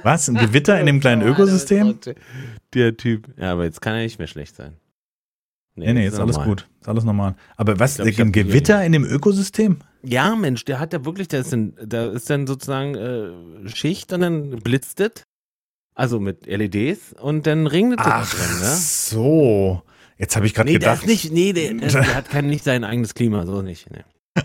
[0.03, 0.29] Was?
[0.29, 1.99] Ein Gewitter in dem kleinen Ökosystem?
[2.75, 3.29] Der Typ.
[3.39, 4.77] Ja, aber jetzt kann er nicht mehr schlecht sein.
[5.79, 6.49] Nee, nee, ist alles normal.
[6.49, 6.69] gut.
[6.81, 7.35] Ist alles normal.
[7.57, 9.79] Aber was, glaub, ein Gewitter in dem Ökosystem?
[10.03, 14.13] Ja, Mensch, der hat ja wirklich, da ist dann, da ist dann sozusagen äh, Schicht
[14.13, 15.23] und dann blitzt es.
[15.95, 18.77] Also mit LEDs und dann regnet es Ach drin, ne?
[18.77, 19.83] so.
[20.17, 21.03] Jetzt habe ich gerade Nee, der gedacht.
[21.05, 23.89] ist nicht, nee, der, der, der hat kein, nicht sein eigenes Klima, so nicht.
[23.91, 24.05] Nee.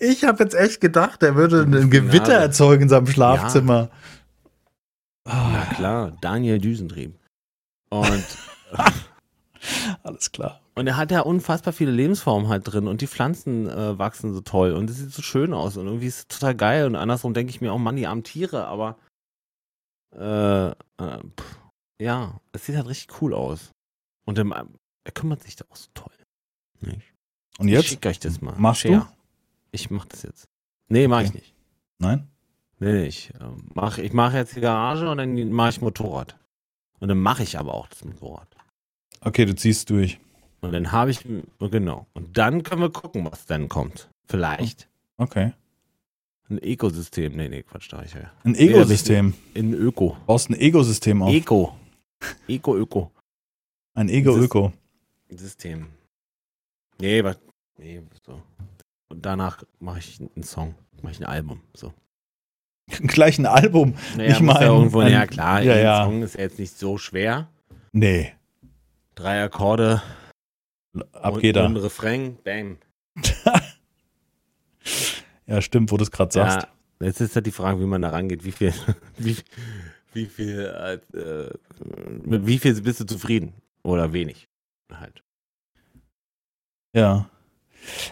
[0.00, 3.90] Ich habe jetzt echt gedacht, der würde ein Gewitter erzeugen in seinem Schlafzimmer.
[5.26, 7.14] Na Ah, klar, Daniel Düsentrieb.
[7.90, 8.24] Und
[10.02, 10.60] alles klar.
[10.74, 14.40] Und er hat ja unfassbar viele Lebensformen halt drin und die Pflanzen äh, wachsen so
[14.40, 17.34] toll und es sieht so schön aus und irgendwie ist es total geil und andersrum
[17.34, 18.96] denke ich mir auch, Mann, die armen Tiere, aber
[20.16, 20.74] äh, äh,
[21.38, 21.58] pff,
[22.00, 23.72] ja, es sieht halt richtig cool aus.
[24.24, 26.12] Und ähm, er kümmert sich da auch so toll.
[26.80, 27.12] Nicht?
[27.58, 27.86] Und Ich jetzt?
[27.86, 28.54] schicke euch das mal.
[28.56, 28.88] Machst du?
[28.88, 29.08] Share.
[29.72, 30.46] Ich mach das jetzt.
[30.88, 31.38] Nee, mach ich Okay.
[31.38, 31.54] nicht.
[31.98, 32.28] Nein?
[32.78, 36.36] Nee, ich äh, mach, ich mache jetzt die Garage und dann mache ich Motorrad.
[37.00, 38.48] Und dann mache ich aber auch das Motorrad.
[39.20, 40.18] Okay, du ziehst durch.
[40.60, 41.24] Und dann habe ich,
[41.58, 42.06] genau.
[42.14, 44.10] Und dann können wir gucken, was dann kommt.
[44.26, 44.88] Vielleicht.
[45.16, 45.52] Okay.
[46.50, 47.36] Ein Ökosystem.
[47.36, 48.30] Nee, nee, Quatsch, da ich ja.
[48.44, 49.34] Ein Ego-System.
[49.54, 50.16] In Öko.
[50.20, 51.32] Du baust ein Ego-System auf.
[51.32, 51.76] Eko.
[52.48, 53.12] Eko, Öko.
[53.94, 54.72] Ein Ego-Öko.
[55.30, 55.88] System.
[57.00, 57.38] Nee, was?
[57.76, 58.42] Nee, so.
[59.10, 60.74] Und danach mache ich einen Song.
[61.02, 61.60] Mache ich ein Album.
[61.74, 61.92] So.
[62.88, 63.94] Gleich ein Album.
[64.16, 66.04] Naja, Nicht mal ja irgendwo, ein- ja klar, ja, ein ja.
[66.04, 67.48] Song ist ja jetzt nicht so schwer.
[67.92, 68.32] Nee.
[69.18, 70.00] Drei Akkorde
[71.12, 71.66] Ab und, geht er.
[71.66, 72.78] und Refrain, bam.
[75.46, 76.68] Ja, stimmt, wo du es gerade sagst.
[77.00, 78.44] Ja, jetzt ist halt die Frage, wie man da rangeht.
[78.44, 78.72] Wie viel,
[79.16, 79.34] wie,
[80.12, 81.50] wie viel, äh, äh,
[82.22, 83.54] mit wie viel bist du zufrieden?
[83.82, 84.46] Oder wenig?
[84.92, 85.22] Halt.
[86.94, 87.30] Ja.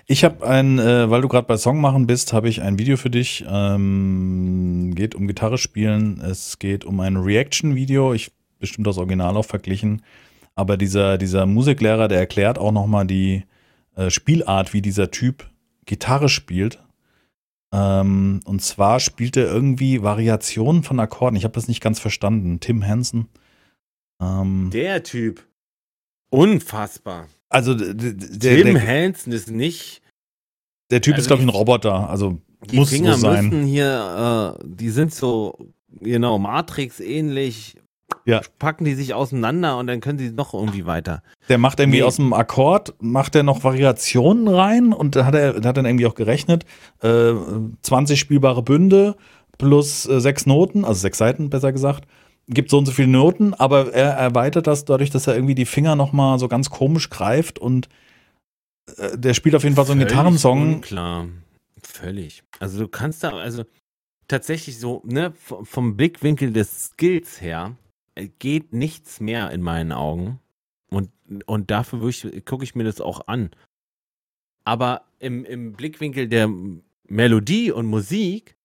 [0.07, 2.97] Ich habe ein, äh, weil du gerade bei Song machen bist, habe ich ein Video
[2.97, 3.45] für dich.
[3.47, 6.21] Ähm, geht um Gitarre spielen.
[6.23, 8.15] Es geht um ein Reaction-Video.
[8.15, 10.03] Ich bestimmt das Original auch verglichen.
[10.57, 13.45] Aber dieser, dieser Musiklehrer, der erklärt auch nochmal die
[13.95, 15.49] äh, Spielart, wie dieser Typ
[15.85, 16.83] Gitarre spielt.
[17.73, 21.37] Ähm, und zwar spielt er irgendwie Variationen von Akkorden.
[21.37, 22.59] Ich habe das nicht ganz verstanden.
[22.61, 23.29] Tim Henson.
[24.21, 25.45] Ähm, Der Typ.
[26.31, 27.29] Unfassbar.
[27.51, 30.01] also d- d- der, Tim der, Hansen ist nicht.
[30.91, 32.09] der Typ ist, also glaube ich, ein Roboter.
[32.09, 33.49] Also Die muss Finger so sein.
[33.51, 35.59] müssen hier, äh, die sind so,
[36.01, 37.77] genau, Matrix-ähnlich.
[38.27, 38.41] Ja.
[38.59, 41.23] Packen die sich auseinander und dann können sie noch irgendwie weiter.
[41.49, 42.05] Der macht irgendwie Nee.
[42.05, 46.07] aus dem Akkord, macht er noch Variationen rein und da hat er hat dann irgendwie
[46.07, 46.65] auch gerechnet,
[47.03, 47.33] äh,
[47.83, 49.17] 20 spielbare Bünde
[49.59, 52.07] plus äh, sechs Noten, also sechs Seiten besser gesagt,
[52.49, 55.65] gibt so und so viele Noten, aber er erweitert das dadurch, dass er irgendwie die
[55.65, 57.89] Finger noch mal so ganz komisch greift und
[58.99, 60.81] äh, der spielt auf jeden Fall so einen Völlig Gitarrensong.
[60.81, 61.27] Klar.
[61.83, 62.43] Völlig.
[62.59, 63.65] Also du kannst da, also
[64.29, 67.77] tatsächlich so, ne, vom Blickwinkel des Skills her
[68.39, 70.41] geht nichts mehr in meinen Augen.
[70.91, 71.11] Und,
[71.47, 72.01] und dafür
[72.45, 73.51] gucke ich mir das auch an.
[74.65, 76.49] Aber im, im Blickwinkel der
[77.09, 78.57] Melodie und Musik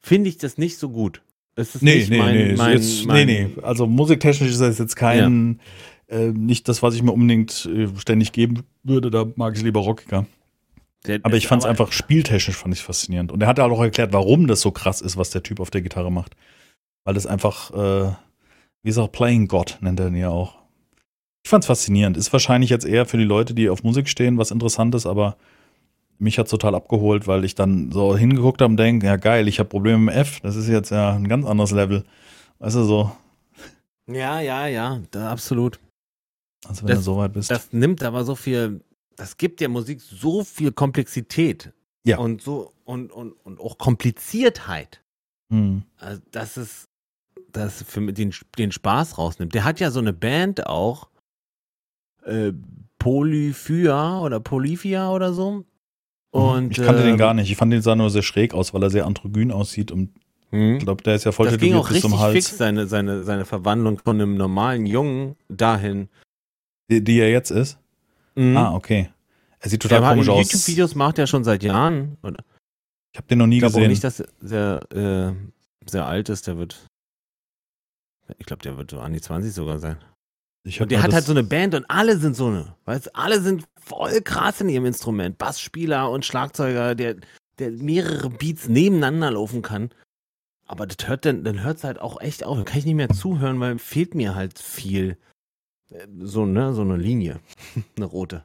[0.00, 1.22] finde ich das nicht so gut.
[1.54, 3.62] Es ist Nee, nicht nee, mein, nee, mein, jetzt, mein, nee, nee.
[3.62, 5.60] Also musiktechnisch ist das jetzt kein,
[6.08, 9.10] äh, nicht das, was ich mir unbedingt äh, ständig geben würde.
[9.10, 10.26] Da mag ich lieber rockiger.
[11.06, 13.32] Der- Aber ich fand es einfach spieltechnisch fand ich faszinierend.
[13.32, 15.70] Und er hat halt auch erklärt, warum das so krass ist, was der Typ auf
[15.70, 16.36] der Gitarre macht.
[17.04, 18.12] Weil das einfach, äh,
[18.82, 20.54] wie ist auch Playing God, nennt er ihn ja auch.
[21.44, 22.16] Ich fand's faszinierend.
[22.16, 25.36] Ist wahrscheinlich jetzt eher für die Leute, die auf Musik stehen, was Interessantes, aber
[26.18, 29.58] mich hat's total abgeholt, weil ich dann so hingeguckt habe und denke, ja geil, ich
[29.58, 30.40] habe Probleme mit F.
[30.40, 32.04] Das ist jetzt ja ein ganz anderes Level.
[32.60, 33.10] Weißt du so,
[34.08, 35.80] Ja, ja, ja, da, absolut.
[36.66, 37.50] also wenn Das- du so weit bist.
[37.50, 38.80] Das nimmt aber so viel,
[39.16, 41.72] das gibt der Musik so viel Komplexität.
[42.04, 42.18] Ja.
[42.18, 45.02] Und so, und, und, und auch Kompliziertheit.
[45.52, 45.82] hm.
[45.98, 46.88] Also, dass es,
[47.52, 49.54] das für den, den Spaß rausnimmt.
[49.54, 51.08] Der hat ja so eine Band auch,
[52.24, 52.52] äh,
[52.98, 55.64] Polyphia oder Polyphia oder so.
[56.30, 56.70] Und, Mhm.
[56.70, 57.50] ich kannte den ähm, gar nicht.
[57.50, 60.10] Ich fand den sah nur sehr schräg aus, weil er sehr androgyn aussieht und
[60.50, 60.76] hm.
[60.76, 62.32] ich glaube, der ist ja voll Das ging auch bis zum Hals.
[62.34, 66.08] fix, seine, seine, seine Verwandlung von einem normalen Jungen dahin.
[66.90, 67.78] Die, die er jetzt ist?
[68.34, 68.56] Mhm.
[68.56, 69.10] Ah, okay.
[69.60, 70.52] Er sieht total Der komisch aus.
[70.52, 72.16] YouTube-Videos macht er schon seit Jahren.
[72.22, 72.38] Und
[73.12, 73.90] Ich habe den noch nie ich glaube auch gesehen.
[73.90, 74.20] nicht, dass
[74.50, 75.32] er äh,
[75.86, 76.46] sehr alt ist.
[76.46, 76.86] Der wird,
[78.38, 79.96] ich glaube, der wird so an die 20 sogar sein.
[80.78, 83.40] Und der hat halt so eine Band und alle sind so eine, weißt du, alle
[83.40, 85.36] sind voll krass in ihrem Instrument.
[85.36, 87.16] Bassspieler und Schlagzeuger, der,
[87.58, 89.90] der mehrere Beats nebeneinander laufen kann.
[90.66, 92.56] Aber das hört dann, dann hört es halt auch echt auf.
[92.56, 95.16] Dann kann ich nicht mehr zuhören, weil fehlt mir halt viel.
[95.90, 97.40] Äh, So, ne, so eine Linie.
[97.96, 98.44] eine rote.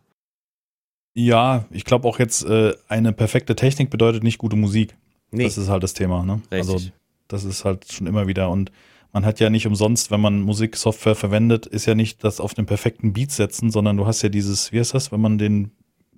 [1.14, 4.96] Ja, ich glaube auch jetzt, äh, eine perfekte Technik bedeutet nicht gute Musik.
[5.32, 6.42] Nee, Das ist halt das Thema, ne?
[6.52, 6.58] richtig.
[6.58, 6.80] Also,
[7.28, 8.50] das ist halt schon immer wieder.
[8.50, 8.72] Und
[9.14, 12.66] man hat ja nicht umsonst, wenn man Musiksoftware verwendet, ist ja nicht das auf den
[12.66, 15.72] perfekten Beat setzen, sondern du hast ja dieses, wie heißt das, wenn man den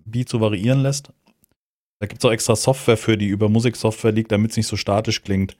[0.05, 1.11] Beat so variieren lässt?
[1.99, 4.77] Da gibt es auch extra Software für, die über Musiksoftware liegt, damit es nicht so
[4.77, 5.55] statisch klingt.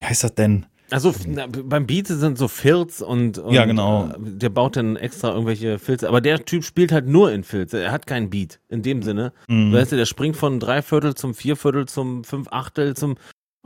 [0.00, 0.66] Wie heißt das denn?
[0.90, 4.06] Also na, beim Beat sind so Filz und, und Ja, genau.
[4.08, 6.08] äh, der baut dann extra irgendwelche Filze.
[6.08, 7.82] Aber der Typ spielt halt nur in Filze.
[7.82, 9.32] Er hat keinen Beat in dem Sinne.
[9.48, 9.72] Mhm.
[9.72, 13.16] Weißt du, der springt von Dreiviertel zum Vierviertel zum Fünfachtel zum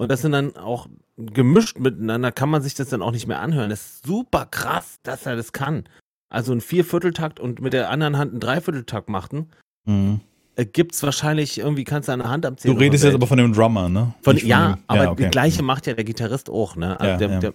[0.00, 3.40] und das sind dann auch gemischt miteinander, kann man sich das dann auch nicht mehr
[3.40, 3.68] anhören.
[3.70, 5.84] Das ist super krass, dass er das kann.
[6.30, 9.50] Also ein Viervierteltakt und mit der anderen Hand einen Dreivierteltakt machen,
[9.86, 10.20] Mhm.
[10.56, 12.74] äh, gibt's wahrscheinlich irgendwie kannst du an der Hand abzählen.
[12.76, 14.14] Du redest jetzt aber von dem Drummer, ne?
[14.22, 15.24] von, Nicht ja, dem- aber okay.
[15.24, 16.98] die gleiche macht ja der Gitarrist auch, ne?
[16.98, 17.38] Also Ja, der, ja.
[17.40, 17.54] Der,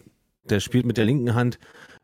[0.50, 1.58] der spielt mit der linken Hand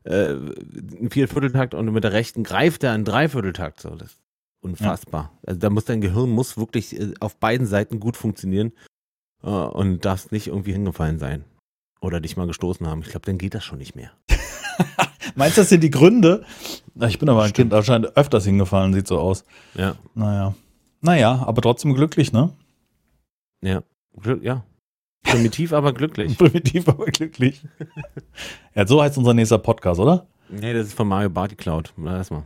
[0.04, 3.82] äh, einen Viervierteltakt und mit der rechten greift er einen Dreivierteltakt.
[3.82, 4.20] So, das ist
[4.62, 5.32] unfassbar.
[5.46, 8.72] Also da muss dein Gehirn muss wirklich äh, auf beiden Seiten gut funktionieren
[9.44, 11.44] äh, und darfst nicht irgendwie hingefallen sein.
[12.02, 13.02] Oder dich mal gestoßen haben.
[13.02, 14.12] Ich glaube, dann geht das schon nicht mehr.
[15.36, 16.44] Meinst du, das sind die Gründe?
[17.08, 17.70] Ich bin aber ein Stimmt.
[17.72, 19.46] Kind anscheinend öfters hingefallen, sieht so aus.
[19.76, 20.56] Ja, Naja.
[21.04, 22.52] Naja, aber trotzdem glücklich, ne?
[23.64, 23.84] ja.
[24.20, 24.64] Glück- Ja.
[25.24, 26.38] Primitiv, aber glücklich.
[26.38, 27.64] Primitiv, aber glücklich.
[28.76, 30.26] ja, so heißt unser nächster Podcast, oder?
[30.50, 31.94] Nee, das ist von Mario Barty Cloud.
[31.98, 32.44] Lass mal.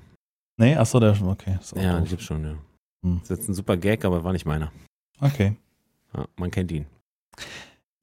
[0.58, 1.58] Nee, achso, der, okay.
[1.60, 2.56] Ist auch Ja, die gibt's schon, ja.
[3.04, 3.20] Hm.
[3.22, 4.72] Das ist jetzt ein super Gag, aber war nicht meiner.
[5.22, 5.56] Okay.
[6.16, 6.86] Ja, man kennt ihn.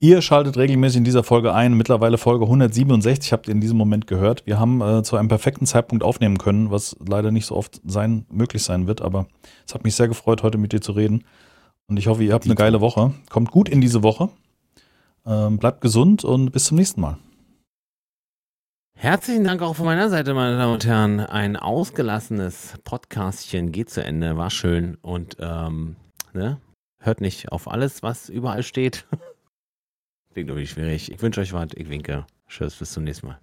[0.01, 4.09] Ihr schaltet regelmäßig in dieser Folge ein, mittlerweile Folge 167, habt ihr in diesem Moment
[4.09, 4.45] gehört.
[4.47, 8.27] Wir haben äh, zu einem perfekten Zeitpunkt aufnehmen können, was leider nicht so oft sein,
[8.29, 9.29] möglich sein wird, aber
[9.65, 11.23] es hat mich sehr gefreut, heute mit dir zu reden.
[11.87, 13.15] Und ich hoffe, ihr habt eine geile Woche.
[13.31, 14.29] Kommt gut in diese Woche.
[15.25, 17.19] Ähm, bleibt gesund und bis zum nächsten Mal.
[18.97, 21.21] Herzlichen Dank auch von meiner Seite, meine Damen und Herren.
[21.21, 25.95] Ein ausgelassenes Podcastchen geht zu Ende, war schön und ähm,
[26.33, 26.61] ne?
[27.03, 29.07] Hört nicht auf alles, was überall steht.
[30.33, 31.13] Klingt irgendwie schwierig.
[31.13, 31.69] Ich wünsche euch was.
[31.75, 32.27] Ich winke.
[32.49, 33.42] Tschüss, bis zum nächsten Mal.